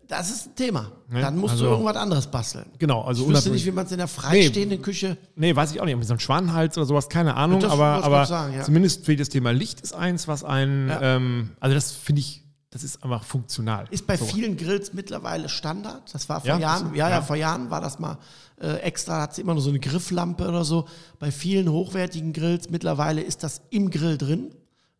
Das 0.09 0.31
ist 0.31 0.47
ein 0.47 0.55
Thema. 0.57 0.91
Ne? 1.11 1.21
Dann 1.21 1.37
musst 1.37 1.53
Also- 1.53 1.65
du 1.67 1.71
irgendwas 1.73 1.97
anderes 1.97 2.27
basteln. 2.29 2.65
Genau, 2.79 3.03
also 3.03 3.25
ich 3.25 3.29
wüsste 3.29 3.51
nicht, 3.51 3.67
wie 3.67 3.71
man 3.71 3.85
es 3.85 3.93
in 3.93 3.99
der 3.99 4.09
freistehenden 4.09 4.81
Küche. 4.81 5.19
Nee, 5.37 5.55
weiß 5.55 5.71
ich 5.73 5.81
auch 5.81 5.85
nicht. 5.85 5.93
Irgendwie 5.93 6.09
So 6.09 6.15
ein 6.15 6.21
Schwanenhals 6.21 6.77
oder 6.79 6.87
sowas, 6.87 7.09
keine 7.11 7.35
Ahnung. 7.37 7.61
Das 7.61 7.71
aber 7.71 8.03
aber 8.03 8.25
sagen, 8.25 8.55
ja. 8.55 8.63
zumindest 8.65 9.05
für 9.05 9.15
das 9.17 9.29
Thema 9.29 9.51
Licht 9.53 9.81
ist 9.83 9.95
eins, 9.95 10.27
was 10.27 10.45
ein, 10.45 10.89
Ja. 10.89 11.17
ähm, 11.17 11.51
also 11.61 11.75
das 11.75 11.93
finde 11.93 12.21
ich, 12.21 12.43
das 12.71 12.85
ist 12.85 13.03
einfach 13.05 13.23
funktional. 13.23 13.85
Ist 13.91 14.07
bei 14.07 14.17
So. 14.17 14.25
vielen 14.25 14.57
Grills 14.57 14.95
mittlerweile 14.95 15.49
Standard. 15.51 16.03
Das 16.13 16.29
war 16.31 16.41
vor 16.41 16.49
Ja, 16.49 16.59
Jahren, 16.59 16.95
ja, 16.95 17.09
ja. 17.11 17.21
vor 17.23 17.37
Jahren 17.37 17.71
war 17.71 17.81
das 17.83 17.99
mal 17.99 18.17
äh, 18.61 18.79
extra, 18.79 19.21
hat 19.23 19.35
sie 19.37 19.43
immer 19.43 19.53
nur 19.55 19.63
so 19.63 19.69
eine 19.71 19.79
Grifflampe 19.79 20.49
oder 20.49 20.65
so. 20.65 20.87
Bei 21.21 21.31
vielen 21.31 21.71
hochwertigen 21.71 22.33
Grills 22.33 22.71
mittlerweile 22.71 23.21
ist 23.21 23.43
das 23.45 23.61
im 23.71 23.89
Grill 23.91 24.19
drin. 24.19 24.51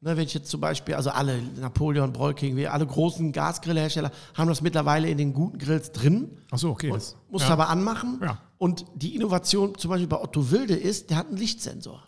Ne, 0.01 0.17
wenn 0.17 0.25
ich 0.25 0.35
jetzt 0.35 0.49
zum 0.49 0.61
Beispiel, 0.61 0.95
also 0.95 1.11
alle, 1.11 1.43
Napoleon, 1.61 2.13
Broil 2.13 2.37
wir 2.39 2.73
alle 2.73 2.87
großen 2.87 3.33
Gasgrillhersteller 3.33 4.13
haben 4.35 4.49
das 4.49 4.61
mittlerweile 4.61 5.11
in 5.11 5.19
den 5.19 5.33
guten 5.33 5.59
Grills 5.59 5.91
drin. 5.91 6.39
Ach 6.53 6.59
so, 6.59 6.71
okay. 6.71 6.93
Und 6.93 7.03
musst 7.31 7.47
du 7.47 7.49
ja. 7.49 7.53
aber 7.53 7.69
anmachen. 7.69 8.21
Ja. 8.23 8.41
Und 8.59 8.85
die 8.95 9.17
Innovation 9.17 9.77
zum 9.77 9.91
Beispiel 9.91 10.07
bei 10.07 10.21
Otto 10.21 10.53
Wilde 10.53 10.77
ist, 10.77 11.11
der 11.11 11.17
hat 11.17 11.27
einen 11.27 11.37
Lichtsensor. 11.37 12.05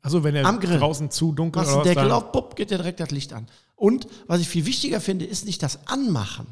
Also 0.00 0.24
wenn 0.24 0.34
er 0.34 0.50
draußen 0.50 1.10
zu 1.10 1.32
dunkel 1.32 1.62
Machst 1.62 1.74
oder 1.74 1.84
den 1.84 1.94
Deckel 1.94 2.10
auf, 2.12 2.32
bupp, 2.32 2.56
geht 2.56 2.70
dir 2.70 2.78
direkt 2.78 3.00
das 3.00 3.10
Licht 3.10 3.34
an. 3.34 3.46
Und 3.76 4.06
was 4.26 4.40
ich 4.40 4.48
viel 4.48 4.64
wichtiger 4.64 5.00
finde, 5.02 5.26
ist 5.26 5.44
nicht 5.44 5.62
das 5.62 5.86
Anmachen. 5.86 6.46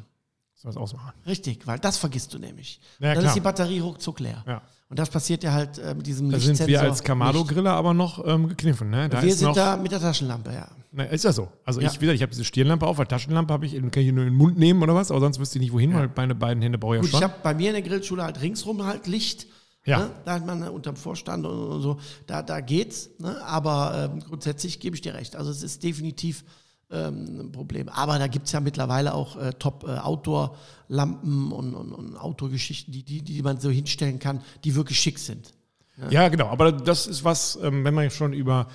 soll 0.53 0.71
das 0.71 0.77
ausmachen. 0.77 1.13
Richtig, 1.25 1.65
weil 1.65 1.79
das 1.79 1.97
vergisst 1.97 2.33
du 2.35 2.39
nämlich. 2.39 2.79
Ja, 2.99 3.13
dann 3.13 3.19
klar. 3.19 3.25
ist 3.27 3.35
die 3.35 3.41
Batterie 3.41 3.79
ruckzuck 3.79 4.19
leer. 4.19 4.43
Ja. 4.45 4.61
Und 4.93 4.99
das 4.99 5.09
passiert 5.09 5.43
ja 5.43 5.53
halt 5.53 5.79
äh, 5.79 5.95
mit 5.95 6.05
diesem 6.05 6.29
Da 6.29 6.37
sind 6.37 6.67
wir 6.67 6.79
als. 6.79 7.01
Kamado-Griller 7.01 7.71
aber 7.71 7.95
noch 7.95 8.23
ähm, 8.27 8.47
gekniffen. 8.47 8.91
Ne? 8.91 9.09
Da 9.09 9.23
Wir 9.23 9.33
sind 9.33 9.57
da 9.57 9.75
mit 9.75 9.91
der 9.91 9.99
Taschenlampe, 9.99 10.53
ja. 10.53 10.67
Ne, 10.91 11.07
ist 11.07 11.23
ja 11.23 11.33
so. 11.33 11.47
Also 11.65 11.81
Ja. 11.81 11.87
ich, 11.87 11.95
wie 11.95 12.01
gesagt, 12.01 12.17
ich 12.17 12.21
habe 12.21 12.29
diese 12.29 12.43
Stirnlampe 12.43 12.85
auf, 12.85 12.99
weil 12.99 13.07
Taschenlampe 13.07 13.51
habe 13.51 13.65
ich, 13.65 13.71
kann 13.73 14.03
ich 14.03 14.11
nur 14.11 14.23
in 14.23 14.29
den 14.29 14.35
Mund 14.35 14.59
nehmen 14.59 14.83
oder 14.83 14.93
was, 14.93 15.09
aber 15.09 15.19
sonst 15.19 15.39
wüsste 15.39 15.57
ich 15.57 15.63
nicht 15.63 15.73
wohin, 15.73 15.95
weil 15.95 16.11
meine 16.15 16.35
beiden 16.35 16.61
Hände 16.61 16.77
brauche 16.77 16.97
ich 16.97 17.01
Gut, 17.01 17.09
ja 17.11 17.17
ich 17.17 17.23
schon. 17.23 17.31
habe 17.31 17.41
bei 17.41 17.55
mir 17.55 17.69
in 17.69 17.73
der 17.73 17.81
Grillschule 17.81 18.23
halt 18.23 18.39
ringsrum 18.39 18.85
halt 18.85 19.07
Licht. 19.07 19.47
Ja. 19.83 19.97
Ne? 19.97 20.11
Da 20.25 20.33
hat 20.33 20.45
man 20.45 20.61
äh, 20.61 20.69
unterm 20.69 20.95
Vorstand 20.95 21.43
und, 21.47 21.57
und 21.57 21.81
so, 21.81 21.99
da, 22.27 22.43
da 22.43 22.59
geht's. 22.59 23.09
Ne? 23.17 23.35
Aber 23.47 24.11
ähm, 24.13 24.19
grundsätzlich 24.19 24.79
gebe 24.79 24.95
ich 24.95 25.01
dir 25.01 25.15
recht. 25.15 25.35
Also 25.35 25.49
es 25.49 25.63
ist 25.63 25.81
definitiv 25.81 26.43
ähm, 26.93 27.51
Problem. 27.51 27.89
Aber 27.89 28.19
da 28.19 28.27
gibt 28.27 28.45
es 28.47 28.51
ja 28.51 28.59
mittlerweile 28.59 29.13
auch 29.13 29.35
äh, 29.37 29.53
Top-Outdoor-Lampen 29.53 31.51
und, 31.51 31.73
und, 31.73 31.91
und 31.91 32.17
Outdoor-Geschichten, 32.17 32.91
die, 32.91 33.03
die, 33.03 33.21
die 33.21 33.41
man 33.41 33.59
so 33.59 33.69
hinstellen 33.69 34.19
kann, 34.19 34.41
die 34.63 34.75
wirklich 34.75 34.99
schick 34.99 35.19
sind. 35.19 35.53
Ja, 36.09 36.27
genau. 36.29 36.47
Aber 36.47 36.71
das 36.71 37.07
ist 37.07 37.23
was, 37.23 37.57
ähm, 37.61 37.83
wenn 37.83 37.93
man 37.93 38.09
schon 38.09 38.33
über 38.33 38.67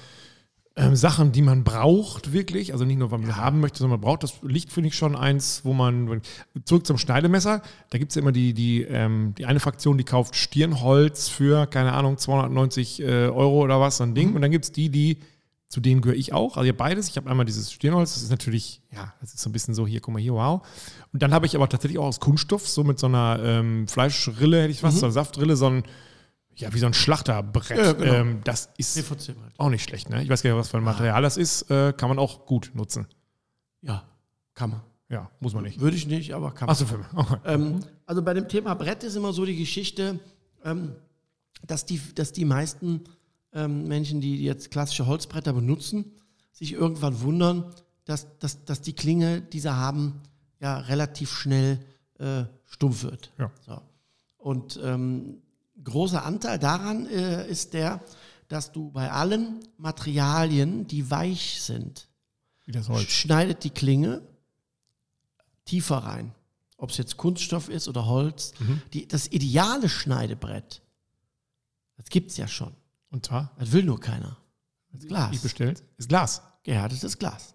ähm, 0.78 0.94
Sachen, 0.94 1.32
die 1.32 1.42
man 1.42 1.64
braucht, 1.64 2.32
wirklich, 2.32 2.72
also 2.72 2.84
nicht 2.84 2.98
nur, 2.98 3.10
weil 3.10 3.18
man 3.18 3.28
sie 3.28 3.36
haben 3.36 3.60
möchte, 3.60 3.78
sondern 3.78 3.98
man 3.98 4.08
braucht 4.08 4.22
das 4.22 4.34
Licht, 4.42 4.72
finde 4.72 4.88
ich 4.88 4.94
schon 4.94 5.16
eins, 5.16 5.64
wo 5.64 5.72
man, 5.72 6.22
zurück 6.64 6.86
zum 6.86 6.98
Schneidemesser, 6.98 7.62
da 7.90 7.98
gibt 7.98 8.12
es 8.12 8.14
ja 8.14 8.22
immer 8.22 8.30
die, 8.30 8.54
die, 8.54 8.82
ähm, 8.82 9.34
die 9.36 9.46
eine 9.46 9.58
Fraktion, 9.58 9.98
die 9.98 10.04
kauft 10.04 10.36
Stirnholz 10.36 11.28
für, 11.28 11.66
keine 11.66 11.92
Ahnung, 11.92 12.16
290 12.16 13.00
äh, 13.00 13.04
Euro 13.26 13.64
oder 13.64 13.80
was, 13.80 13.96
so 13.96 14.04
ein 14.04 14.14
Ding. 14.14 14.34
Und 14.34 14.42
dann 14.42 14.52
gibt 14.52 14.66
es 14.66 14.72
die, 14.72 14.88
die 14.88 15.18
zu 15.68 15.80
denen 15.80 16.00
gehöre 16.00 16.16
ich 16.16 16.32
auch. 16.32 16.56
Also 16.56 16.64
ich 16.64 16.68
habe 16.70 16.78
beides. 16.78 17.08
Ich 17.08 17.16
habe 17.16 17.28
einmal 17.30 17.44
dieses 17.44 17.70
Stirnholz, 17.72 18.14
das 18.14 18.22
ist 18.22 18.30
natürlich, 18.30 18.80
ja, 18.90 19.12
das 19.20 19.34
ist 19.34 19.40
so 19.40 19.50
ein 19.50 19.52
bisschen 19.52 19.74
so, 19.74 19.86
hier, 19.86 20.00
guck 20.00 20.14
mal 20.14 20.20
hier, 20.20 20.32
wow. 20.32 20.66
Und 21.12 21.22
dann 21.22 21.34
habe 21.34 21.44
ich 21.46 21.54
aber 21.54 21.68
tatsächlich 21.68 21.98
auch 21.98 22.06
aus 22.06 22.20
Kunststoff, 22.20 22.66
so 22.66 22.84
mit 22.84 22.98
so 22.98 23.06
einer 23.06 23.38
ähm, 23.42 23.86
Fleischrille, 23.86 24.62
hätte 24.62 24.72
ich 24.72 24.82
was, 24.82 24.94
Mhm. 24.94 24.98
so 24.98 25.06
einer 25.06 25.12
Saftrille, 25.12 25.56
so 25.56 25.66
ein, 25.68 25.82
ja, 26.56 26.72
wie 26.72 26.78
so 26.78 26.86
ein 26.86 26.94
Schlachterbrett. 26.94 27.78
Ja, 27.78 27.92
genau. 27.92 28.12
ähm, 28.14 28.40
das 28.44 28.70
ist 28.78 29.04
auch 29.58 29.68
nicht 29.68 29.84
schlecht, 29.84 30.08
ne? 30.10 30.22
Ich 30.22 30.28
weiß 30.28 30.42
gar 30.42 30.50
nicht, 30.50 30.58
was 30.58 30.68
für 30.70 30.78
ein 30.78 30.84
Material 30.84 31.20
das 31.22 31.36
ist, 31.36 31.70
äh, 31.70 31.92
kann 31.92 32.08
man 32.08 32.18
auch 32.18 32.46
gut 32.46 32.70
nutzen. 32.74 33.06
Ja, 33.82 34.04
kann 34.54 34.70
man. 34.70 34.80
Ja, 35.10 35.30
muss 35.40 35.54
man 35.54 35.62
nicht. 35.64 35.80
Würde 35.80 35.96
ich 35.96 36.06
nicht, 36.06 36.34
aber 36.34 36.50
kann 36.52 36.66
man. 36.66 36.72
Achso, 36.72 36.84
für 36.86 36.98
mich. 36.98 37.06
Okay. 37.14 37.36
Ähm, 37.44 37.80
also 38.06 38.22
bei 38.22 38.34
dem 38.34 38.48
Thema 38.48 38.74
Brett 38.74 39.04
ist 39.04 39.14
immer 39.16 39.32
so 39.32 39.44
die 39.44 39.56
Geschichte, 39.56 40.18
ähm, 40.64 40.92
dass, 41.66 41.84
die, 41.86 42.00
dass 42.14 42.32
die 42.32 42.44
meisten 42.44 43.04
ähm, 43.52 43.86
Menschen, 43.88 44.20
die 44.20 44.42
jetzt 44.42 44.70
klassische 44.70 45.06
Holzbretter 45.06 45.52
benutzen, 45.52 46.12
sich 46.52 46.72
irgendwann 46.72 47.20
wundern, 47.20 47.74
dass, 48.04 48.38
dass, 48.38 48.64
dass 48.64 48.80
die 48.80 48.94
Klinge, 48.94 49.40
die 49.40 49.60
sie 49.60 49.74
haben, 49.74 50.20
ja 50.60 50.78
relativ 50.78 51.30
schnell 51.32 51.84
äh, 52.18 52.44
stumpf 52.64 53.02
wird. 53.02 53.32
Ja. 53.38 53.50
So. 53.64 53.80
Und 54.38 54.78
ähm, 54.82 55.42
großer 55.82 56.24
Anteil 56.24 56.58
daran 56.58 57.06
äh, 57.06 57.48
ist 57.48 57.74
der, 57.74 58.00
dass 58.48 58.72
du 58.72 58.90
bei 58.90 59.10
allen 59.10 59.60
Materialien, 59.76 60.86
die 60.86 61.10
weich 61.10 61.60
sind, 61.60 62.08
schneidet 63.10 63.64
die 63.64 63.70
Klinge 63.70 64.22
tiefer 65.64 65.98
rein. 65.98 66.34
Ob 66.76 66.90
es 66.90 66.96
jetzt 66.96 67.16
Kunststoff 67.16 67.68
ist 67.68 67.88
oder 67.88 68.06
Holz. 68.06 68.52
Mhm. 68.58 68.80
Die, 68.92 69.08
das 69.08 69.26
ideale 69.26 69.88
Schneidebrett, 69.88 70.80
das 71.96 72.06
gibt 72.06 72.30
es 72.30 72.36
ja 72.36 72.46
schon. 72.48 72.72
Und 73.10 73.26
zwar, 73.26 73.52
Das 73.58 73.72
will 73.72 73.84
nur 73.84 74.00
keiner. 74.00 74.36
Das 74.92 75.06
Glas. 75.06 75.34
ich 75.34 75.40
bestellt, 75.42 75.82
ist 75.96 76.08
Glas. 76.08 76.42
Gehärtetes 76.62 77.18
Glas. 77.18 77.54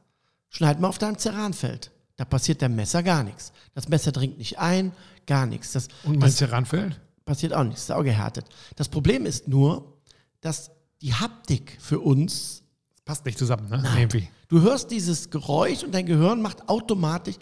Schneid 0.50 0.80
mal 0.80 0.88
auf 0.88 0.98
deinem 0.98 1.18
Ceranfeld. 1.18 1.92
Da 2.16 2.26
passiert 2.26 2.62
dem 2.62 2.76
Messer 2.76 3.02
gar 3.04 3.24
nichts. 3.24 3.52
Das 3.74 3.90
Messer 3.90 4.12
dringt 4.12 4.38
nicht 4.38 4.60
ein, 4.60 4.92
gar 5.26 5.46
nichts. 5.46 5.72
Das, 5.72 5.88
Und 6.04 6.20
mein 6.20 6.32
Ceranfeld? 6.32 7.00
passiert 7.26 7.54
auch 7.54 7.64
nichts, 7.64 7.84
ist 7.84 7.92
auch 7.92 8.04
gehärtet. 8.04 8.46
Das 8.76 8.90
Problem 8.90 9.26
ist 9.26 9.48
nur, 9.48 10.02
dass 10.42 10.72
die 11.02 11.14
Haptik 11.14 11.78
für 11.80 12.00
uns, 12.00 12.64
Das 12.96 13.04
passt 13.06 13.26
nicht 13.26 13.38
zusammen, 13.38 13.70
ne? 13.70 13.84
Irgendwie. 13.98 14.30
du 14.48 14.62
hörst 14.62 14.92
dieses 14.92 15.30
Geräusch 15.30 15.84
und 15.84 15.92
dein 15.94 16.06
Gehirn 16.06 16.42
macht 16.42 16.70
automatisch 16.70 17.36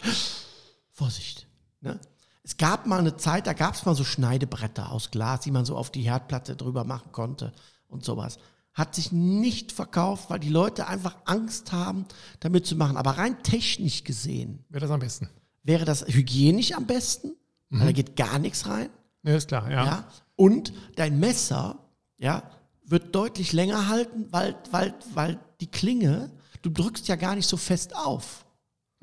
Vorsicht. 0.92 1.46
Ne? 1.80 1.98
Es 2.44 2.56
gab 2.56 2.86
mal 2.86 2.98
eine 2.98 3.16
Zeit, 3.16 3.46
da 3.46 3.52
gab 3.52 3.74
es 3.74 3.84
mal 3.84 3.94
so 3.94 4.04
Schneidebretter 4.04 4.90
aus 4.90 5.10
Glas, 5.10 5.40
die 5.40 5.50
man 5.50 5.64
so 5.64 5.76
auf 5.76 5.90
die 5.90 6.02
Herdplatte 6.02 6.56
drüber 6.56 6.84
machen 6.84 7.12
konnte 7.12 7.52
und 7.92 8.04
sowas. 8.04 8.38
Hat 8.74 8.94
sich 8.94 9.12
nicht 9.12 9.70
verkauft, 9.70 10.30
weil 10.30 10.40
die 10.40 10.48
Leute 10.48 10.88
einfach 10.88 11.16
Angst 11.26 11.72
haben, 11.72 12.06
damit 12.40 12.66
zu 12.66 12.74
machen. 12.74 12.96
Aber 12.96 13.12
rein 13.12 13.42
technisch 13.42 14.02
gesehen 14.04 14.64
Wäre 14.70 14.80
das 14.82 14.90
am 14.90 15.00
besten. 15.00 15.28
wäre 15.62 15.84
das 15.84 16.06
hygienisch 16.06 16.72
am 16.72 16.86
besten, 16.86 17.32
weil 17.68 17.86
da 17.86 17.92
geht 17.92 18.16
gar 18.16 18.38
nichts 18.38 18.66
rein. 18.66 18.88
Ja, 19.22 19.36
ist 19.36 19.48
klar, 19.48 19.70
ja. 19.70 19.84
Ja. 19.84 20.04
Und 20.36 20.72
dein 20.96 21.20
Messer 21.20 21.78
ja, 22.18 22.42
wird 22.84 23.14
deutlich 23.14 23.52
länger 23.52 23.88
halten, 23.88 24.26
weil, 24.30 24.56
weil, 24.70 24.94
weil 25.14 25.38
die 25.60 25.70
Klinge, 25.70 26.30
du 26.62 26.70
drückst 26.70 27.08
ja 27.08 27.16
gar 27.16 27.34
nicht 27.36 27.48
so 27.48 27.56
fest 27.56 27.94
auf. 27.96 28.44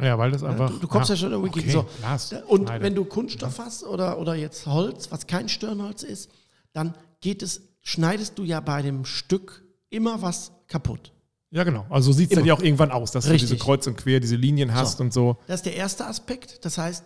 Ja, 0.01 0.17
weil 0.17 0.31
das 0.31 0.43
einfach. 0.43 0.69
Du, 0.69 0.79
du 0.79 0.87
kommst 0.87 1.09
ja, 1.09 1.15
schon 1.15 1.31
irgendwie 1.31 1.49
okay, 1.49 1.59
gegen 1.61 1.71
so. 1.71 1.85
Glas, 1.99 2.33
Und 2.47 2.67
Schneide. 2.67 2.83
wenn 2.83 2.95
du 2.95 3.05
Kunststoff 3.05 3.59
hast 3.59 3.83
oder, 3.83 4.17
oder 4.17 4.33
jetzt 4.35 4.65
Holz, 4.65 5.11
was 5.11 5.27
kein 5.27 5.49
Stirnholz 5.49 6.03
ist, 6.03 6.29
dann 6.71 6.95
geht 7.21 7.43
es, 7.43 7.61
schneidest 7.81 8.37
du 8.37 8.43
ja 8.43 8.59
bei 8.59 8.81
dem 8.81 9.05
Stück 9.05 9.63
immer 9.89 10.21
was 10.21 10.51
kaputt. 10.67 11.13
Ja, 11.51 11.63
genau. 11.63 11.85
Also 11.89 12.11
so 12.11 12.17
sieht 12.17 12.31
es 12.31 12.35
dann 12.35 12.45
ja 12.45 12.53
auch 12.53 12.61
irgendwann 12.61 12.91
aus, 12.91 13.11
dass 13.11 13.25
Richtig. 13.25 13.49
du 13.49 13.55
diese 13.55 13.63
Kreuz 13.65 13.87
und 13.87 13.97
Quer, 13.97 14.19
diese 14.19 14.35
Linien 14.35 14.73
hast 14.75 14.97
So. 14.97 15.03
und 15.03 15.13
so. 15.13 15.37
Das 15.47 15.61
ist 15.61 15.65
der 15.65 15.75
erste 15.75 16.05
Aspekt. 16.05 16.63
Das 16.63 16.77
heißt, 16.77 17.03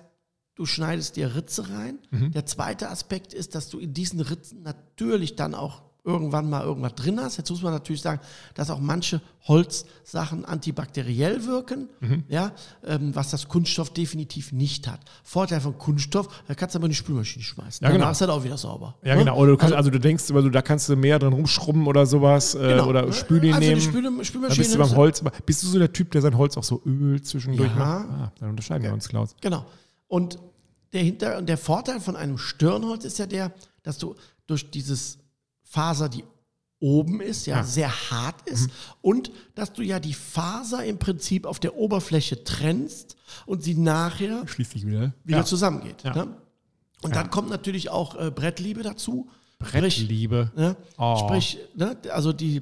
du 0.56 0.66
schneidest 0.66 1.16
dir 1.16 1.34
Ritze 1.36 1.70
rein. 1.70 2.00
Mhm. 2.12 2.32
Der 2.32 2.46
zweite 2.46 2.90
Aspekt 2.90 3.34
ist, 3.34 3.56
dass 3.56 3.70
du 3.70 3.80
in 3.80 3.94
diesen 3.94 4.20
Ritzen 4.20 4.62
natürlich 4.62 5.36
dann 5.38 5.56
auch 5.56 5.84
irgendwann 6.06 6.50
mal 6.50 6.64
irgendwas 6.64 6.96
drin 6.96 7.20
hast. 7.22 7.38
Jetzt 7.38 7.50
muss 7.50 7.62
man 7.62 7.72
natürlich 7.72 8.02
sagen, 8.02 8.20
dass 8.56 8.70
auch 8.70 8.80
manche 8.80 9.22
Holzsachen 9.48 10.44
antibakteriell 10.46 11.46
wirken, 11.46 11.90
Mhm. 12.02 12.24
ja, 12.28 12.52
ähm, 12.86 13.16
was 13.16 13.32
das 13.32 13.48
Kunststoff 13.48 13.90
definitiv 13.92 14.52
nicht 14.52 14.88
hat. 14.88 15.00
Vorteil 15.24 15.62
von 15.62 15.78
Kunststoff, 15.78 16.28
da 16.48 16.56
kannst 16.56 16.76
du 16.76 16.80
aber 16.80 16.86
in 16.86 16.92
die 16.92 16.96
Spülmaschine 16.98 17.44
schmeißen. 17.44 17.84
Ja, 17.86 17.90
genau. 17.92 18.02
Danach 18.02 18.12
ist 18.12 18.22
das 18.22 18.30
auch 18.30 18.44
wieder 18.44 18.58
sauber. 18.58 18.96
Ja, 19.04 19.14
Ne? 19.16 19.20
genau. 19.22 19.38
Oder 19.38 19.52
du 19.52 19.58
kannst, 19.58 19.76
also, 19.76 19.90
du 19.90 20.00
denkst, 20.00 20.32
also, 20.32 20.50
da 20.50 20.62
kannst 20.62 20.90
du 20.90 20.96
mehr 20.96 21.20
dran 21.20 21.34
rumschrubben 21.34 21.88
oder 21.88 22.06
sowas. 22.06 22.56
Äh, 22.56 22.60
Genau. 22.74 22.88
Oder 22.88 23.12
Spüli 23.14 23.50
Also 23.50 23.62
die 23.62 23.68
nehmen. 23.68 23.82
Spül- 23.82 24.04
dann 24.04 24.26
Spülmaschine 24.26 24.58
bist 24.58 24.74
du 24.76 24.80
beim 24.80 24.96
Holz. 24.96 25.24
Bist 25.46 25.64
du 25.64 25.68
so 25.68 25.80
der 25.80 25.94
Typ, 25.94 26.12
der 26.12 26.22
sein 26.22 26.38
Holz 26.38 26.58
auch 26.58 26.64
so 26.64 26.82
Öl 26.86 27.22
zwischendurch 27.22 27.70
Ja. 27.72 27.76
macht? 27.78 28.10
Ah, 28.10 28.32
dann 28.40 28.50
unterscheiden 28.50 28.84
wir 28.84 28.94
uns, 28.94 29.08
Klaus. 29.08 29.36
Genau. 29.42 29.66
Und 30.08 30.38
der, 30.92 31.02
Hinter 31.04 31.38
und 31.38 31.48
der 31.48 31.58
Vorteil 31.58 32.00
von 32.00 32.16
einem 32.16 32.38
Stirnholz 32.38 33.06
ist 33.06 33.20
ja 33.20 33.26
der, 33.26 33.52
dass 33.84 33.98
du 33.98 34.16
durch 34.48 34.70
dieses 34.70 35.18
Faser, 35.74 36.08
die 36.08 36.24
oben 36.80 37.20
ist, 37.22 37.48
ja, 37.48 37.58
Ja. 37.58 37.64
sehr 37.64 38.12
hart 38.12 38.48
ist 38.48 38.70
und 39.02 39.32
dass 39.56 39.72
du 39.74 39.82
ja 39.82 40.00
die 40.00 40.14
Faser 40.14 40.84
im 40.86 41.00
Prinzip 41.00 41.46
auf 41.48 41.60
der 41.60 41.76
Oberfläche 41.78 42.44
trennst 42.44 43.16
und 43.46 43.64
sie 43.64 43.74
nachher 43.76 44.46
Schließt 44.48 44.72
sich 44.72 44.86
wieder. 44.86 45.14
wieder 45.24 45.40
Ja. 45.40 45.46
zusammengeht. 45.46 46.04
Ja. 46.04 46.14
Ne? 46.14 46.38
Und 47.02 47.16
dann 47.16 47.30
kommt 47.30 47.50
natürlich 47.50 47.90
auch 47.90 48.16
äh, 48.20 48.30
Brettliebe 48.32 48.84
dazu. 48.84 49.30
Sprich, 49.62 49.72
Brettliebe. 49.82 50.52
Ne? 50.56 50.76
Oh. 50.98 51.18
Sprich, 51.26 51.58
ne? 51.76 51.98
also 52.12 52.34
die, 52.34 52.62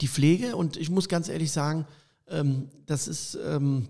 die 0.00 0.08
Pflege 0.08 0.54
und 0.54 0.76
ich 0.76 0.88
muss 0.90 1.08
ganz 1.08 1.28
ehrlich 1.30 1.50
sagen, 1.50 1.86
ähm, 2.28 2.68
das 2.86 3.08
ist 3.08 3.38
ähm, 3.44 3.88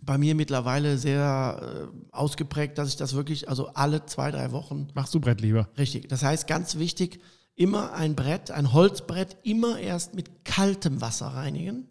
bei 0.00 0.16
mir 0.18 0.34
mittlerweile 0.34 0.96
sehr 0.98 1.88
äh, 1.92 2.06
ausgeprägt, 2.10 2.76
dass 2.78 2.88
ich 2.88 2.96
das 2.96 3.12
wirklich, 3.14 3.48
also 3.50 3.68
alle 3.68 4.04
zwei, 4.06 4.30
drei 4.30 4.50
Wochen, 4.50 4.88
Machst 4.94 5.14
du 5.14 5.20
Brettliebe? 5.20 5.68
richtig. 5.78 6.08
Das 6.08 6.22
heißt, 6.22 6.46
ganz 6.46 6.76
wichtig, 6.78 7.20
immer 7.54 7.92
ein 7.92 8.14
Brett, 8.16 8.50
ein 8.50 8.72
Holzbrett, 8.72 9.36
immer 9.42 9.78
erst 9.78 10.14
mit 10.14 10.44
kaltem 10.44 11.00
Wasser 11.00 11.28
reinigen. 11.28 11.88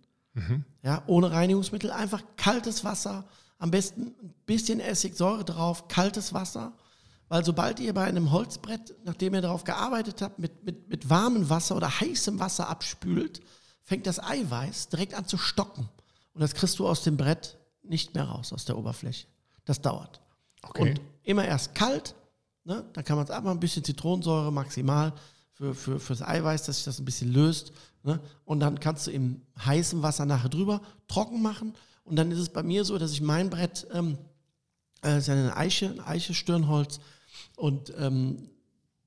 Ja, 0.83 1.03
ohne 1.07 1.31
Reinigungsmittel, 1.31 1.91
einfach 1.91 2.23
kaltes 2.37 2.83
Wasser, 2.83 3.25
am 3.57 3.69
besten 3.71 4.15
ein 4.21 4.33
bisschen 4.45 4.79
Essig, 4.79 5.15
Säure 5.15 5.45
drauf, 5.45 5.87
kaltes 5.87 6.33
Wasser. 6.33 6.73
Weil 7.27 7.45
sobald 7.45 7.79
ihr 7.79 7.93
bei 7.93 8.03
einem 8.03 8.31
Holzbrett, 8.31 8.95
nachdem 9.05 9.35
ihr 9.35 9.41
darauf 9.41 9.63
gearbeitet 9.63 10.21
habt, 10.21 10.39
mit, 10.39 10.65
mit, 10.65 10.89
mit 10.89 11.09
warmem 11.09 11.49
Wasser 11.49 11.75
oder 11.75 11.99
heißem 11.99 12.39
Wasser 12.39 12.67
abspült, 12.69 13.41
fängt 13.83 14.07
das 14.07 14.21
Eiweiß 14.21 14.89
direkt 14.89 15.13
an 15.13 15.25
zu 15.25 15.37
stocken. 15.37 15.87
Und 16.33 16.41
das 16.41 16.55
kriegst 16.55 16.79
du 16.79 16.87
aus 16.87 17.03
dem 17.03 17.17
Brett 17.17 17.57
nicht 17.83 18.15
mehr 18.15 18.25
raus, 18.25 18.51
aus 18.51 18.65
der 18.65 18.77
Oberfläche. 18.77 19.27
Das 19.65 19.81
dauert. 19.81 20.21
Okay. 20.61 20.81
Und 20.81 21.01
immer 21.23 21.45
erst 21.45 21.75
kalt, 21.75 22.15
ne? 22.63 22.85
dann 22.93 23.03
kann 23.03 23.15
man 23.15 23.25
es 23.25 23.31
abmachen, 23.31 23.57
ein 23.57 23.61
bisschen 23.61 23.83
Zitronensäure 23.83 24.51
maximal 24.51 25.13
für, 25.61 25.75
für, 25.75 25.99
fürs 25.99 26.23
Eiweiß, 26.23 26.63
dass 26.63 26.77
sich 26.77 26.85
das 26.85 26.99
ein 26.99 27.05
bisschen 27.05 27.31
löst. 27.31 27.71
Ne? 28.03 28.19
Und 28.45 28.61
dann 28.61 28.79
kannst 28.79 29.05
du 29.05 29.11
im 29.11 29.41
heißen 29.63 30.01
Wasser 30.01 30.25
nachher 30.25 30.49
drüber 30.49 30.81
trocken 31.07 31.41
machen. 31.41 31.73
Und 32.03 32.15
dann 32.15 32.31
ist 32.31 32.39
es 32.39 32.49
bei 32.49 32.63
mir 32.63 32.83
so, 32.83 32.97
dass 32.97 33.11
ich 33.11 33.21
mein 33.21 33.51
Brett, 33.51 33.87
ähm, 33.93 34.17
äh, 35.03 35.19
ist 35.19 35.27
ja 35.27 35.35
eine 35.35 35.55
Eiche, 35.55 35.89
ein 35.89 35.99
Eiche-Stirnholz. 35.99 36.99
Und 37.57 37.93
ähm, 37.97 38.49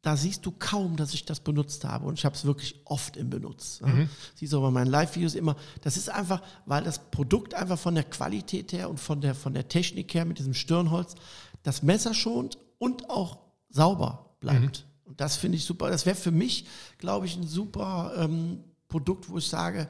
da 0.02 0.16
siehst 0.16 0.46
du 0.46 0.52
kaum, 0.52 0.96
dass 0.96 1.12
ich 1.12 1.24
das 1.24 1.40
benutzt 1.40 1.84
habe. 1.84 2.06
Und 2.06 2.20
ich 2.20 2.24
habe 2.24 2.36
es 2.36 2.44
wirklich 2.44 2.80
oft 2.84 3.16
im 3.16 3.30
Benutz. 3.30 3.80
Ne? 3.80 4.08
Siehst 4.36 4.52
du 4.52 4.58
aber 4.58 4.68
bei 4.68 4.74
meinen 4.74 4.90
Live-Videos 4.90 5.34
immer. 5.34 5.56
Das 5.80 5.96
ist 5.96 6.08
einfach, 6.08 6.40
weil 6.66 6.84
das 6.84 7.10
Produkt 7.10 7.54
einfach 7.54 7.78
von 7.78 7.96
der 7.96 8.04
Qualität 8.04 8.72
her 8.72 8.88
und 8.90 9.00
von 9.00 9.20
der, 9.20 9.34
von 9.34 9.54
der 9.54 9.66
Technik 9.66 10.14
her 10.14 10.24
mit 10.24 10.38
diesem 10.38 10.54
Stirnholz 10.54 11.16
das 11.64 11.82
Messer 11.82 12.14
schont 12.14 12.58
und 12.78 13.10
auch 13.10 13.38
sauber 13.70 14.36
bleibt. 14.38 14.86
Und 15.04 15.20
das 15.20 15.36
finde 15.36 15.56
ich 15.56 15.64
super. 15.64 15.90
Das 15.90 16.06
wäre 16.06 16.16
für 16.16 16.30
mich, 16.30 16.66
glaube 16.98 17.26
ich, 17.26 17.36
ein 17.36 17.46
super 17.46 18.12
ähm, 18.16 18.60
Produkt, 18.88 19.28
wo 19.28 19.38
ich 19.38 19.46
sage, 19.46 19.88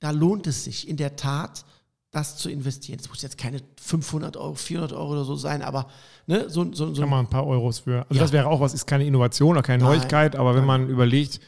da 0.00 0.10
lohnt 0.10 0.46
es 0.46 0.64
sich 0.64 0.88
in 0.88 0.96
der 0.96 1.16
Tat, 1.16 1.64
das 2.10 2.36
zu 2.36 2.50
investieren. 2.50 2.98
Es 3.00 3.08
muss 3.08 3.22
jetzt 3.22 3.38
keine 3.38 3.60
500 3.80 4.36
Euro, 4.36 4.54
400 4.54 4.92
Euro 4.92 5.12
oder 5.12 5.24
so 5.24 5.34
sein, 5.36 5.62
aber 5.62 5.86
ne, 6.26 6.50
so, 6.50 6.70
so, 6.74 6.92
so 6.94 7.00
Kann 7.00 7.08
man 7.08 7.20
ein 7.24 7.30
paar 7.30 7.46
Euros 7.46 7.78
für. 7.80 8.00
Also 8.02 8.14
Ja. 8.14 8.20
das 8.20 8.32
wäre 8.32 8.48
auch 8.48 8.60
was, 8.60 8.74
ist 8.74 8.86
keine 8.86 9.06
Innovation 9.06 9.52
oder 9.52 9.62
keine 9.62 9.82
Nein. 9.82 9.96
Neuigkeit, 9.96 10.36
aber 10.36 10.54
wenn 10.54 10.66
man 10.66 10.88
überlegt, 10.90 11.40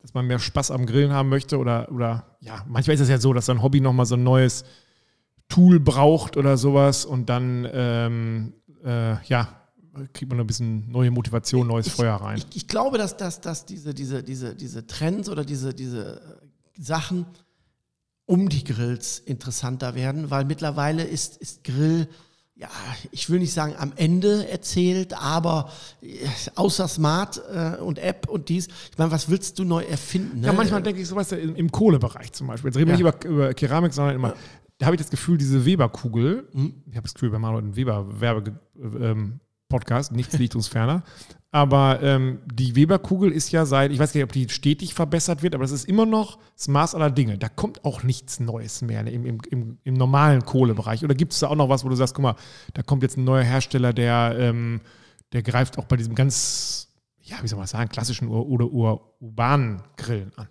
dass 0.00 0.14
man 0.14 0.26
mehr 0.26 0.38
Spaß 0.38 0.70
am 0.70 0.86
Grillen 0.86 1.12
haben 1.12 1.30
möchte 1.30 1.58
oder, 1.58 1.90
oder 1.90 2.36
ja, 2.40 2.64
manchmal 2.68 2.94
ist 2.94 3.00
es 3.00 3.08
ja 3.08 3.18
so, 3.18 3.32
dass 3.32 3.48
ein 3.48 3.62
Hobby 3.62 3.80
nochmal 3.80 4.06
so 4.06 4.14
ein 4.14 4.22
neues 4.22 4.64
Tool 5.48 5.80
braucht 5.80 6.36
oder 6.36 6.56
sowas 6.58 7.04
und 7.04 7.28
dann 7.28 7.66
ähm, 7.72 8.52
äh, 8.84 9.20
ja, 9.26 9.48
kriegt 10.12 10.30
man 10.30 10.40
ein 10.40 10.46
bisschen 10.46 10.90
neue 10.90 11.10
Motivation, 11.10 11.66
neues 11.66 11.88
Feuer 11.88 12.14
rein. 12.14 12.38
Ich, 12.38 12.56
ich 12.56 12.68
glaube, 12.68 12.98
dass, 12.98 13.16
dass, 13.16 13.40
dass 13.40 13.64
diese, 13.66 13.94
diese, 13.94 14.22
diese, 14.22 14.54
diese 14.54 14.86
Trends 14.86 15.28
oder 15.28 15.44
diese, 15.44 15.74
diese 15.74 16.20
äh, 16.20 16.82
Sachen 16.82 17.26
um 18.26 18.48
die 18.48 18.64
Grills 18.64 19.18
interessanter 19.18 19.94
werden, 19.94 20.30
weil 20.30 20.44
mittlerweile 20.44 21.04
ist, 21.04 21.36
ist 21.36 21.64
Grill 21.64 22.08
ja, 22.56 22.68
ich 23.10 23.28
will 23.30 23.40
nicht 23.40 23.52
sagen 23.52 23.74
am 23.76 23.92
Ende 23.96 24.48
erzählt, 24.48 25.12
aber 25.20 25.72
äh, 26.02 26.26
außer 26.54 26.86
Smart 26.86 27.42
äh, 27.52 27.80
und 27.80 27.98
App 27.98 28.28
und 28.28 28.48
dies, 28.48 28.68
ich 28.92 28.96
meine, 28.98 29.10
was 29.10 29.28
willst 29.28 29.58
du 29.58 29.64
neu 29.64 29.82
erfinden? 29.82 30.40
Ne? 30.40 30.46
Ja, 30.46 30.52
manchmal 30.52 30.80
denke 30.82 31.00
ich 31.02 31.08
so, 31.08 31.16
weißt 31.16 31.32
du, 31.32 31.36
im, 31.36 31.56
im 31.56 31.72
Kohlebereich 31.72 32.32
zum 32.32 32.46
Beispiel. 32.46 32.68
Jetzt 32.68 32.76
reden 32.76 32.90
wir 32.90 32.96
Ja. 32.98 33.10
nicht 33.10 33.24
über, 33.24 33.28
über 33.28 33.54
Keramik, 33.54 33.92
sondern 33.92 34.14
immer, 34.14 34.34
da 34.78 34.86
habe 34.86 34.94
ich 34.94 35.02
das 35.02 35.10
Gefühl, 35.10 35.36
diese 35.36 35.64
Weber-Kugel, 35.64 36.48
ich 36.52 36.94
habe 36.96 37.02
das 37.02 37.14
Gefühl, 37.14 37.30
bei 37.30 37.38
Marlon 37.40 37.70
ein 37.70 37.76
Weber-Werbe-Podcast, 39.74 40.12
nichts 40.12 40.38
liegt 40.38 40.54
uns 40.54 40.68
ferner, 40.68 41.02
aber 41.50 42.02
ähm, 42.02 42.40
die 42.46 42.74
Weber-Kugel 42.74 43.30
ist 43.30 43.52
ja 43.52 43.64
seit, 43.64 43.92
ich 43.92 43.98
weiß 43.98 44.12
gar 44.12 44.18
nicht, 44.18 44.24
ob 44.24 44.32
die 44.32 44.48
stetig 44.48 44.94
verbessert 44.94 45.42
wird, 45.42 45.54
aber 45.54 45.64
das 45.64 45.72
ist 45.72 45.88
immer 45.88 46.06
noch 46.06 46.38
das 46.56 46.68
Maß 46.68 46.94
aller 46.94 47.10
Dinge. 47.10 47.38
Da 47.38 47.48
kommt 47.48 47.84
auch 47.84 48.02
nichts 48.02 48.40
Neues 48.40 48.82
mehr 48.82 49.06
im, 49.06 49.24
im, 49.24 49.38
im, 49.50 49.78
im 49.84 49.94
normalen 49.94 50.44
Kohlebereich. 50.44 51.04
Oder 51.04 51.14
gibt 51.14 51.32
es 51.32 51.38
da 51.40 51.48
auch 51.48 51.56
noch 51.56 51.68
was, 51.68 51.84
wo 51.84 51.88
du 51.88 51.94
sagst, 51.94 52.14
guck 52.14 52.24
mal, 52.24 52.36
da 52.74 52.82
kommt 52.82 53.02
jetzt 53.02 53.16
ein 53.16 53.24
neuer 53.24 53.44
Hersteller, 53.44 53.92
der, 53.92 54.36
ähm, 54.38 54.80
der 55.32 55.42
greift 55.42 55.78
auch 55.78 55.84
bei 55.84 55.96
diesem 55.96 56.14
ganz, 56.16 56.92
ja, 57.20 57.36
wie 57.42 57.48
soll 57.48 57.58
man 57.58 57.68
sagen, 57.68 57.88
klassischen 57.88 58.28
oder 58.28 58.66
Ur 58.66 59.14
urbanen 59.20 59.82
Grillen 59.96 60.32
an? 60.36 60.48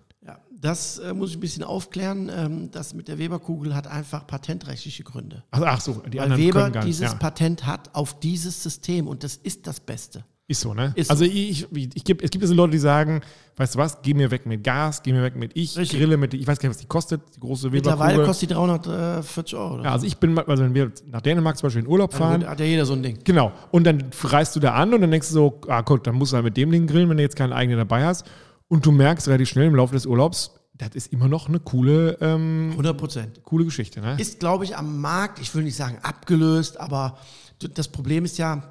Das 0.64 0.98
äh, 0.98 1.12
muss 1.12 1.30
ich 1.30 1.36
ein 1.36 1.40
bisschen 1.40 1.62
aufklären. 1.62 2.30
Ähm, 2.34 2.70
das 2.70 2.94
mit 2.94 3.06
der 3.08 3.18
Weberkugel 3.18 3.74
hat 3.74 3.86
einfach 3.86 4.26
patentrechtliche 4.26 5.02
Gründe. 5.04 5.44
Ach, 5.50 5.60
ach 5.62 5.80
so, 5.80 6.02
die 6.10 6.16
Weil 6.18 6.24
anderen 6.24 6.42
Weber 6.42 6.70
gar 6.70 6.84
nicht. 6.84 6.86
dieses 6.94 7.12
Ja. 7.12 7.18
Patent 7.18 7.66
hat 7.66 7.90
auf 7.94 8.18
dieses 8.18 8.62
System 8.62 9.06
und 9.06 9.22
das 9.24 9.36
ist 9.36 9.66
das 9.66 9.78
Beste. 9.80 10.24
Ist 10.46 10.60
so, 10.60 10.72
ne? 10.74 10.92
Ist 10.94 11.10
also 11.10 11.24
ich, 11.24 11.66
ich, 11.72 11.96
ich, 11.96 12.04
geb- 12.04 12.22
es 12.22 12.30
gibt 12.30 12.42
diese 12.42 12.52
Leute, 12.54 12.72
die 12.72 12.78
sagen, 12.78 13.20
weißt 13.56 13.74
du 13.74 13.78
was, 13.78 14.02
geh 14.02 14.12
mir 14.14 14.30
weg 14.30 14.44
mit 14.46 14.62
Gas, 14.64 15.02
geh 15.02 15.12
mir 15.12 15.22
weg 15.22 15.36
mit 15.36 15.52
ich, 15.54 15.76
Richtig. 15.76 15.98
grille 15.98 16.16
mit, 16.18 16.34
ich 16.34 16.46
weiß 16.46 16.58
gar 16.58 16.68
nicht, 16.68 16.76
was 16.76 16.80
die 16.82 16.86
kostet, 16.86 17.20
die 17.36 17.40
große 17.40 17.70
Mittlerweile 17.70 18.12
Weberkugel. 18.14 18.26
kostet 18.26 18.50
die 18.50 18.54
340 18.54 19.54
Euro. 19.56 19.74
Oder? 19.74 19.84
Ja, 19.84 19.92
also 19.92 20.06
ich 20.06 20.16
bin, 20.18 20.34
mal- 20.34 20.44
also 20.44 20.62
wenn 20.64 20.74
wir 20.74 20.92
nach 21.10 21.20
Dänemark 21.22 21.56
zum 21.58 21.66
Beispiel 21.66 21.82
in 21.82 21.88
Urlaub 21.88 22.12
fahren, 22.14 22.40
Dann 22.42 22.50
hat 22.50 22.60
ja 22.60 22.66
jeder 22.66 22.84
so 22.86 22.92
ein 22.92 23.02
Ding. 23.02 23.18
genau, 23.24 23.52
und 23.70 23.84
dann 23.84 24.02
reist 24.22 24.54
du 24.56 24.60
da 24.60 24.72
an 24.74 24.92
und 24.94 25.00
dann 25.00 25.10
denkst 25.10 25.28
du 25.28 25.34
so, 25.34 25.60
ah 25.68 25.80
gut, 25.82 26.06
dann 26.06 26.14
musst 26.14 26.32
du 26.32 26.36
halt 26.36 26.44
mit 26.44 26.56
dem 26.56 26.70
Ding 26.70 26.86
grillen, 26.86 27.08
wenn 27.10 27.16
du 27.18 27.22
jetzt 27.22 27.36
keinen 27.36 27.52
eigenen 27.54 27.78
dabei 27.78 28.04
hast. 28.04 28.24
Und 28.68 28.86
du 28.86 28.90
merkst 28.92 29.28
relativ 29.28 29.48
schnell 29.50 29.66
im 29.66 29.74
Laufe 29.74 29.94
des 29.94 30.06
Urlaubs, 30.06 30.52
das 30.76 30.94
ist 30.94 31.12
immer 31.12 31.28
noch 31.28 31.48
eine 31.48 31.60
coole, 31.60 32.18
ähm, 32.20 32.70
100 32.72 32.96
Prozent. 32.98 33.40
coole 33.44 33.64
Geschichte, 33.64 34.00
ne? 34.00 34.16
Ist, 34.18 34.40
glaube 34.40 34.64
ich, 34.64 34.76
am 34.76 35.00
Markt, 35.00 35.38
ich 35.40 35.54
will 35.54 35.62
nicht 35.62 35.76
sagen 35.76 35.98
abgelöst, 36.02 36.80
aber 36.80 37.18
das 37.60 37.88
Problem 37.88 38.24
ist 38.24 38.38
ja, 38.38 38.62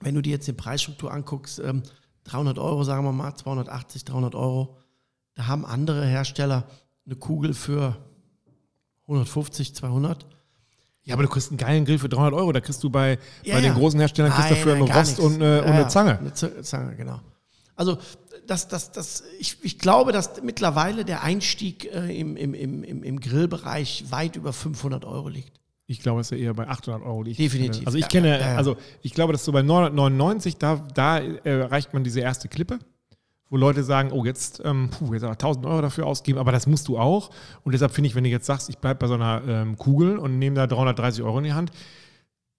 wenn 0.00 0.14
du 0.14 0.20
dir 0.20 0.32
jetzt 0.32 0.46
die 0.46 0.52
Preisstruktur 0.52 1.12
anguckst, 1.12 1.58
ähm, 1.60 1.82
300 2.24 2.58
Euro, 2.58 2.84
sagen 2.84 3.04
wir 3.04 3.12
mal, 3.12 3.34
280, 3.34 4.04
300 4.04 4.34
Euro, 4.34 4.76
da 5.34 5.46
haben 5.46 5.64
andere 5.64 6.04
Hersteller 6.04 6.64
eine 7.06 7.16
Kugel 7.16 7.54
für 7.54 7.96
150, 9.06 9.74
200. 9.74 10.26
Ja, 11.04 11.14
aber 11.14 11.22
du 11.22 11.30
kriegst 11.30 11.50
einen 11.50 11.58
geilen 11.58 11.84
Grill 11.86 11.98
für 11.98 12.10
300 12.10 12.34
Euro, 12.34 12.52
da 12.52 12.60
kriegst 12.60 12.82
du 12.84 12.90
bei, 12.90 13.18
Ja, 13.42 13.54
bei 13.54 13.62
den 13.62 13.72
ja. 13.72 13.78
großen 13.78 13.98
Herstellern 13.98 14.30
kriegst 14.32 14.50
du 14.50 14.54
Nein, 14.54 14.60
dafür 14.62 14.74
einen 14.74 14.86
gar 14.86 14.98
Rost 14.98 15.18
und, 15.18 15.34
äh, 15.34 15.36
und 15.36 15.42
Ja, 15.42 15.62
eine 15.62 15.88
Zange. 15.88 16.18
Eine 16.18 16.34
Zange, 16.34 16.96
genau. 16.96 17.20
Also 17.74 17.96
das, 18.50 18.66
das, 18.66 18.90
das, 18.90 19.22
ich, 19.38 19.58
ich 19.62 19.78
glaube, 19.78 20.10
dass 20.10 20.42
mittlerweile 20.42 21.04
der 21.04 21.22
Einstieg 21.22 21.84
äh, 21.84 22.18
im, 22.18 22.36
im, 22.36 22.52
im, 22.52 23.02
im, 23.02 23.20
Grillbereich 23.20 24.06
weit 24.10 24.34
über 24.34 24.52
500 24.52 25.04
Euro 25.04 25.28
liegt. 25.28 25.60
Ich 25.86 26.00
glaube, 26.00 26.20
es 26.20 26.30
ist 26.30 26.38
ja 26.38 26.44
eher 26.44 26.54
bei 26.54 26.66
800 26.66 27.02
Euro. 27.02 27.22
Die 27.22 27.30
ich 27.30 27.36
Definitiv. 27.36 27.78
Kenne. 27.78 27.86
Also 27.86 27.98
ich 27.98 28.08
kenne, 28.08 28.28
ja, 28.28 28.50
ja. 28.52 28.56
also 28.56 28.76
ich 29.02 29.14
glaube, 29.14 29.32
dass 29.32 29.44
so 29.44 29.52
bei 29.52 29.62
999, 29.62 30.56
da, 30.56 30.76
da 30.94 31.18
erreicht 31.18 31.94
man 31.94 32.02
diese 32.02 32.20
erste 32.20 32.48
Klippe, 32.48 32.80
wo 33.50 33.56
Leute 33.56 33.84
sagen, 33.84 34.10
oh, 34.10 34.24
jetzt, 34.24 34.60
ähm, 34.64 34.90
puh, 34.90 35.12
jetzt 35.14 35.22
aber 35.22 35.32
1000 35.32 35.66
Euro 35.66 35.82
dafür 35.82 36.06
ausgeben, 36.06 36.38
aber 36.38 36.50
das 36.50 36.66
musst 36.66 36.88
du 36.88 36.98
auch. 36.98 37.30
Und 37.62 37.72
deshalb 37.72 37.92
finde 37.92 38.08
ich, 38.08 38.16
wenn 38.16 38.24
du 38.24 38.30
jetzt 38.30 38.46
sagst, 38.46 38.68
ich 38.68 38.78
bleibe 38.78 38.98
bei 38.98 39.06
so 39.06 39.14
einer 39.14 39.42
ähm, 39.46 39.76
Kugel 39.76 40.18
und 40.18 40.38
nehme 40.40 40.56
da 40.56 40.66
330 40.66 41.22
Euro 41.22 41.38
in 41.38 41.44
die 41.44 41.52
Hand, 41.52 41.70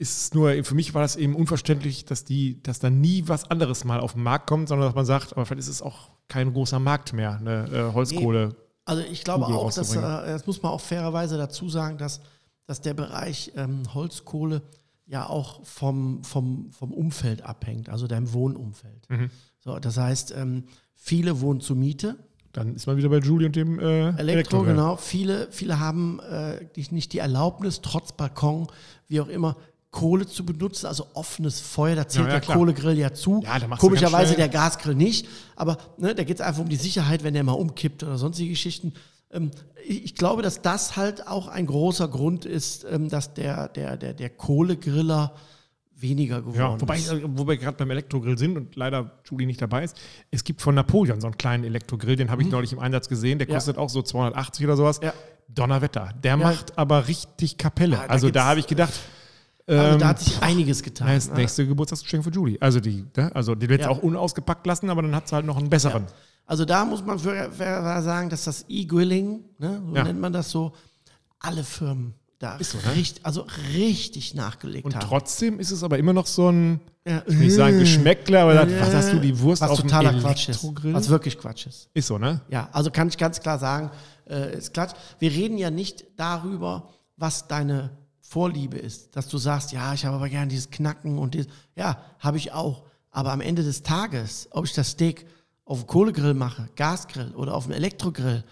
ist 0.02 0.34
nur, 0.34 0.64
für 0.64 0.74
mich 0.74 0.94
war 0.96 1.04
das 1.04 1.16
eben 1.16 1.36
unverständlich, 1.36 2.06
dass 2.06 2.26
die, 2.26 2.62
dass 2.64 2.80
da 2.80 2.90
nie 2.90 3.24
was 3.28 3.50
anderes 3.52 3.84
mal 3.84 4.00
auf 4.00 4.14
den 4.14 4.24
Markt 4.24 4.48
kommt, 4.48 4.68
sondern 4.68 4.88
dass 4.88 4.96
man 4.96 5.06
sagt, 5.06 5.34
aber 5.34 5.46
vielleicht 5.46 5.60
ist 5.60 5.68
es 5.68 5.82
auch 5.82 6.10
kein 6.28 6.54
großer 6.54 6.80
Markt 6.80 7.14
mehr, 7.14 7.38
eine 7.38 7.68
äh, 7.70 7.94
Holzkohle. 7.94 8.56
Also 8.84 9.04
ich 9.04 9.24
glaube 9.24 9.46
Kugel 9.46 9.58
auch, 9.60 9.72
dass, 9.72 9.96
äh, 9.96 10.02
das 10.02 10.48
muss 10.48 10.64
man 10.64 10.72
auch 10.72 10.82
fairerweise 10.82 11.38
dazu 11.38 11.70
sagen, 11.70 12.00
dass, 12.00 12.20
dass 12.66 12.82
der 12.82 12.96
Bereich 12.96 13.52
ähm, 13.56 13.84
Holzkohle 13.94 14.64
ja 15.06 15.28
auch 15.30 15.64
vom, 15.66 16.24
vom, 16.24 16.72
vom 16.72 16.92
Umfeld 16.94 17.44
abhängt, 17.44 17.90
also 17.90 18.08
deinem 18.08 18.34
Wohnumfeld. 18.34 19.08
Mhm. 19.10 19.30
So, 19.60 19.78
das 19.78 19.98
heißt, 19.98 20.34
ähm, 20.36 20.64
viele 20.96 21.42
wohnen 21.42 21.62
zur 21.62 21.76
Miete, 21.76 22.18
Dann 22.54 22.76
ist 22.76 22.88
man 22.88 22.98
wieder 22.98 23.10
bei 23.10 23.20
Julie 23.20 23.48
und 23.48 23.56
dem 23.56 23.80
äh, 23.80 23.84
Elektro, 23.84 24.22
Elektrogrill. 24.22 24.74
genau. 24.74 24.96
Viele, 24.98 25.48
viele 25.52 25.80
haben 25.80 26.20
äh, 26.20 26.66
nicht 26.90 27.14
die 27.14 27.20
Erlaubnis, 27.20 27.82
trotz 27.82 28.14
Balkon, 28.14 28.68
wie 29.08 29.22
auch 29.22 29.28
immer, 29.28 29.58
Kohle 29.92 30.26
zu 30.26 30.46
benutzen, 30.46 30.86
also 30.88 31.06
offenes 31.14 31.60
Feuer. 31.60 31.96
Da 31.96 32.08
zählt 32.08 32.28
Ja, 32.28 32.34
ja, 32.34 32.40
der 32.40 32.42
klar. 32.42 32.58
Kohlegrill 32.58 32.98
ja 32.98 33.14
zu. 33.14 33.44
Ja, 33.44 33.60
Komischerweise 33.78 34.36
der 34.36 34.48
Gasgrill 34.50 34.96
nicht. 34.96 35.28
Aber 35.56 35.78
ne, 35.98 36.16
da 36.16 36.24
geht 36.24 36.36
es 36.40 36.42
einfach 36.42 36.62
um 36.62 36.70
die 36.70 36.78
Sicherheit, 36.78 37.24
wenn 37.24 37.34
der 37.34 37.44
mal 37.44 37.52
umkippt 37.54 38.04
oder 38.04 38.18
sonstige 38.18 38.50
Geschichten. 38.52 38.94
Ähm, 39.32 39.52
ich, 39.86 40.06
ich 40.06 40.16
glaube, 40.16 40.42
dass 40.44 40.62
das 40.62 40.96
halt 40.96 41.28
auch 41.28 41.48
ein 41.50 41.66
großer 41.68 42.08
Grund 42.08 42.46
ist, 42.46 42.86
ähm, 42.90 43.10
dass 43.10 43.34
der, 43.34 43.68
der, 43.70 43.98
der, 43.98 44.14
der 44.14 44.30
Kohlegriller 44.30 45.34
weniger 45.94 46.40
geworden 46.42 46.58
Ja, 46.58 46.82
wobei, 46.82 46.98
ist. 46.98 47.12
äh, 47.12 47.22
wo 47.26 47.46
wir 47.48 47.58
gerade 47.58 47.78
beim 47.78 47.92
Elektrogrill 47.92 48.38
sind 48.38 48.58
und 48.58 48.76
leider 48.78 49.20
Julie 49.30 49.46
nicht 49.46 49.62
dabei 49.62 49.84
ist, 49.84 49.98
es 50.32 50.44
gibt 50.44 50.62
von 50.62 50.74
Napoleon 50.74 51.20
so 51.22 51.28
einen 51.28 51.38
kleinen 51.38 51.64
Elektrogrill, 51.64 52.16
den 52.16 52.32
habe 52.32 52.42
ich 52.42 52.50
neulich 52.50 52.72
im 52.74 52.80
Einsatz 52.80 53.08
gesehen, 53.10 53.40
der 53.40 53.48
Mhm. 53.48 53.54
Kostet 53.54 53.78
auch 53.78 53.90
so 53.90 54.02
280 54.02 54.66
oder 54.66 54.78
sowas. 54.78 55.00
Ja. 55.04 55.14
Donnerwetter. 55.50 56.14
Der 56.24 56.38
macht 56.38 56.78
aber 56.78 57.08
richtig 57.10 57.58
Kapelle. 57.58 58.00
Ah, 58.00 58.06
also 58.08 58.30
da 58.30 58.46
habe 58.46 58.62
ich 58.62 58.68
gedacht, 58.68 58.94
Also 59.80 59.94
ähm, 59.94 60.00
da 60.00 60.08
hat 60.10 60.20
sich 60.20 60.42
einiges 60.42 60.84
getan. 60.84 61.08
das 61.08 61.32
nächste 61.32 61.66
Geburtstagsgeschenk 61.66 62.24
für 62.24 62.30
Julie. 62.32 62.58
Also 62.62 62.80
die, 62.80 63.06
ne? 63.16 63.32
also 63.34 63.56
die 63.56 63.70
wird 63.70 63.82
Ja. 63.82 63.90
auch 63.90 64.00
unausgepackt 64.04 64.66
lassen, 64.68 64.90
aber 64.90 65.02
dann 65.02 65.16
hat 65.16 65.28
sie 65.28 65.36
halt 65.36 65.46
noch 65.46 65.58
einen 65.58 65.70
besseren. 65.70 66.06
Also 66.46 66.66
da 66.66 66.84
muss 66.86 67.04
man 67.06 67.18
fair- 67.20 68.02
sagen, 68.02 68.30
dass 68.30 68.44
das 68.44 68.66
E-Grilling, 68.68 69.46
ne, 69.60 69.82
so 69.88 69.96
Ja. 69.96 70.04
nennt 70.04 70.20
man 70.20 70.34
das 70.34 70.52
so, 70.52 70.74
alle 71.40 71.64
Firmen 71.64 72.14
da 72.40 72.58
Ist 72.58 72.72
so, 72.72 72.78
ne? 72.80 72.96
richtig, 72.96 73.26
also 73.26 73.46
richtig 73.74 74.34
nachgelegt 74.34 74.84
Und 74.86 74.96
haben. 74.96 75.06
trotzdem 75.08 75.60
ist 75.60 75.72
es 75.72 75.84
aber 75.84 75.98
immer 76.00 76.12
noch 76.14 76.26
so 76.28 76.50
ein, 76.50 76.82
ja. 77.08 77.22
ich 77.26 77.34
will 77.38 77.46
nicht 77.46 77.56
sagen 77.56 77.80
Geschmäckle, 77.80 78.42
aber 78.42 78.56
Ja. 78.68 78.82
was 78.82 78.94
hast 78.94 79.14
du, 79.14 79.20
die 79.20 79.40
Wurst 79.40 79.62
was 79.62 79.70
auf 79.70 79.80
dem 79.82 79.88
totaler 79.90 80.20
Quatsch 80.20 80.50
ist. 80.50 80.64
Was 80.84 81.08
wirklich 81.10 81.38
Quatsch 81.38 81.68
ist. 81.68 81.90
ist 81.94 82.08
so, 82.08 82.18
ne? 82.18 82.42
Ja, 82.50 82.68
also 82.74 82.90
kann 82.92 83.08
ich 83.08 83.18
ganz 83.18 83.40
klar 83.40 83.58
sagen, 83.60 83.92
äh, 84.28 84.58
ist 84.58 84.74
Quatsch. 84.74 84.92
Wir 85.20 85.32
reden 85.32 85.58
ja 85.58 85.70
nicht 85.72 86.04
darüber, 86.18 86.90
was 87.16 87.48
deine 87.48 87.92
Vorliebe 88.32 88.78
ist. 88.78 89.16
Dass 89.16 89.28
du 89.28 89.38
sagst, 89.38 89.72
ja, 89.72 89.94
ich 89.94 90.06
habe 90.06 90.16
aber 90.16 90.30
gern 90.30 90.50
dieses 90.50 90.70
Knacken 90.70 91.18
und 91.18 91.34
dieses. 91.34 91.48
Ja, 91.76 92.02
habe 92.20 92.38
ich 92.38 92.52
auch. 92.54 92.84
Aber 93.10 93.32
am 93.32 93.42
Ende 93.42 93.64
des 93.64 93.84
Tages, 93.84 94.48
ob 94.52 94.66
ich 94.66 94.74
das 94.74 94.92
Steak 94.92 95.26
auf 95.66 95.80
dem 95.80 95.88
Kohlegrill 95.88 96.34
mache, 96.34 96.70
Gasgrill 96.76 97.34
oder 97.36 97.54
auf 97.54 97.66
dem 97.66 97.74
Elektrogrill, 97.74 98.44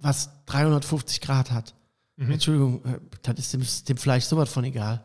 was 0.00 0.30
350 0.46 1.20
Grad 1.20 1.50
hat, 1.50 1.74
Mhm. 2.16 2.30
Entschuldigung, 2.30 2.84
äh, 2.84 2.98
das 3.22 3.38
ist 3.38 3.52
dem, 3.52 3.62
dem 3.88 3.96
Fleisch 3.96 4.24
sowas 4.24 4.52
von 4.52 4.64
egal. 4.64 5.04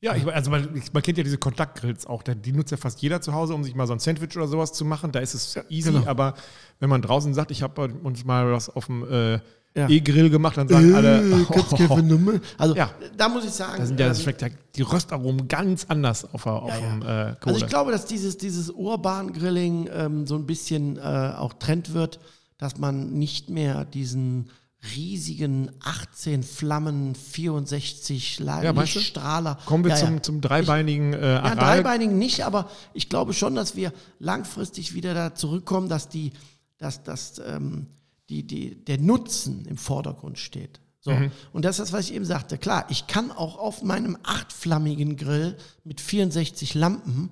Ja, 0.00 0.16
ich, 0.16 0.26
also 0.26 0.50
man, 0.50 0.76
ich, 0.76 0.92
man 0.92 1.02
kennt 1.02 1.16
ja 1.16 1.24
diese 1.24 1.38
Kontaktgrills 1.38 2.06
auch. 2.06 2.24
Die 2.24 2.52
nutzt 2.52 2.72
ja 2.72 2.76
fast 2.76 3.00
jeder 3.02 3.20
zu 3.20 3.32
Hause, 3.32 3.54
um 3.54 3.62
sich 3.62 3.76
mal 3.76 3.86
so 3.86 3.92
ein 3.92 4.00
Sandwich 4.00 4.36
oder 4.36 4.48
sowas 4.48 4.72
zu 4.72 4.84
machen. 4.84 5.12
Da 5.12 5.20
ist 5.20 5.34
es 5.34 5.56
easy, 5.68 5.92
genau. 5.92 6.06
aber 6.08 6.34
wenn 6.80 6.90
man 6.90 7.02
draußen 7.02 7.32
sagt, 7.34 7.52
ich 7.52 7.62
habe 7.62 7.84
uns 8.02 8.24
mal 8.24 8.50
was 8.52 8.68
auf 8.68 8.86
dem 8.86 9.04
äh, 9.04 9.40
Ja. 9.74 9.88
E-Grill 9.88 10.28
gemacht, 10.28 10.56
dann 10.58 10.68
sagen 10.68 10.94
alle, 10.94 11.46
Also 12.58 12.76
Ja. 12.76 12.90
da 13.16 13.28
muss 13.30 13.44
ich 13.44 13.50
sagen, 13.52 13.78
da 13.78 13.86
sind 13.86 13.98
ja, 13.98 14.08
das 14.08 14.18
ähm, 14.18 14.22
schmeckt 14.24 14.42
ja 14.42 14.48
die 14.76 14.82
Röstaromen 14.82 15.48
ganz 15.48 15.86
anders 15.88 16.26
auf, 16.34 16.46
auf 16.46 16.68
Ja, 16.68 16.78
ja. 16.78 16.90
dem 16.90 17.02
äh, 17.02 17.04
Kohle. 17.04 17.36
Also 17.54 17.56
ich 17.56 17.66
glaube, 17.68 17.90
dass 17.90 18.04
dieses, 18.04 18.36
dieses 18.36 18.68
Urban-Grilling 18.70 19.88
ähm, 19.90 20.26
so 20.26 20.34
ein 20.34 20.44
bisschen 20.44 20.98
äh, 20.98 21.00
auch 21.36 21.54
Trend 21.54 21.94
wird, 21.94 22.20
dass 22.58 22.76
man 22.76 23.12
nicht 23.14 23.48
mehr 23.48 23.86
diesen 23.86 24.50
riesigen 24.94 25.70
18 25.82 26.42
Flammen, 26.42 27.14
64 27.14 28.40
La- 28.40 28.62
Ja? 28.62 28.72
Lichtstrahler. 28.72 29.58
Kommen 29.64 29.84
wir 29.84 29.92
Ja, 29.92 29.96
ja. 29.98 30.06
zum, 30.06 30.22
zum 30.22 30.40
dreibeinigen 30.40 31.12
äh, 31.14 31.34
Ja, 31.34 31.42
Aral. 31.42 31.56
dreibeinigen 31.56 32.18
nicht, 32.18 32.44
aber 32.44 32.68
ich 32.92 33.08
glaube 33.08 33.32
schon, 33.32 33.54
dass 33.54 33.74
wir 33.76 33.92
langfristig 34.18 34.92
wieder 34.94 35.14
da 35.14 35.34
zurückkommen, 35.34 35.88
dass 35.88 36.08
die, 36.08 36.32
dass, 36.78 37.02
dass, 37.04 37.40
ähm, 37.46 37.86
die, 38.32 38.46
die, 38.46 38.84
der 38.84 38.98
Nutzen 38.98 39.66
im 39.66 39.76
Vordergrund 39.76 40.38
steht. 40.38 40.80
So. 41.00 41.10
Mhm. 41.10 41.32
Und 41.52 41.64
das 41.64 41.78
ist 41.78 41.88
das, 41.88 41.92
was 41.92 42.08
ich 42.08 42.14
eben 42.14 42.24
sagte. 42.24 42.56
Klar, 42.56 42.86
ich 42.88 43.06
kann 43.06 43.30
auch 43.30 43.58
auf 43.58 43.82
meinem 43.82 44.16
achtflammigen 44.22 45.16
Grill 45.16 45.56
mit 45.84 46.00
64 46.00 46.74
Lampen 46.74 47.30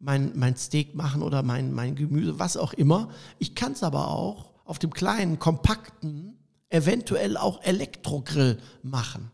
mein, 0.00 0.32
mein 0.34 0.56
Steak 0.56 0.94
machen 0.94 1.22
oder 1.22 1.42
mein, 1.42 1.72
mein 1.72 1.94
Gemüse, 1.94 2.38
was 2.38 2.56
auch 2.56 2.74
immer. 2.74 3.08
Ich 3.38 3.54
kann 3.54 3.72
es 3.72 3.82
aber 3.82 4.08
auch 4.08 4.50
auf 4.64 4.78
dem 4.78 4.92
kleinen, 4.92 5.38
kompakten, 5.38 6.36
eventuell 6.68 7.36
auch 7.36 7.62
Elektrogrill 7.62 8.58
machen. 8.82 9.30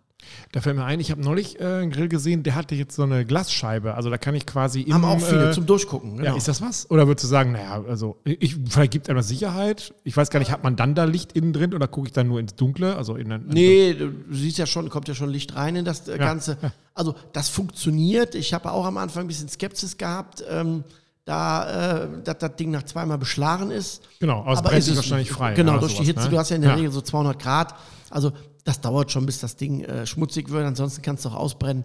Da 0.53 0.61
fällt 0.61 0.77
mir 0.77 0.85
ein, 0.85 1.01
ich 1.01 1.11
habe 1.11 1.21
neulich 1.23 1.61
äh, 1.61 1.64
einen 1.64 1.91
Grill 1.91 2.09
gesehen, 2.09 2.43
der 2.43 2.55
hatte 2.55 2.75
jetzt 2.75 2.97
so 2.97 3.03
eine 3.03 3.25
Glasscheibe. 3.25 3.95
Also 3.95 4.11
da 4.11 4.18
kann 4.18 4.35
ich 4.35 4.47
quasi 4.47 4.85
Haben 4.85 5.03
im, 5.03 5.09
auch 5.09 5.21
viele 5.21 5.51
äh, 5.51 5.53
zum 5.53 5.66
Durchgucken. 5.66 6.16
Genau. 6.18 6.31
Ja, 6.31 6.37
ist 6.37 6.49
das 6.49 6.61
was? 6.61 6.91
Oder 6.91 7.07
würdest 7.07 7.25
du 7.25 7.29
sagen, 7.29 7.53
naja, 7.53 7.83
also 7.89 8.16
ich, 8.25 8.57
vielleicht 8.68 8.93
gibt 8.93 9.09
einmal 9.09 9.23
Sicherheit. 9.23 9.95
Ich 10.05 10.16
weiß 10.16 10.31
gar 10.31 10.39
nicht, 10.41 10.51
hat 10.51 10.62
man 10.64 10.77
dann 10.77 10.95
da 10.95 11.05
Licht 11.05 11.33
innen 11.33 11.53
drin 11.53 11.75
oder 11.75 11.89
gucke 11.89 12.09
ich 12.09 12.12
dann 12.12 12.29
nur 12.29 12.41
ins 12.41 12.55
Dunkle? 12.55 12.97
Also 12.97 13.16
in, 13.16 13.31
in 13.31 13.47
Nee, 13.49 13.95
du 13.95 14.12
siehst 14.31 14.59
ja 14.59 14.66
schon, 14.66 14.89
kommt 14.89 15.09
ja 15.09 15.14
schon 15.14 15.31
Licht 15.31 15.55
rein 15.57 15.77
in 15.77 15.85
das 15.85 16.09
äh, 16.09 16.18
Ganze. 16.18 16.59
Also 16.95 17.14
das 17.33 17.49
funktioniert. 17.49 18.35
Ich 18.35 18.53
habe 18.53 18.71
auch 18.73 18.85
am 18.87 18.97
Anfang 18.99 19.25
ein 19.25 19.29
bisschen 19.29 19.49
Skepsis 19.49 19.97
gehabt, 19.97 20.45
ähm, 20.49 20.85
da 21.25 22.03
äh, 22.05 22.09
dass 22.25 22.39
das 22.39 22.57
Ding 22.57 22.71
nach 22.71 22.83
zweimal 22.85 23.18
beschlagen 23.18 23.71
ist. 23.71 24.03
Genau, 24.18 24.41
aber 24.41 24.53
es 24.55 24.62
brennt 24.62 24.83
sich 24.85 24.97
wahrscheinlich 24.97 25.31
frei, 25.31 25.55
Genau, 25.55 25.79
durch 25.79 25.97
die 25.97 26.05
Hitze. 26.05 26.25
ne? 26.25 26.31
Du 26.31 26.39
hast 26.39 26.51
ja 26.51 26.57
in 26.57 26.62
der 26.62 26.73
Ja. 26.73 26.77
Regel 26.77 26.91
so 26.91 27.01
200 27.01 27.39
Grad. 27.39 27.75
Also 28.11 28.33
das 28.71 28.81
dauert 28.81 29.11
schon, 29.11 29.27
bis 29.27 29.41
das 29.41 29.57
Ding 29.57 29.83
äh, 29.85 30.07
schmutzig 30.07 30.51
wird. 30.51 30.64
Ansonsten 30.64 31.03
kannst 31.03 31.25
du 31.25 31.31
auch 31.31 31.35
ausbrennen. 31.35 31.85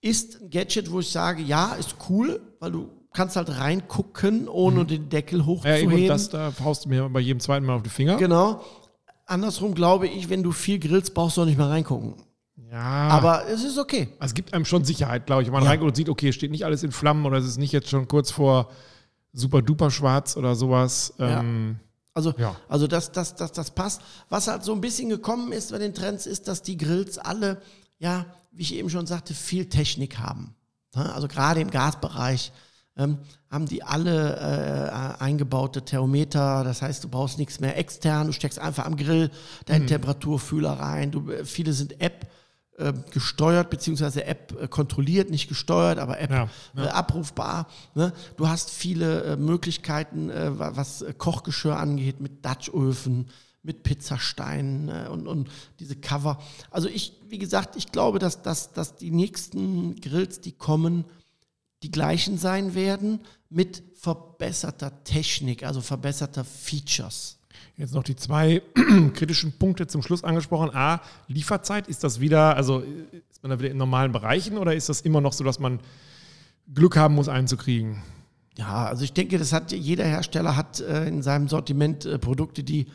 Ist 0.00 0.40
ein 0.42 0.50
Gadget, 0.50 0.90
wo 0.90 1.00
ich 1.00 1.10
sage, 1.10 1.42
ja, 1.42 1.74
ist 1.74 1.96
cool, 2.08 2.40
weil 2.60 2.72
du 2.72 2.88
kannst 3.12 3.36
halt 3.36 3.48
reingucken, 3.58 4.48
ohne 4.48 4.84
den 4.84 5.08
Deckel 5.08 5.38
Mhm. 5.38 5.44
Ja, 5.44 5.46
hochzuheben. 5.46 5.98
eben, 5.98 6.08
das, 6.08 6.28
da 6.30 6.52
haust 6.62 6.84
du 6.84 6.88
mir 6.88 7.08
bei 7.08 7.20
jedem 7.20 7.40
zweiten 7.40 7.64
Mal 7.64 7.76
auf 7.76 7.82
die 7.82 7.90
Finger. 7.90 8.16
Genau. 8.16 8.62
Andersrum 9.26 9.74
glaube 9.74 10.06
ich, 10.08 10.28
wenn 10.28 10.42
du 10.42 10.52
viel 10.52 10.78
grillst, 10.78 11.14
brauchst 11.14 11.36
du 11.36 11.42
auch 11.42 11.46
nicht 11.46 11.56
mehr 11.58 11.68
reingucken. 11.70 12.14
Ja, 12.70 12.80
Aber 13.08 13.46
es 13.48 13.62
ist 13.62 13.78
okay. 13.78 14.08
Also 14.18 14.32
es 14.32 14.34
gibt 14.34 14.52
einem 14.52 14.64
schon 14.64 14.84
Sicherheit, 14.84 15.26
glaube 15.26 15.42
ich, 15.42 15.48
wenn 15.48 15.54
man 15.54 15.62
Ja. 15.64 15.70
reinguckt 15.70 15.90
und 15.90 15.96
sieht, 15.96 16.08
okay, 16.08 16.28
es 16.30 16.34
steht 16.34 16.50
nicht 16.50 16.64
alles 16.64 16.82
in 16.82 16.92
Flammen 16.92 17.24
oder 17.24 17.38
es 17.38 17.46
ist 17.46 17.56
nicht 17.58 17.72
jetzt 17.72 17.88
schon 17.88 18.08
kurz 18.08 18.30
vor 18.30 18.68
super 19.32 19.62
duper 19.62 19.90
schwarz 19.90 20.36
oder 20.36 20.54
sowas. 20.56 21.14
Ja. 21.18 21.40
Ähm, 21.40 21.76
Also, 22.14 22.32
Ja. 22.38 22.56
also 22.68 22.86
das, 22.86 23.12
das, 23.12 23.34
das, 23.34 23.52
das 23.52 23.72
passt. 23.72 24.00
Was 24.28 24.46
halt 24.46 24.62
so 24.62 24.72
ein 24.72 24.80
bisschen 24.80 25.08
gekommen 25.08 25.52
ist 25.52 25.72
bei 25.72 25.78
den 25.78 25.94
Trends, 25.94 26.26
ist, 26.26 26.46
dass 26.48 26.62
die 26.62 26.76
Grills 26.76 27.18
alle, 27.18 27.60
ja, 27.98 28.24
wie 28.52 28.62
ich 28.62 28.74
eben 28.74 28.88
schon 28.88 29.06
sagte, 29.06 29.34
viel 29.34 29.68
Technik 29.68 30.18
haben. 30.18 30.54
Ja, 30.94 31.12
Also 31.12 31.26
gerade 31.26 31.60
im 31.60 31.70
Gasbereich 31.70 32.52
ähm, 32.96 33.18
haben 33.50 33.66
die 33.66 33.82
alle 33.82 34.36
äh, 35.18 35.22
eingebaute 35.22 35.84
Thermometer. 35.84 36.62
Das 36.62 36.82
heißt, 36.82 37.02
du 37.02 37.08
brauchst 37.08 37.38
nichts 37.38 37.58
mehr 37.58 37.76
extern. 37.76 38.28
Du 38.28 38.32
steckst 38.32 38.60
einfach 38.60 38.86
am 38.86 38.96
Grill 38.96 39.30
deinen 39.66 39.88
Temperaturfühler 39.88 40.72
rein. 40.74 41.10
Du, 41.10 41.28
äh, 41.30 41.44
viele 41.44 41.72
sind 41.72 42.00
App 42.00 42.28
äh, 42.78 42.92
gesteuert, 43.12 43.70
beziehungsweise 43.70 44.24
App 44.24 44.56
äh, 44.60 44.68
kontrolliert, 44.68 45.30
nicht 45.30 45.48
gesteuert, 45.48 45.98
aber 45.98 46.20
App 46.20 46.30
Ja, 46.30 46.84
Äh, 46.84 46.88
abrufbar. 46.88 47.68
Ne? 47.94 48.12
Du 48.36 48.48
hast 48.48 48.70
viele 48.70 49.22
äh, 49.24 49.36
Möglichkeiten, 49.36 50.28
wa- 50.28 50.72
was 50.74 51.04
Kochgeschirr 51.18 51.76
angeht, 51.76 52.20
mit 52.20 52.44
Dutchöfen, 52.44 53.28
mit 53.62 53.82
Pizzasteinen 53.82 55.06
und, 55.08 55.26
und 55.26 55.48
diese 55.80 55.96
Cover. 55.96 56.38
Also 56.70 56.88
ich, 56.88 57.12
wie 57.28 57.38
gesagt, 57.38 57.76
ich 57.76 57.92
glaube, 57.92 58.18
dass, 58.18 58.42
dass, 58.42 58.72
dass 58.72 58.96
die 58.96 59.10
nächsten 59.10 59.96
Grills, 60.00 60.40
die 60.40 60.52
kommen, 60.52 61.04
die 61.82 61.90
gleichen 61.90 62.38
sein 62.38 62.74
werden 62.74 63.20
mit 63.50 63.82
verbesserter 63.94 65.04
Technik, 65.04 65.64
also 65.64 65.80
verbesserter 65.80 66.44
Features. 66.44 67.38
Jetzt 67.76 67.94
noch 67.94 68.02
die 68.02 68.16
zwei 68.16 68.62
kritischen 69.14 69.52
Punkte 69.52 69.86
zum 69.86 70.02
Schluss 70.02 70.24
angesprochen. 70.24 70.70
A, 70.74 71.00
Lieferzeit, 71.28 71.88
ist 71.88 72.04
das 72.04 72.20
wieder, 72.20 72.56
also 72.56 72.80
ist 72.80 73.42
man 73.42 73.50
da 73.50 73.58
wieder 73.58 73.70
in 73.70 73.76
normalen 73.76 74.12
Bereichen 74.12 74.58
oder 74.58 74.74
ist 74.74 74.88
das 74.88 75.00
immer 75.00 75.20
noch 75.20 75.32
so, 75.32 75.44
dass 75.44 75.58
man 75.58 75.80
Glück 76.72 76.96
haben 76.96 77.14
muss, 77.14 77.28
einen 77.28 77.48
zu 77.48 77.56
kriegen? 77.56 78.02
Ja, 78.56 78.86
also 78.86 79.02
ich 79.02 79.12
denke, 79.12 79.38
das 79.38 79.52
hat 79.52 79.72
jeder 79.72 80.04
Hersteller 80.04 80.56
hat 80.56 80.80
äh, 80.80 81.08
in 81.08 81.22
seinem 81.22 81.48
Sortiment 81.48 82.04
äh, 82.04 82.18
Produkte, 82.18 82.62
die 82.62 82.86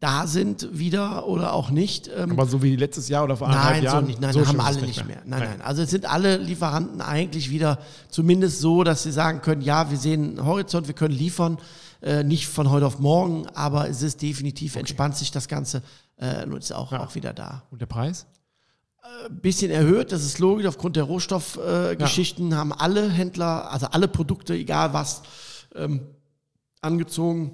da 0.00 0.26
sind 0.26 0.68
wieder 0.78 1.26
oder 1.26 1.52
auch 1.52 1.70
nicht. 1.70 2.10
Ähm, 2.14 2.32
Aber 2.32 2.46
so 2.46 2.62
wie 2.62 2.76
letztes 2.76 3.08
Jahr 3.08 3.24
oder 3.24 3.36
vor 3.36 3.48
anderthalb 3.48 3.74
Nein, 3.76 3.84
Jahren? 3.84 4.04
so 4.04 4.06
nicht. 4.06 4.20
Nein, 4.20 4.32
so 4.32 4.46
haben 4.46 4.60
alle 4.60 4.82
nicht 4.82 5.06
mehr. 5.06 5.22
Nein, 5.24 5.40
nein. 5.40 5.60
Also 5.62 5.82
es 5.82 5.90
sind 5.90 6.10
alle 6.10 6.36
Lieferanten 6.36 7.00
eigentlich 7.00 7.50
wieder 7.50 7.78
zumindest 8.08 8.60
so, 8.60 8.84
dass 8.84 9.02
sie 9.02 9.12
sagen 9.12 9.40
können, 9.40 9.62
ja, 9.62 9.90
wir 9.90 9.96
sehen 9.96 10.38
einen 10.38 10.46
Horizont, 10.46 10.86
wir 10.86 10.94
können 10.94 11.14
liefern, 11.14 11.58
äh, 12.02 12.22
nicht 12.22 12.46
von 12.48 12.70
heute 12.70 12.86
auf 12.86 12.98
morgen, 12.98 13.46
aber 13.54 13.88
es 13.88 14.02
ist 14.02 14.22
definitiv, 14.22 14.76
entspannt 14.76 15.16
sich 15.16 15.30
das 15.30 15.48
Ganze 15.48 15.82
äh, 16.16 16.44
und 16.44 16.58
ist 16.58 16.72
auch, 16.72 16.92
auch 16.92 17.14
wieder 17.14 17.32
da. 17.32 17.64
Und 17.70 17.80
der 17.80 17.86
Preis? 17.86 18.26
Ein 19.28 19.40
bisschen 19.40 19.70
erhöht, 19.70 20.10
das 20.10 20.24
ist 20.24 20.38
logisch, 20.38 20.66
aufgrund 20.66 20.96
der 20.96 21.04
Rohstoffgeschichten 21.04 21.92
äh, 21.92 21.96
Geschichten 21.96 22.56
haben 22.56 22.72
alle 22.72 23.08
Händler, 23.08 23.70
also 23.70 23.86
alle 23.86 24.08
Produkte, 24.08 24.54
egal 24.54 24.92
was, 24.92 25.22
ähm, 25.74 26.00
angezogen. 26.80 27.52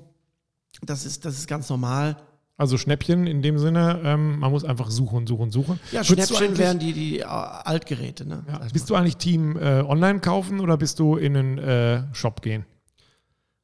Das 0.82 1.04
ist, 1.04 1.24
das 1.24 1.38
ist 1.38 1.46
ganz 1.46 1.68
normal. 1.68 2.16
Also 2.56 2.78
Schnäppchen 2.78 3.26
in 3.26 3.42
dem 3.42 3.58
Sinne, 3.58 4.00
ähm, 4.04 4.38
man 4.38 4.50
muss 4.50 4.64
einfach 4.64 4.90
suchen, 4.90 5.26
suchen, 5.26 5.50
suchen. 5.50 5.80
Ja, 5.90 6.08
Würdest 6.08 6.36
Schnäppchen 6.36 6.58
wären 6.58 6.78
die, 6.78 6.92
die 6.92 7.18
äh, 7.20 7.24
Altgeräte. 7.24 8.26
Ne? 8.26 8.44
Ja. 8.46 8.60
Bist 8.72 8.88
du 8.88 8.94
eigentlich 8.94 9.16
Team 9.16 9.56
äh, 9.56 9.80
online 9.80 10.20
kaufen 10.20 10.60
oder 10.60 10.76
bist 10.76 10.98
du 10.98 11.16
in 11.16 11.36
einen 11.36 11.58
äh, 11.58 12.14
Shop 12.14 12.40
gehen? 12.42 12.64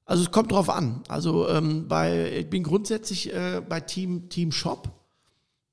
Also 0.08 0.22
es 0.22 0.30
kommt 0.30 0.52
drauf 0.52 0.70
an. 0.70 1.02
Also 1.08 1.48
ähm, 1.50 1.86
bei, 1.86 2.38
ich 2.38 2.48
bin 2.48 2.62
grundsätzlich 2.62 3.32
äh, 3.32 3.60
bei 3.60 3.80
Team, 3.80 4.30
Team 4.30 4.52
Shop. 4.52 4.90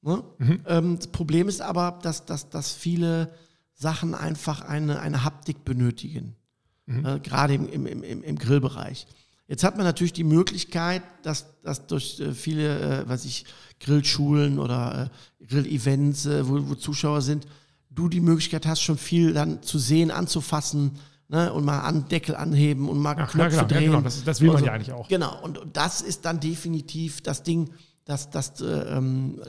Ne? 0.02 0.24
Ähm, 0.68 0.98
das 0.98 1.08
Problem 1.08 1.48
ist 1.48 1.62
aber, 1.62 2.00
dass, 2.02 2.26
dass, 2.26 2.50
dass 2.50 2.74
viele 2.74 3.34
Sachen 3.74 4.14
einfach 4.14 4.60
eine, 4.60 5.00
eine 5.00 5.24
Haptik 5.24 5.64
benötigen. 5.64 6.36
Äh, 6.86 7.20
gerade 7.22 7.54
im, 7.54 7.70
im, 7.70 7.86
im, 7.88 8.24
im 8.24 8.38
Grillbereich. 8.38 9.08
Jetzt 9.48 9.64
hat 9.64 9.78
man 9.78 9.86
natürlich 9.86 10.14
die 10.14 10.26
Möglichkeit, 10.26 11.02
dass, 11.24 11.62
dass 11.62 11.88
durch 11.88 12.20
äh, 12.20 12.34
viele, 12.34 13.04
äh, 13.04 13.10
weiß 13.10 13.24
ich, 13.24 13.46
Grillschulen 13.80 14.60
oder 14.60 15.10
äh, 15.40 15.46
Grillevents, 15.46 16.26
äh, 16.26 16.48
wo, 16.48 16.70
wo 16.70 16.76
Zuschauer 16.76 17.22
sind, 17.22 17.48
du 17.90 18.10
die 18.10 18.20
Möglichkeit 18.20 18.66
hast, 18.66 18.82
schon 18.82 18.98
viel 18.98 19.34
dann 19.34 19.64
zu 19.64 19.80
sehen, 19.80 20.12
anzufassen 20.12 21.00
ne, 21.30 21.52
und 21.54 21.66
mal 21.66 21.80
an 21.80 22.08
Deckel 22.08 22.36
anheben 22.36 22.88
und 22.90 23.00
mal 23.00 23.18
Ja, 23.18 23.26
Knöpfe 23.26 23.50
klar, 23.50 23.52
ja, 23.52 23.64
drehen. 23.64 23.92
genau, 23.92 24.02
das- 24.02 24.24
das 24.24 24.42
will 24.42 24.48
man 24.48 24.56
Also, 24.58 24.66
ja 24.68 24.72
eigentlich 24.74 24.92
auch. 24.94 25.08
Genau, 25.08 25.40
und, 25.44 25.60
das 25.74 26.02
ist 26.02 26.26
dann 26.26 26.40
definitiv 26.40 27.22
das 27.22 27.44
Ding, 27.44 27.70
dass, 28.06 28.30
dass 28.30 28.54
du 28.54 28.66
ähm, 28.66 29.40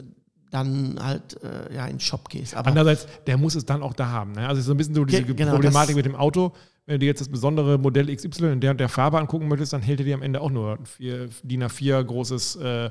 dann 0.49 0.97
halt 1.01 1.41
äh, 1.43 1.75
ja, 1.75 1.85
in 1.87 1.95
den 1.95 1.99
Shop 1.99 2.29
gehst. 2.29 2.55
Aber 2.55 2.67
Andererseits, 2.69 3.05
der 3.27 3.37
muss 3.37 3.55
es 3.55 3.65
dann 3.65 3.83
auch 3.83 3.93
da 3.93 4.07
haben. 4.07 4.31
Ne? 4.31 4.41
Also 4.47 4.53
es 4.53 4.59
ist 4.59 4.65
so 4.67 4.73
ein 4.73 4.77
bisschen 4.77 4.95
so 4.95 5.03
diese 5.05 5.23
Ge- 5.23 5.35
genau, 5.35 5.51
Problematik 5.51 5.89
das- 5.89 5.95
mit 5.97 6.05
dem 6.05 6.15
Auto. 6.15 6.53
Wenn 6.85 6.93
du 6.95 6.99
dir 6.99 7.07
jetzt 7.07 7.19
das 7.19 7.27
besondere 7.27 7.77
Modell 7.77 8.07
XY 8.15 8.53
in 8.53 8.61
der 8.61 8.71
und 8.71 8.79
der 8.79 8.87
Farbe 8.87 9.19
angucken 9.19 9.49
möchtest, 9.49 9.73
dann 9.73 9.81
hält 9.81 9.99
er 9.99 10.05
dir 10.05 10.15
am 10.15 10.21
Ende 10.21 10.39
auch 10.39 10.49
nur 10.49 10.77
ein 10.79 10.85
vier, 10.85 11.27
DIN 11.43 11.63
A4 11.65 12.01
großes 12.01 12.55
äh, 12.55 12.89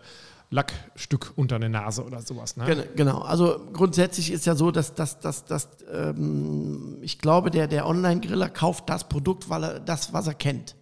Lackstück 0.50 1.32
unter 1.36 1.58
der 1.58 1.68
Nase 1.68 2.04
oder 2.04 2.22
sowas. 2.22 2.56
Ne? 2.56 2.66
Gen- 2.66 2.82
Genau, 2.94 3.18
also 3.22 3.58
grundsätzlich 3.72 4.30
ist 4.32 4.46
ja 4.46 4.54
so, 4.54 4.70
dass, 4.70 4.94
dass, 4.94 5.18
dass, 5.18 5.44
dass 5.44 5.68
ähm, 5.92 6.98
ich 7.02 7.18
glaube, 7.18 7.50
der, 7.50 7.66
der 7.66 7.86
Online-Griller 7.86 8.48
kauft 8.48 8.88
das 8.88 9.08
Produkt, 9.08 9.48
weil 9.50 9.64
er 9.64 9.80
das, 9.80 10.12
was 10.12 10.26
er 10.26 10.34
kennt. 10.34 10.76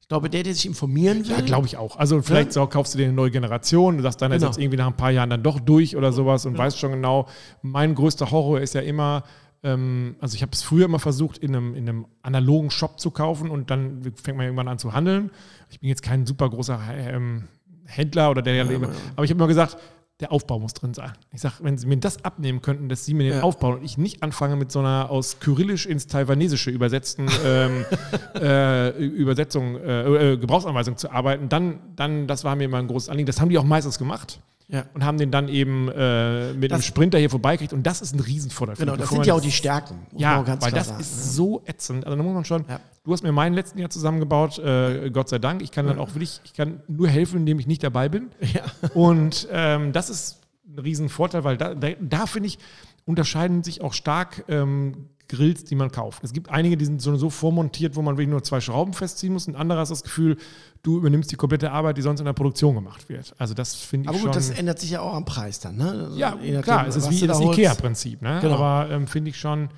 Ich 0.00 0.08
glaube, 0.08 0.30
der, 0.30 0.42
der 0.42 0.54
sich 0.54 0.64
informieren 0.66 1.26
will, 1.26 1.36
Ja, 1.36 1.40
glaube 1.42 1.66
ich 1.66 1.76
auch. 1.76 1.96
Also 1.96 2.22
vielleicht 2.22 2.52
so, 2.52 2.66
kaufst 2.66 2.94
du 2.94 2.98
dir 2.98 3.04
eine 3.04 3.12
neue 3.12 3.30
Generation, 3.30 3.96
du 3.98 4.02
sagst, 4.02 4.22
deiner 4.22 4.36
Genau. 4.36 4.46
jetzt 4.46 4.58
irgendwie 4.58 4.78
nach 4.78 4.86
ein 4.86 4.96
paar 4.96 5.10
Jahren 5.10 5.28
dann 5.30 5.42
doch 5.42 5.60
durch 5.60 5.96
oder 5.96 6.12
sowas 6.12 6.46
und 6.46 6.56
weißt 6.56 6.78
schon 6.78 6.92
genau, 6.92 7.28
mein 7.62 7.94
größter 7.94 8.30
Horror 8.30 8.60
ist 8.60 8.74
ja 8.74 8.80
immer, 8.80 9.24
ähm, 9.62 10.16
also 10.20 10.34
ich 10.34 10.40
habe 10.42 10.52
es 10.52 10.62
früher 10.62 10.86
immer 10.86 10.98
versucht, 10.98 11.36
in 11.38 11.54
einem, 11.54 11.74
in 11.74 11.88
einem 11.88 12.06
analogen 12.22 12.70
Shop 12.70 12.98
zu 13.00 13.10
kaufen 13.10 13.50
und 13.50 13.70
dann 13.70 14.02
fängt 14.22 14.38
man 14.38 14.46
irgendwann 14.46 14.68
an 14.68 14.78
zu 14.78 14.94
handeln. 14.94 15.30
Ich 15.68 15.80
bin 15.80 15.88
jetzt 15.90 16.02
kein 16.02 16.24
super 16.24 16.48
großer 16.48 16.80
ähm, 16.96 17.44
Händler 17.88 18.30
oder 18.30 18.42
der, 18.42 18.64
der 18.64 18.76
aber 18.76 19.24
ich 19.24 19.30
habe 19.30 19.38
immer 19.38 19.46
gesagt, 19.48 19.76
der 20.20 20.32
Aufbau 20.32 20.58
muss 20.58 20.74
drin 20.74 20.94
sein. 20.94 21.12
Ich 21.32 21.40
sage, 21.40 21.54
wenn 21.60 21.78
sie 21.78 21.86
mir 21.86 21.96
das 21.98 22.24
abnehmen 22.24 22.60
könnten, 22.60 22.88
dass 22.88 23.04
sie 23.04 23.14
mir 23.14 23.22
den 23.24 23.38
Ja. 23.38 23.42
aufbauen 23.42 23.78
und 23.78 23.84
ich 23.84 23.98
nicht 23.98 24.22
anfange 24.22 24.56
mit 24.56 24.72
so 24.72 24.80
einer 24.80 25.10
aus 25.10 25.38
Kyrillisch 25.38 25.86
ins 25.86 26.08
Taiwanesische 26.08 26.70
übersetzten 26.70 27.28
ähm, 27.44 27.84
äh, 28.34 28.90
Übersetzung, 28.98 29.76
äh, 29.76 30.32
äh, 30.32 30.36
Gebrauchsanweisung 30.36 30.96
zu 30.96 31.10
arbeiten, 31.12 31.48
dann, 31.48 31.78
dann, 31.94 32.26
das 32.26 32.42
war 32.42 32.56
mir 32.56 32.64
immer 32.64 32.78
ein 32.78 32.88
großes 32.88 33.08
Anliegen. 33.08 33.26
Das 33.26 33.40
haben 33.40 33.48
die 33.48 33.58
auch 33.58 33.64
meistens 33.64 33.98
gemacht 33.98 34.40
Ja. 34.70 34.84
und 34.92 35.02
haben 35.02 35.16
den 35.16 35.30
dann 35.30 35.48
eben 35.48 35.88
äh, 35.88 36.52
mit 36.52 36.70
einem 36.70 36.80
Das- 36.80 36.84
Sprinter 36.84 37.18
hier 37.18 37.30
vorbeigekriegt 37.30 37.72
und 37.72 37.84
das 37.86 38.02
ist 38.02 38.14
ein 38.14 38.20
Riesenvorteil. 38.20 38.76
für 38.76 38.84
genau, 38.84 38.96
das 38.96 39.08
sind 39.08 39.24
ja 39.24 39.32
auch 39.34 39.40
die 39.40 39.50
Stärken. 39.50 40.06
ja, 40.16 40.46
weil 40.46 40.70
das 40.72 40.88
sagen, 40.88 41.00
ist 41.00 41.34
so 41.34 41.62
ätzend. 41.64 42.04
Also 42.04 42.16
da 42.18 42.22
muss 42.22 42.34
man 42.34 42.44
schon. 42.44 42.64
Ja. 42.68 42.78
Du 43.04 43.12
hast 43.12 43.22
mir 43.22 43.32
meinen 43.32 43.54
letzten 43.54 43.78
Jahr 43.78 43.88
zusammengebaut, 43.88 44.58
äh, 44.58 45.10
Gott 45.10 45.30
sei 45.30 45.38
Dank. 45.38 45.62
Ich 45.62 45.70
kann 45.70 45.86
dann 45.86 45.98
auch 45.98 46.14
wirklich, 46.14 46.42
ich 46.44 46.52
kann 46.52 46.82
nur 46.86 47.08
helfen, 47.08 47.38
indem 47.38 47.58
ich 47.58 47.66
nicht 47.66 47.82
dabei 47.82 48.10
bin. 48.10 48.28
Ja. 48.42 48.62
Und 48.92 49.48
ähm, 49.50 49.92
das 49.94 50.10
ist 50.10 50.40
ein 50.68 50.78
Riesenvorteil, 50.80 51.44
weil 51.44 51.56
da, 51.56 51.74
da, 51.74 51.88
da 51.98 52.26
finde 52.26 52.48
ich, 52.48 52.58
unterscheiden 53.06 53.62
sich 53.64 53.80
auch 53.80 53.94
stark 53.94 54.44
ähm, 54.48 55.08
Grills, 55.28 55.64
die 55.64 55.74
man 55.74 55.92
kauft. 55.92 56.24
Es 56.24 56.32
gibt 56.32 56.48
einige, 56.48 56.76
die 56.76 56.84
sind 56.86 57.02
so, 57.02 57.14
so 57.16 57.30
vormontiert, 57.30 57.96
wo 57.96 58.02
man 58.02 58.16
wirklich 58.16 58.30
nur 58.30 58.42
zwei 58.42 58.60
Schrauben 58.60 58.94
festziehen 58.94 59.32
muss. 59.32 59.46
Ein 59.46 59.56
anderer 59.56 59.80
hast 59.80 59.90
das 59.90 60.02
Gefühl, 60.02 60.36
du 60.82 60.96
übernimmst 60.96 61.30
die 61.30 61.36
komplette 61.36 61.70
Arbeit, 61.70 61.98
die 61.98 62.02
sonst 62.02 62.20
in 62.20 62.26
der 62.26 62.32
Produktion 62.32 62.74
gemacht 62.74 63.08
wird. 63.08 63.34
Also 63.38 63.54
das 63.54 63.74
finde 63.74 64.04
ich 64.04 64.08
Aber 64.08 64.18
schon. 64.18 64.28
gut, 64.28 64.36
das 64.36 64.50
ändert 64.50 64.78
sich 64.78 64.90
ja 64.90 65.00
auch 65.00 65.14
am 65.14 65.24
Preis 65.24 65.60
dann. 65.60 65.76
Ne? 65.76 65.90
Also 65.90 66.16
Ja, 66.16 66.36
klar, 66.62 66.86
es 66.88 66.96
ist 66.96 67.10
wie 67.10 67.20
da 67.20 67.26
das. 67.28 67.40
IKEA-Prinzip, 67.40 68.22
ne? 68.22 68.38
Genau. 68.40 68.54
Aber 68.54 68.90
ähm, 68.90 69.06
finde 69.06 69.30
ich 69.30 69.38
schon, 69.38 69.68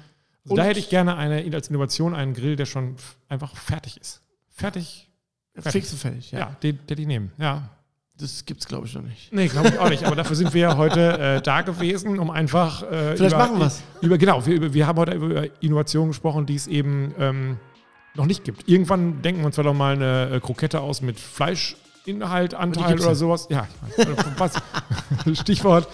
also 0.44 0.56
da 0.56 0.62
hätte 0.62 0.78
ich 0.78 0.88
gerne 0.88 1.16
eine, 1.16 1.44
als 1.52 1.68
Innovation 1.68 2.14
einen 2.14 2.32
Grill, 2.34 2.56
der 2.56 2.66
schon 2.66 2.96
einfach 3.28 3.56
fertig 3.56 4.00
ist. 4.00 4.22
Fertig, 4.48 5.10
Fix 5.58 5.92
und 5.92 5.98
fertig, 5.98 6.30
ja, 6.30 6.38
ja. 6.38 6.56
den, 6.62 6.76
den 6.76 6.88
hätte 6.88 7.02
ich 7.02 7.08
nehmen, 7.08 7.32
ja. 7.38 7.70
Das 8.20 8.44
gibt's, 8.44 8.66
glaube 8.66 8.86
ich, 8.86 8.94
noch 8.94 9.02
nicht. 9.02 9.32
Nee, 9.32 9.48
glaube 9.48 9.68
ich 9.68 9.78
auch 9.78 9.88
nicht. 9.88 10.04
Aber 10.04 10.16
dafür 10.16 10.36
sind 10.36 10.52
wir 10.52 10.60
ja 10.60 10.76
heute 10.76 11.18
äh, 11.18 11.40
da 11.42 11.62
gewesen, 11.62 12.18
um 12.18 12.30
einfach. 12.30 12.82
Äh, 12.82 13.16
Vielleicht 13.16 13.34
über, 13.34 13.38
machen 13.46 13.58
wir's. 13.60 13.82
Über, 14.00 14.18
genau, 14.18 14.44
wir, 14.44 14.74
wir 14.74 14.86
haben 14.86 14.98
heute 14.98 15.12
über 15.12 15.44
Innovationen 15.62 16.10
gesprochen, 16.10 16.46
die 16.46 16.54
es 16.56 16.66
eben 16.66 17.14
ähm, 17.18 17.56
noch 18.14 18.26
nicht 18.26 18.44
gibt. 18.44 18.68
Irgendwann 18.68 19.22
denken 19.22 19.40
wir 19.40 19.46
uns 19.46 19.56
vielleicht 19.56 19.74
mal 19.76 19.94
eine 19.94 20.30
äh, 20.36 20.40
Krokette 20.40 20.80
aus 20.80 21.00
mit 21.02 21.18
Fleischinhalt, 21.18 22.54
Anteil 22.54 23.00
oder 23.00 23.14
sowas. 23.14 23.46
Ja? 23.50 23.66
Stichwort 25.34 25.88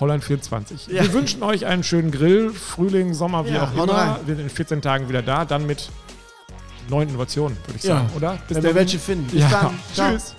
Holland 0.00 0.24
24. 0.24 0.88
Ja. 0.88 1.02
Wir 1.02 1.12
wünschen 1.12 1.42
euch 1.42 1.66
einen 1.66 1.82
schönen 1.82 2.10
Grill, 2.10 2.50
Frühling, 2.50 3.14
Sommer, 3.14 3.46
wie 3.46 3.50
Ja, 3.52 3.64
auch 3.64 3.72
immer. 3.72 3.92
rein. 3.92 4.16
Wir 4.26 4.36
sind 4.36 4.44
in 4.44 4.50
14 4.50 4.82
Tagen 4.82 5.08
wieder 5.08 5.22
da, 5.22 5.44
dann 5.44 5.66
mit 5.66 5.88
neuen 6.88 7.08
Innovationen, 7.08 7.56
würde 7.66 7.78
ich 7.78 7.84
Ja. 7.84 7.96
sagen, 7.96 8.10
oder? 8.16 8.38
Bis 8.48 8.56
Wenn 8.56 8.64
wir 8.64 8.74
welche 8.74 8.98
finden. 8.98 9.26
Bis 9.28 9.40
Ja. 9.40 9.70
dann. 9.94 10.12
Tschüss. 10.12 10.34